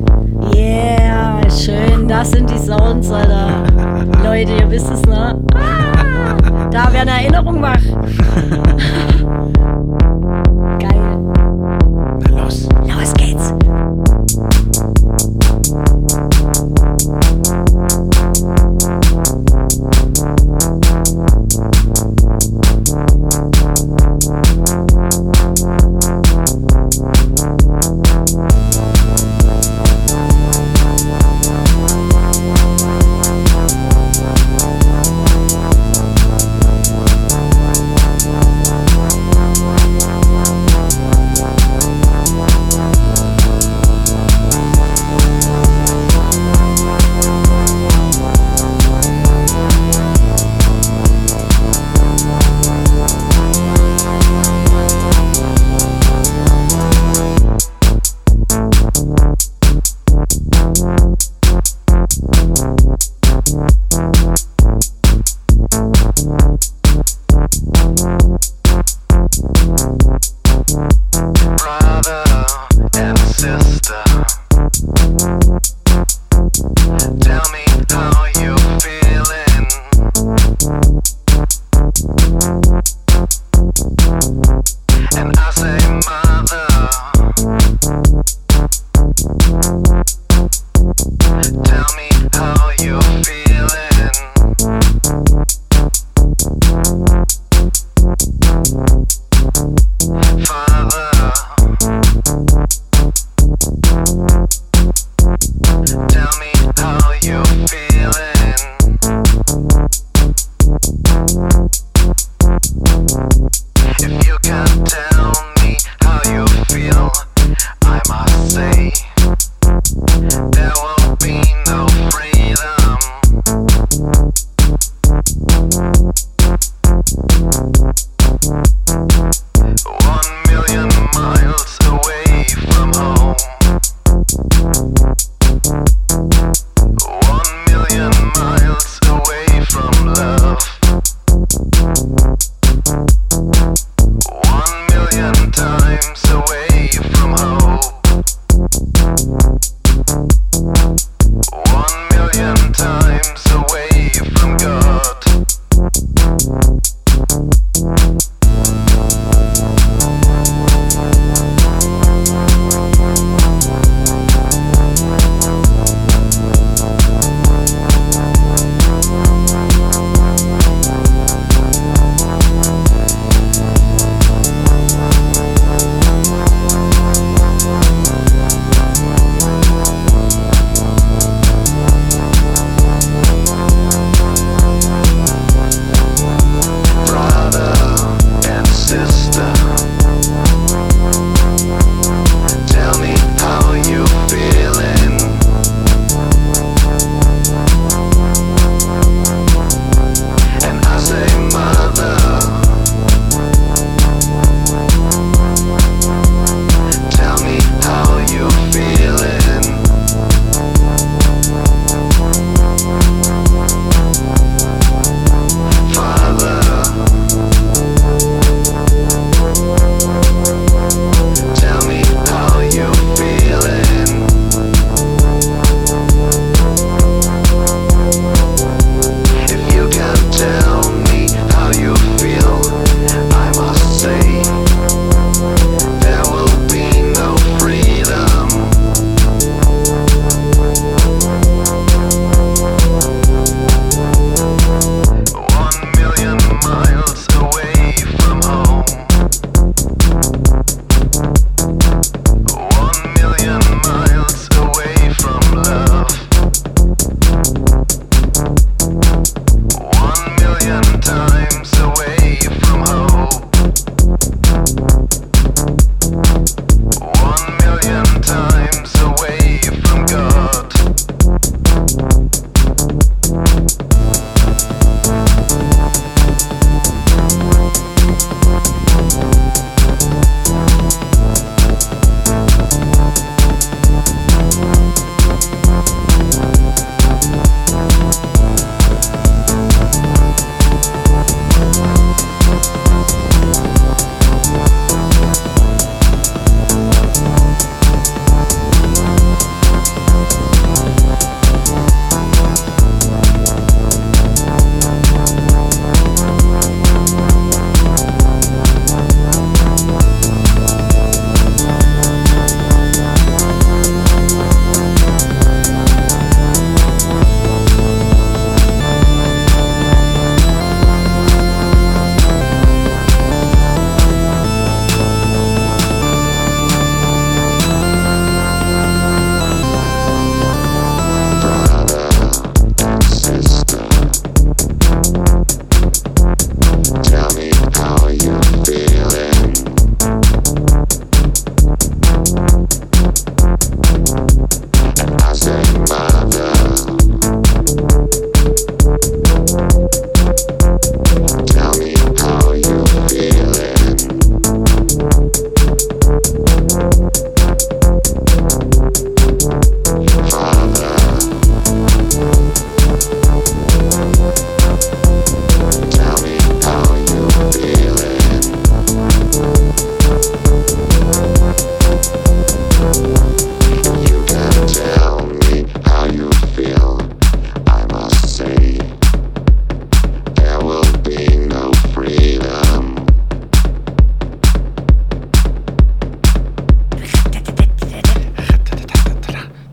[0.56, 3.64] Yeah, schön, das sind die Sounds, Alter.
[4.24, 5.44] Leute, ihr wisst es, ne?
[5.56, 7.82] Ah, da werden Erinnerungen wach.
[10.80, 11.12] Geil.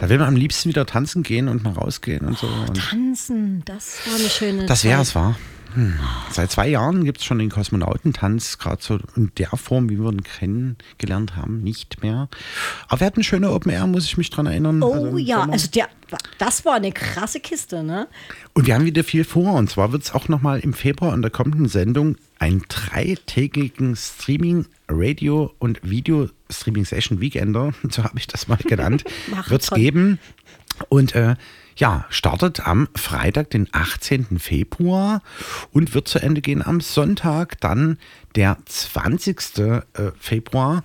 [0.09, 2.47] Da will man am liebsten wieder tanzen gehen und mal rausgehen und so.
[2.47, 5.36] Und Tanzen, das war eine schöne das wäre es, war.
[5.74, 5.98] Hm.
[6.30, 10.10] Seit zwei Jahren gibt es schon den Kosmonautentanz, gerade so in der Form, wie wir
[10.10, 12.30] ihn kennengelernt haben, nicht mehr.
[12.89, 14.82] Aber wir hatten schöne Open Air, muss ich mich dran erinnern.
[14.82, 15.52] Oh Also ja, Sommer.
[15.52, 15.90] also der,
[16.39, 18.09] das war eine krasse Kiste, ne?
[18.55, 19.56] Und wir haben wieder viel vor.
[19.56, 24.64] Und zwar wird es auch nochmal im Februar in der kommenden Sendung einen dreitägigen Streaming,
[24.89, 29.04] Radio und Video Streaming Session Weekender, so habe ich das mal genannt,
[29.48, 30.18] wird es geben.
[30.88, 31.36] Und äh,
[31.76, 34.38] ja, startet am Freitag, den 18.
[34.38, 35.22] Februar
[35.72, 37.98] und wird zu Ende gehen am Sonntag, dann
[38.34, 39.58] der 20.
[39.58, 39.82] äh,
[40.18, 40.82] Februar.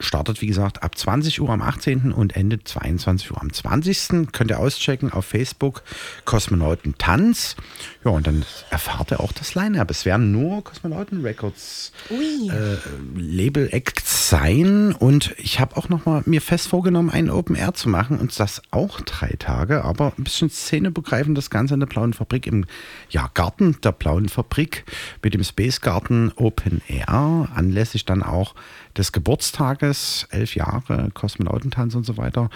[0.00, 2.12] Startet, wie gesagt, ab 20 Uhr am 18.
[2.12, 4.30] und endet 22 Uhr am 20.
[4.32, 5.82] Könnt ihr auschecken auf Facebook
[6.24, 7.56] Kosmonauten Tanz.
[8.04, 9.90] Ja, und dann erfahrt ihr auch das Line-Up.
[9.90, 12.76] Es werden nur Kosmonauten Records äh,
[13.16, 14.92] Label Acts sein.
[14.92, 18.18] Und ich habe auch noch mal mir fest vorgenommen, einen Open Air zu machen.
[18.18, 22.46] Und das auch drei Tage, aber ein bisschen szenebegreifend das Ganze in der Blauen Fabrik
[22.46, 22.66] im
[23.10, 24.84] ja, Garten der Blauen Fabrik
[25.22, 27.48] mit dem Space Garden Open Air.
[27.54, 28.54] Anlässlich dann auch
[28.96, 32.50] des Geburtstages, elf Jahre Kosmonautentanz und so weiter.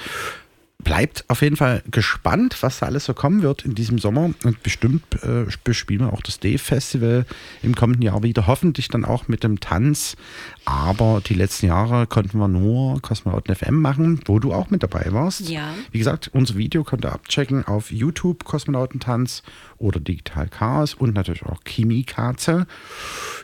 [0.84, 4.30] Bleibt auf jeden Fall gespannt, was da alles so kommen wird in diesem Sommer.
[4.42, 7.24] Und bestimmt äh, bespielen wir auch das Dave-Festival
[7.62, 8.48] im kommenden Jahr wieder.
[8.48, 10.16] Hoffentlich dann auch mit dem Tanz.
[10.64, 15.06] Aber die letzten Jahre konnten wir nur Kosmonauten FM machen, wo du auch mit dabei
[15.12, 15.48] warst.
[15.48, 15.72] Ja.
[15.92, 19.44] Wie gesagt, unser Video könnt ihr abchecken auf YouTube Kosmonautentanz
[19.82, 22.66] oder Digital Chaos und natürlich auch Chemikatze.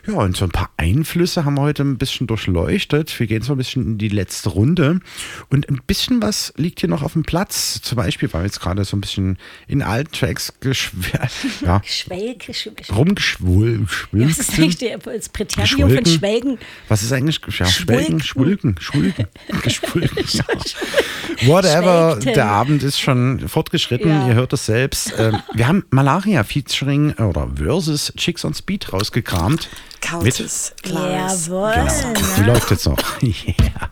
[0.07, 3.19] Ja, und so ein paar Einflüsse haben wir heute ein bisschen durchleuchtet.
[3.19, 5.01] Wir gehen so ein bisschen in die letzte Runde.
[5.49, 7.81] Und ein bisschen was liegt hier noch auf dem Platz.
[7.81, 9.37] Zum Beispiel, weil wir jetzt gerade so ein bisschen
[9.67, 10.53] in alten Tracks
[11.61, 16.57] ja, Schwelke, sch sch rumgeschwul Ja, was ist eigentlich der- das Präterium von Schwelgen?
[16.87, 17.41] Was ist eigentlich?
[17.59, 18.75] Ja, Schwelgen, Schwulken.
[18.79, 19.27] Schwulken, Schwulken,
[19.63, 20.25] Geschwulken.
[20.31, 20.43] ja.
[21.47, 22.33] Whatever, Schwelgten.
[22.33, 24.27] der Abend ist schon fortgeschritten, Ja.
[24.27, 25.13] ihr hört es selbst.
[25.17, 29.69] Ähm, wir haben Malaria featuring äh, oder versus Chicks on Speed rausgekramt.
[30.01, 31.47] Countess, Clarice.
[31.47, 31.73] Jawohl.
[31.73, 32.97] Genau, die läuft jetzt noch.
[33.21, 33.89] yeah.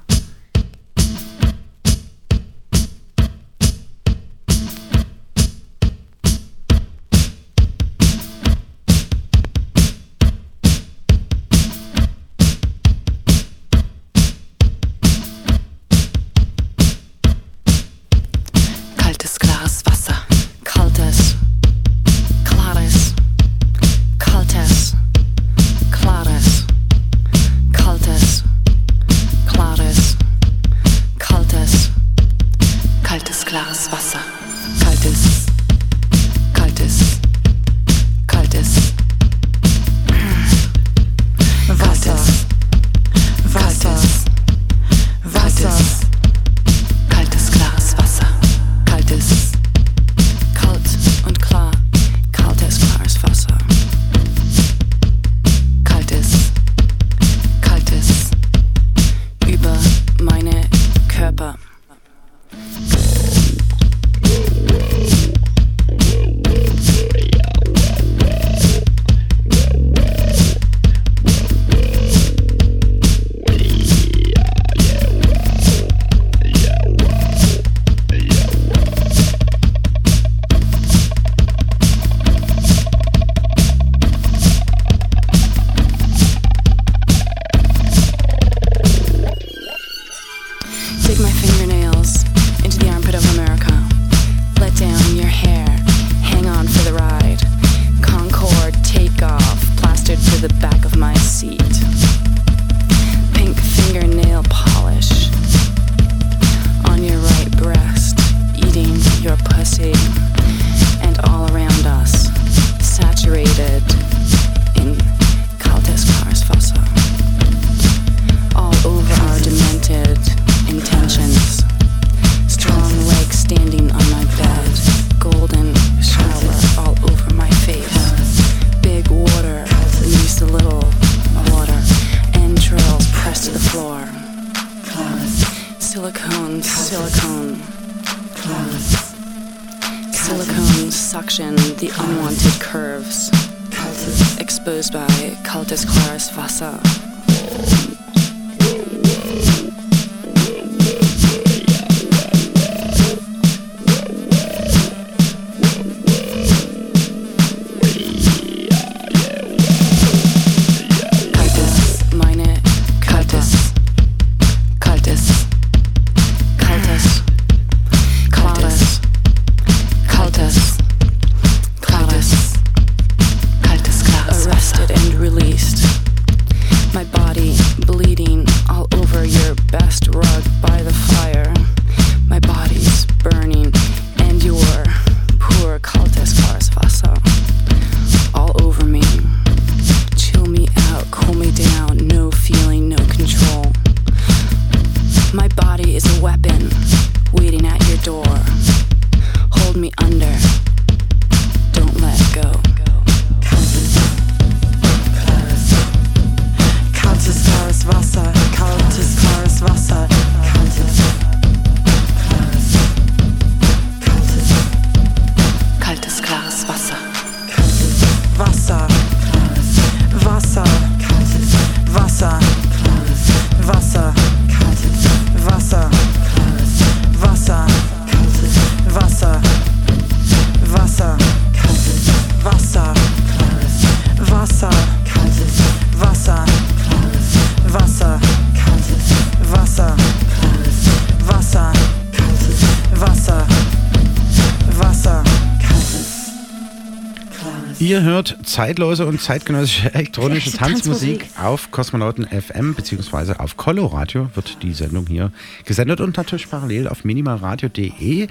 [247.98, 254.74] Ihr hört zeitlose und zeitgenössische elektronische Tanzmusik auf Kosmonauten FM beziehungsweise auf Coloradio wird die
[254.74, 255.32] Sendung hier
[255.66, 258.28] gesendet und natürlich parallel auf minimalradio.de.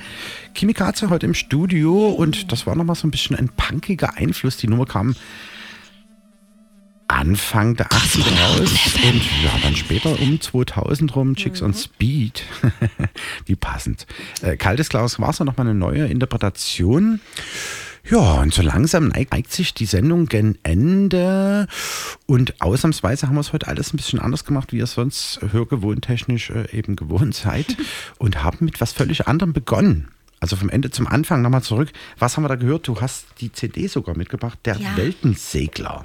[0.54, 4.56] Kimikaze heute im Studio und das war nochmal so ein bisschen ein punkiger Einfluss.
[4.56, 5.16] Die Nummer kam
[7.08, 8.70] Anfang der 80er raus
[9.02, 12.44] und ja, dann später um 2000 rum Chicks on Speed.
[13.46, 14.06] Wie passend.
[14.42, 17.18] Äh, Kaltes Glas Wasser, nochmal eine neue Interpretation.
[18.08, 21.66] Ja, und so langsam neigt, neigt sich die Sendung gen Ende.
[22.26, 25.40] Und ausnahmsweise haben wir es heute alles ein bisschen anders gemacht, wie ihr es sonst
[25.50, 27.76] hörgewohntechnisch äh, eben gewohnt seid.
[28.18, 30.08] und haben mit was völlig anderem begonnen.
[30.38, 31.90] Also vom Ende zum Anfang nochmal zurück.
[32.18, 32.86] Was haben wir da gehört?
[32.86, 34.96] Du hast die CD sogar mitgebracht, der Ja.
[34.96, 36.04] Weltensegler.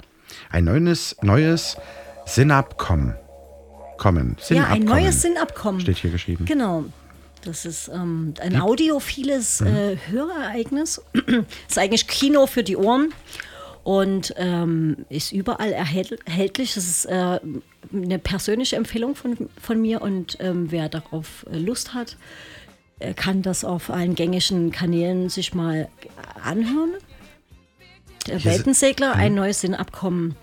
[0.50, 1.76] Ein neues, neues
[2.26, 3.14] Sinnabkommen.
[3.98, 4.36] Kommen.
[4.48, 5.80] Ja, ein Sinnabkommen neues Sinnabkommen.
[5.80, 6.44] Steht hier geschrieben.
[6.46, 6.86] Genau.
[7.44, 9.66] Das ist ähm, ein audiophiles Mhm.
[9.66, 11.02] äh, Hörereignis.
[11.68, 13.12] ist eigentlich Kino für die Ohren
[13.84, 16.74] und ähm, ist überall erhält- erhältlich.
[16.74, 17.40] Das ist äh,
[17.92, 22.16] eine persönliche Empfehlung von, von mir und ähm, wer darauf äh, Lust hat,
[23.00, 25.88] äh, kann das auf allen gängigen Kanälen sich mal
[26.44, 26.92] anhören.
[28.28, 29.38] Der Weltensegler, ein Mhm.
[29.38, 30.36] neues Sinnabkommen.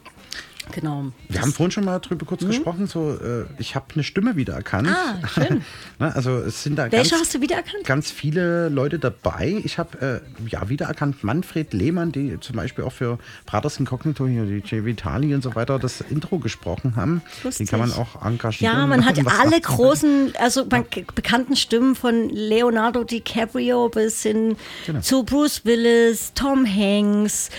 [0.71, 1.05] Genau.
[1.29, 4.87] Wir haben vorhin schon mal drüber kurz gesprochen, so äh, ich habe eine Stimme wiedererkannt.
[4.89, 5.63] Ah, schön.
[5.99, 7.83] Ne, also es sind da Welche ganz, hast du wiedererkannt?
[7.83, 9.59] ganz viele Leute dabei.
[9.65, 14.45] Ich habe äh, ja wiedererkannt Manfred Lehmann, die zum Beispiel auch für Brothers Incognito hier,
[14.45, 14.85] die J.
[14.85, 17.21] Vitali und so weiter, das Intro gesprochen haben.
[17.43, 17.67] Lustig.
[17.67, 18.73] Den kann man auch engagieren.
[18.77, 24.55] Ja, man hat alle großen, also man, bekannten Stimmen von Leonardo DiCaprio bis hin
[24.85, 25.01] Genau.
[25.01, 27.49] zu Bruce Willis, Tom Hanks,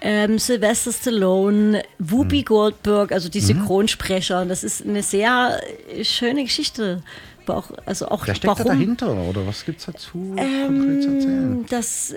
[0.00, 2.44] ähm, Sylvester Stallone, Whoopi Mhm.
[2.44, 4.44] Goldberg, also die Synchronsprecher.
[4.44, 5.60] Das ist eine sehr
[5.94, 7.02] äh, schöne Geschichte.
[7.46, 11.08] Auch, also auch Wer steckt da warum dahinter oder was gibt es dazu konkret zu
[11.14, 11.52] erzählen?
[11.52, 12.14] ähm, das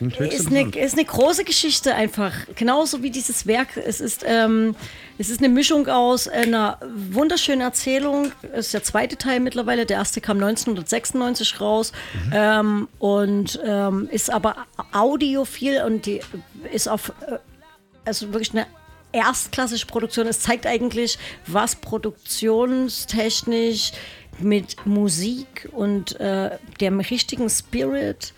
[0.00, 2.32] ist eine, ist eine große Geschichte einfach.
[2.54, 3.76] Genauso wie dieses Werk.
[3.76, 4.74] Es ist, ähm,
[5.18, 6.78] es ist eine Mischung aus einer
[7.10, 8.32] wunderschönen Erzählung.
[8.52, 9.86] Es ist der zweite Teil mittlerweile.
[9.86, 11.92] Der erste kam 1996 raus
[12.32, 14.56] ähm, und ähm, ist aber
[14.92, 16.20] audiophil und die
[16.72, 17.38] ist auf äh,
[18.04, 18.66] also wirklich eine
[19.12, 20.26] erstklassige Produktion.
[20.26, 23.92] Es zeigt eigentlich, was produktionstechnisch
[24.38, 28.32] mit Musik und äh, dem richtigen Spirit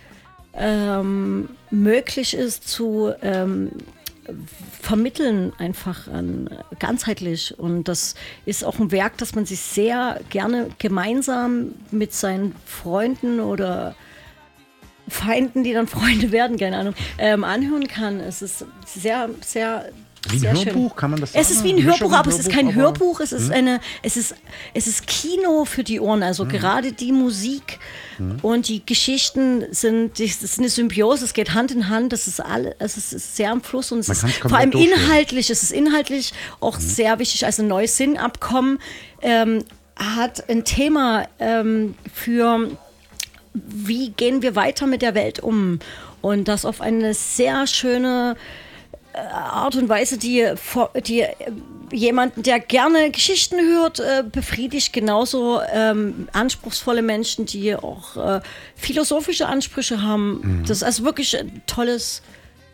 [0.55, 3.71] ähm, möglich ist zu ähm,
[4.81, 6.49] vermitteln einfach an,
[6.79, 7.59] ganzheitlich.
[7.59, 8.15] Und das
[8.47, 13.95] ist auch ein Werk, das man sich sehr gerne gemeinsam mit seinen Freunden oder
[15.09, 18.21] Feinden, die dann Freunde werden, keine Ahnung, ähm, anhören kann.
[18.21, 19.91] Es ist sehr, sehr
[20.33, 20.97] Wie ein Hörbuch, schön.
[20.97, 21.57] kann man das Es sagen?
[21.59, 23.53] ist wie ein Hörbuch, aber es ist kein Hörbuch, es ist Hm?
[23.53, 24.35] eine, es ist,
[24.75, 26.23] es ist Kino für die Ohren.
[26.23, 27.79] Also gerade die Musik
[28.17, 28.37] Hm.
[28.43, 32.41] und die Geschichten sind, das ist eine Symbiose, es geht Hand in Hand, das ist
[32.41, 35.63] alle, es ist, es ist sehr am Fluss und es ist vor allem inhaltlich, es
[35.63, 36.83] ist inhaltlich auch Mhm.
[36.83, 38.79] sehr wichtig, also ein neues Sinnabkommen
[39.23, 39.65] ähm,
[39.97, 42.71] hat ein Thema ähm, für
[43.55, 45.79] wie gehen wir weiter mit der Welt um?
[46.23, 48.37] Und das auf eine sehr schöne
[49.15, 50.47] Art und Weise, die,
[51.07, 51.35] die äh,
[51.91, 54.93] jemanden, der gerne Geschichten hört, äh, befriedigt.
[54.93, 58.41] Genauso ähm, anspruchsvolle Menschen, die auch äh,
[58.77, 60.41] philosophische Ansprüche haben.
[60.43, 60.63] Mhm.
[60.63, 62.23] Das ist also wirklich ein tolles,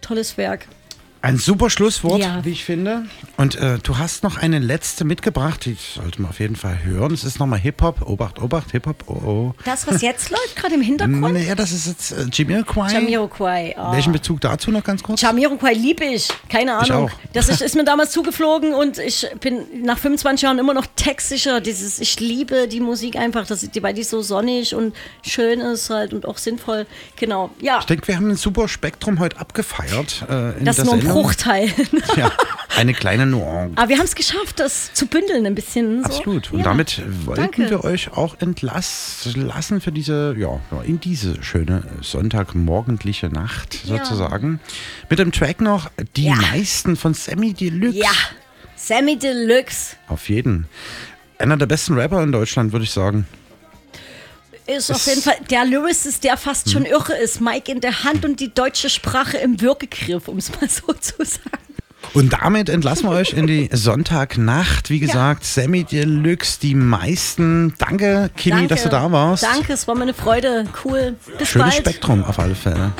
[0.01, 0.67] tolles Werk.
[1.21, 2.45] Ein super Schlusswort, Ja.
[2.45, 3.05] wie ich finde.
[3.37, 7.13] Und äh, du hast noch eine letzte mitgebracht, die sollte man auf jeden Fall hören.
[7.13, 8.03] Es ist nochmal Hip-Hop.
[8.09, 9.03] Obacht, Obacht, Hip-Hop.
[9.09, 9.55] Oh, oh.
[9.65, 11.21] Das, was jetzt läuft, gerade im Hintergrund.
[11.35, 12.93] Naja, das ist jetzt äh, Jamiroquai.
[12.93, 13.75] Jamiroquai.
[13.77, 13.93] Oh.
[13.93, 15.21] Welchen Bezug dazu noch ganz kurz?
[15.21, 17.09] Jamiroquai liebe ich, keine Ich Ahnung.
[17.09, 17.11] auch.
[17.33, 21.61] Das ist, ist mir damals zugeflogen und ich bin nach 25 Jahren immer noch textsicher.
[21.61, 24.95] Dieses, ich liebe die Musik einfach, dass die, weil die so sonnig und
[25.27, 26.87] schön ist halt und auch sinnvoll.
[27.17, 27.81] Genau, ja.
[27.81, 30.25] Ich denke, wir haben ein super Spektrum heute abgefeiert.
[30.31, 31.71] Äh, in Das der Bruchteil.
[32.17, 32.33] Ja,
[32.77, 33.77] eine kleine Nuance.
[33.77, 36.03] Aber wir haben es geschafft, das zu bündeln ein bisschen.
[36.03, 36.09] So.
[36.09, 36.53] Absolut.
[36.53, 37.71] Und Ja, damit wollten danke.
[37.71, 43.99] wir euch auch entlassen für diese, ja, ja, in diese schöne Sonntagmorgendliche Nacht Ja.
[44.05, 44.61] sozusagen.
[45.11, 46.35] Mit dem Track noch die Ja.
[46.37, 47.99] meisten von Sammy Deluxe.
[47.99, 48.11] Ja,
[48.77, 50.67] Sammy Deluxe Auf jeden.
[51.39, 53.27] Einer der besten Rapper in Deutschland, würde ich sagen.
[54.69, 56.93] Ist auf jeden Fall der Lyricist, der fast schon Hm.
[56.93, 57.41] irre ist.
[57.41, 61.15] Mike in der Hand und die deutsche Sprache im Würgegriff, um es mal so zu
[61.25, 61.59] sagen.
[62.15, 64.89] Und damit entlassen wir euch in die Sonntagnacht.
[64.89, 67.75] Wie gesagt, Sammy Deluxe, die meisten.
[67.79, 68.69] Danke, Kimi, Danke.
[68.69, 69.43] dass du da warst.
[69.43, 70.65] Danke, es war mir eine Freude.
[70.85, 71.17] Cool.
[71.39, 71.87] Bis Schönes bald.
[71.87, 72.93] Spektrum auf alle Fälle.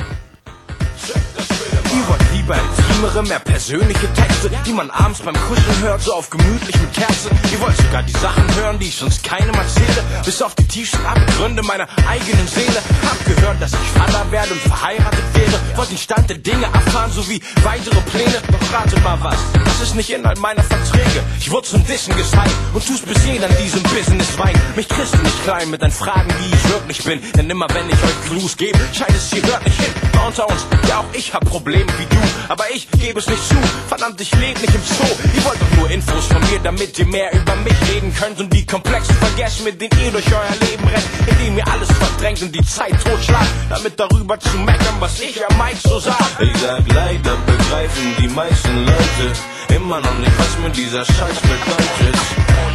[2.33, 6.93] Lieber intimere, mehr persönliche Texte, die man abends beim Kuscheln hört, so auf gemütlich mit
[6.93, 7.31] Kerzen.
[7.51, 11.03] Ihr wollt sogar die Sachen hören, die ich sonst keinem erzähle, bis auf die tiefsten
[11.05, 12.81] Abgründe meiner eigenen Seele.
[13.03, 17.11] Hab gehört, dass ich Vater werde und verheiratet wäre, wollt den Stand der Dinge erfahren,
[17.11, 18.41] sowie weitere Pläne.
[18.51, 21.23] Doch rate mal was, das ist nicht Inhalt meiner Verträge.
[21.39, 24.59] Ich wurde zum Dissen gezeigt und tust bis jeden an diesem Business wein.
[24.75, 27.87] Mich kriegst du nicht klein mit deinen Fragen, wie ich wirklich bin, denn immer wenn
[27.87, 29.93] ich euch Clues gebe, scheint es hier hört nicht hin.
[30.25, 33.55] Unter uns, ja auch ich hab Probleme wie du, aber ich gebe es nicht zu.
[33.87, 35.03] Verdammt, ich lebe nicht im Zoo.
[35.35, 38.51] Ihr wollt doch nur Infos von mir, damit ihr mehr über mich reden könnt und
[38.51, 42.53] die komplexen vergessen, mit denen ihr durch euer Leben rennt, indem ihr alles verdrängt und
[42.53, 46.17] die Zeit totschlagt, damit darüber zu meckern, was ich am Mike so sag.
[46.39, 49.33] Ich sag leider begreifen die meisten Leute
[49.75, 52.19] immer noch nicht, was mir dieser Scheiß bedeutet.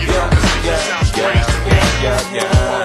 [0.06, 0.28] Ja,
[0.64, 0.78] ja,
[1.16, 2.84] ja, ja, ja, ja.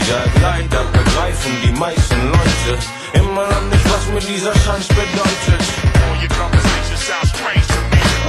[0.00, 5.62] Ich sag leider begreifen die meisten Leute immer noch nicht, was mir dieser Scheiß bedeutet.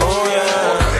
[0.01, 0.99] Oh yeah.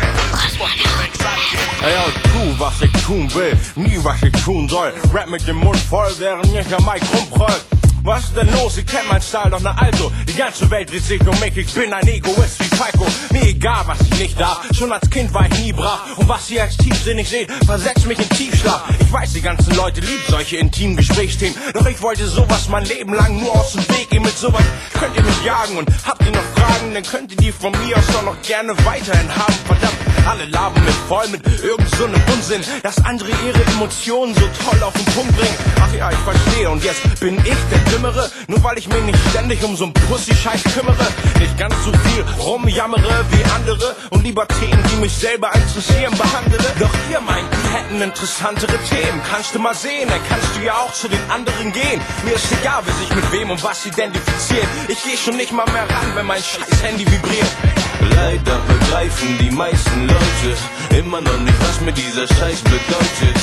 [1.82, 4.94] Yo, tu, was ich tun will, nie was ich tun soll.
[5.14, 7.79] Rap mit dem Mund voll, während ich der Mike rumprollt.
[8.04, 8.78] Was ist denn los?
[8.78, 10.12] Ich kenn mein Style doch na also.
[10.28, 13.06] Die ganze Welt dreht sich um mich, ich bin ein Egoist wie Falco.
[13.32, 14.66] Mir egal, was ich nicht darf.
[14.74, 16.18] Schon als Kind war ich nie brav.
[16.18, 18.84] Und was ihr als tiefsinnig seht, versetzt mich in Tiefschlaf.
[19.00, 21.56] Ich weiß, die ganzen Leute lieben solche intimen Gesprächsthemen.
[21.74, 24.24] Doch ich wollte sowas mein Leben lang nur aus dem Weg gehen.
[24.24, 24.64] Mit sowas
[24.98, 25.78] könnt ihr mich jagen.
[25.78, 28.74] Und habt ihr noch Fragen, dann könnt ihr die von mir aus doch noch gerne
[28.86, 29.54] weiterhin haben.
[29.66, 34.84] Verdammt, alle labern mit voll mit irgend so Unsinn, dass andere ihre Emotionen so toll
[34.84, 35.56] auf den Punkt bringen.
[35.82, 36.70] Ach ja, ich verstehe.
[36.70, 39.94] Und jetzt bin ich der Dümmere, nur weil ich mich nicht ständig um so einen
[39.94, 41.08] Pussy-Scheiß kümmere.
[41.40, 46.58] Nicht ganz so viel rumjammere wie andere und lieber Themen, die mich selber interessieren, behandle.
[46.80, 49.22] Doch ihr meint, die hätten interessantere Themen.
[49.32, 52.00] Kannst du mal sehen, dann kannst du ja auch zu den anderen gehen.
[52.24, 54.68] Mir ist egal, wer sich mit wem und was identifiziert.
[54.88, 57.79] Ich geh schon nicht mal mehr ran, wenn mein scheiß Handy vibriert.
[58.16, 63.38] Leider begreifen die meisten Leute immer noch nicht, was mir dieser Scheiß bedeutet.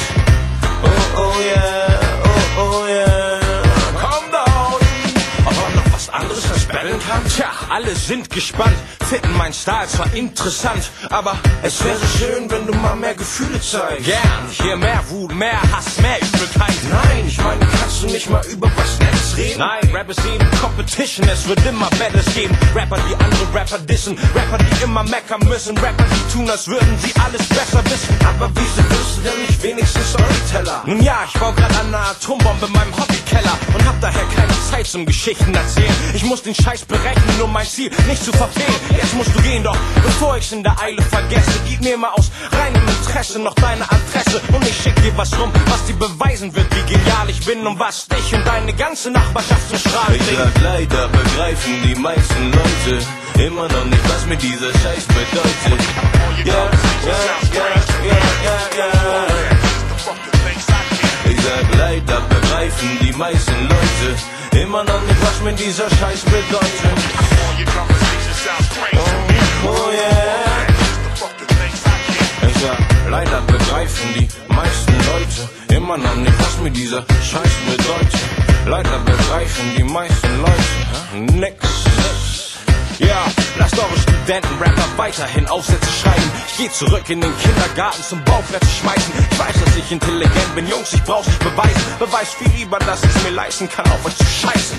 [0.83, 3.41] Oh, oh yeah, oh, oh yeah.
[4.01, 4.81] Komm down!
[5.45, 6.46] Man noch was anderes
[6.77, 7.23] battlen kann?
[7.35, 8.77] Tja, alle sind gespannt.
[9.09, 14.05] Finden mein Style zwar interessant, aber es wäre schön, wenn du mal mehr Gefühle zeigst.
[14.05, 16.75] Gern, hier mehr Wut, mehr Hass, mehr Übelkeit.
[16.91, 19.61] Nein, ich meine, kannst du nicht mal über was Nettes reden?
[19.61, 22.57] Nein, Rap ist eben Competition, es wird immer Battles geben.
[22.75, 26.99] Rapper, die andere Rapper dissen, Rapper, die immer meckern müssen, Rapper, die tun, als würden
[26.99, 28.17] sie alles besser wissen.
[28.27, 30.83] Aber wieso wirst du denn nicht wenigstens Storyteller?
[30.85, 34.53] Nun ja, ich baue gerade an einer Atombombe in meinem Hobbykeller und hab daher keine
[34.69, 35.95] Zeit zum Geschichten erzählen.
[36.13, 38.75] Ich muss den Scheiß berechnen, um mein Ziel nicht zu verfehlen.
[38.91, 42.29] Jetzt musst du gehen, doch bevor ich's in der Eile vergesse, gib mir mal aus
[42.51, 46.67] reinem Interesse noch deine Adresse und ich schick dir was rum, was dir beweisen wird,
[46.75, 50.39] wie genial ich bin und was dich und deine ganze Nachbarschaft zum Strahlen Ich bringt.
[50.41, 53.07] sag leider begreifen die meisten Leute
[53.47, 55.87] immer noch nicht, was mir dieser Scheiß bedeutet.
[56.45, 56.67] Ja, ja,
[57.55, 57.67] ja,
[58.09, 59.27] ja, ja, ja.
[61.31, 62.36] Ich sag leider
[62.67, 66.99] begreifen die meisten Leute immer noch nicht, was mir dieser Scheiß bedeutet.
[68.93, 70.67] Oh, oh yeah.
[72.49, 78.21] Ich sag leider begreifen die meisten Leute immer noch nicht, was mir dieser Scheiß bedeutet.
[78.67, 81.96] Leider begreifen die meisten Leute nix.
[82.99, 83.27] Ja,
[83.59, 86.31] lasst eure Studenten-Rapper weiterhin Aufsätze schreiben.
[86.49, 89.13] Ich geh zurück in den Kindergarten zum Bauchbrett schmeißen.
[89.31, 91.83] Ich weiß, dass ich intelligent bin, Jungs, ich brauch's nicht beweisen.
[91.99, 94.79] Beweis viel lieber, dass ich's mir leisten kann, auf euch zu scheißen.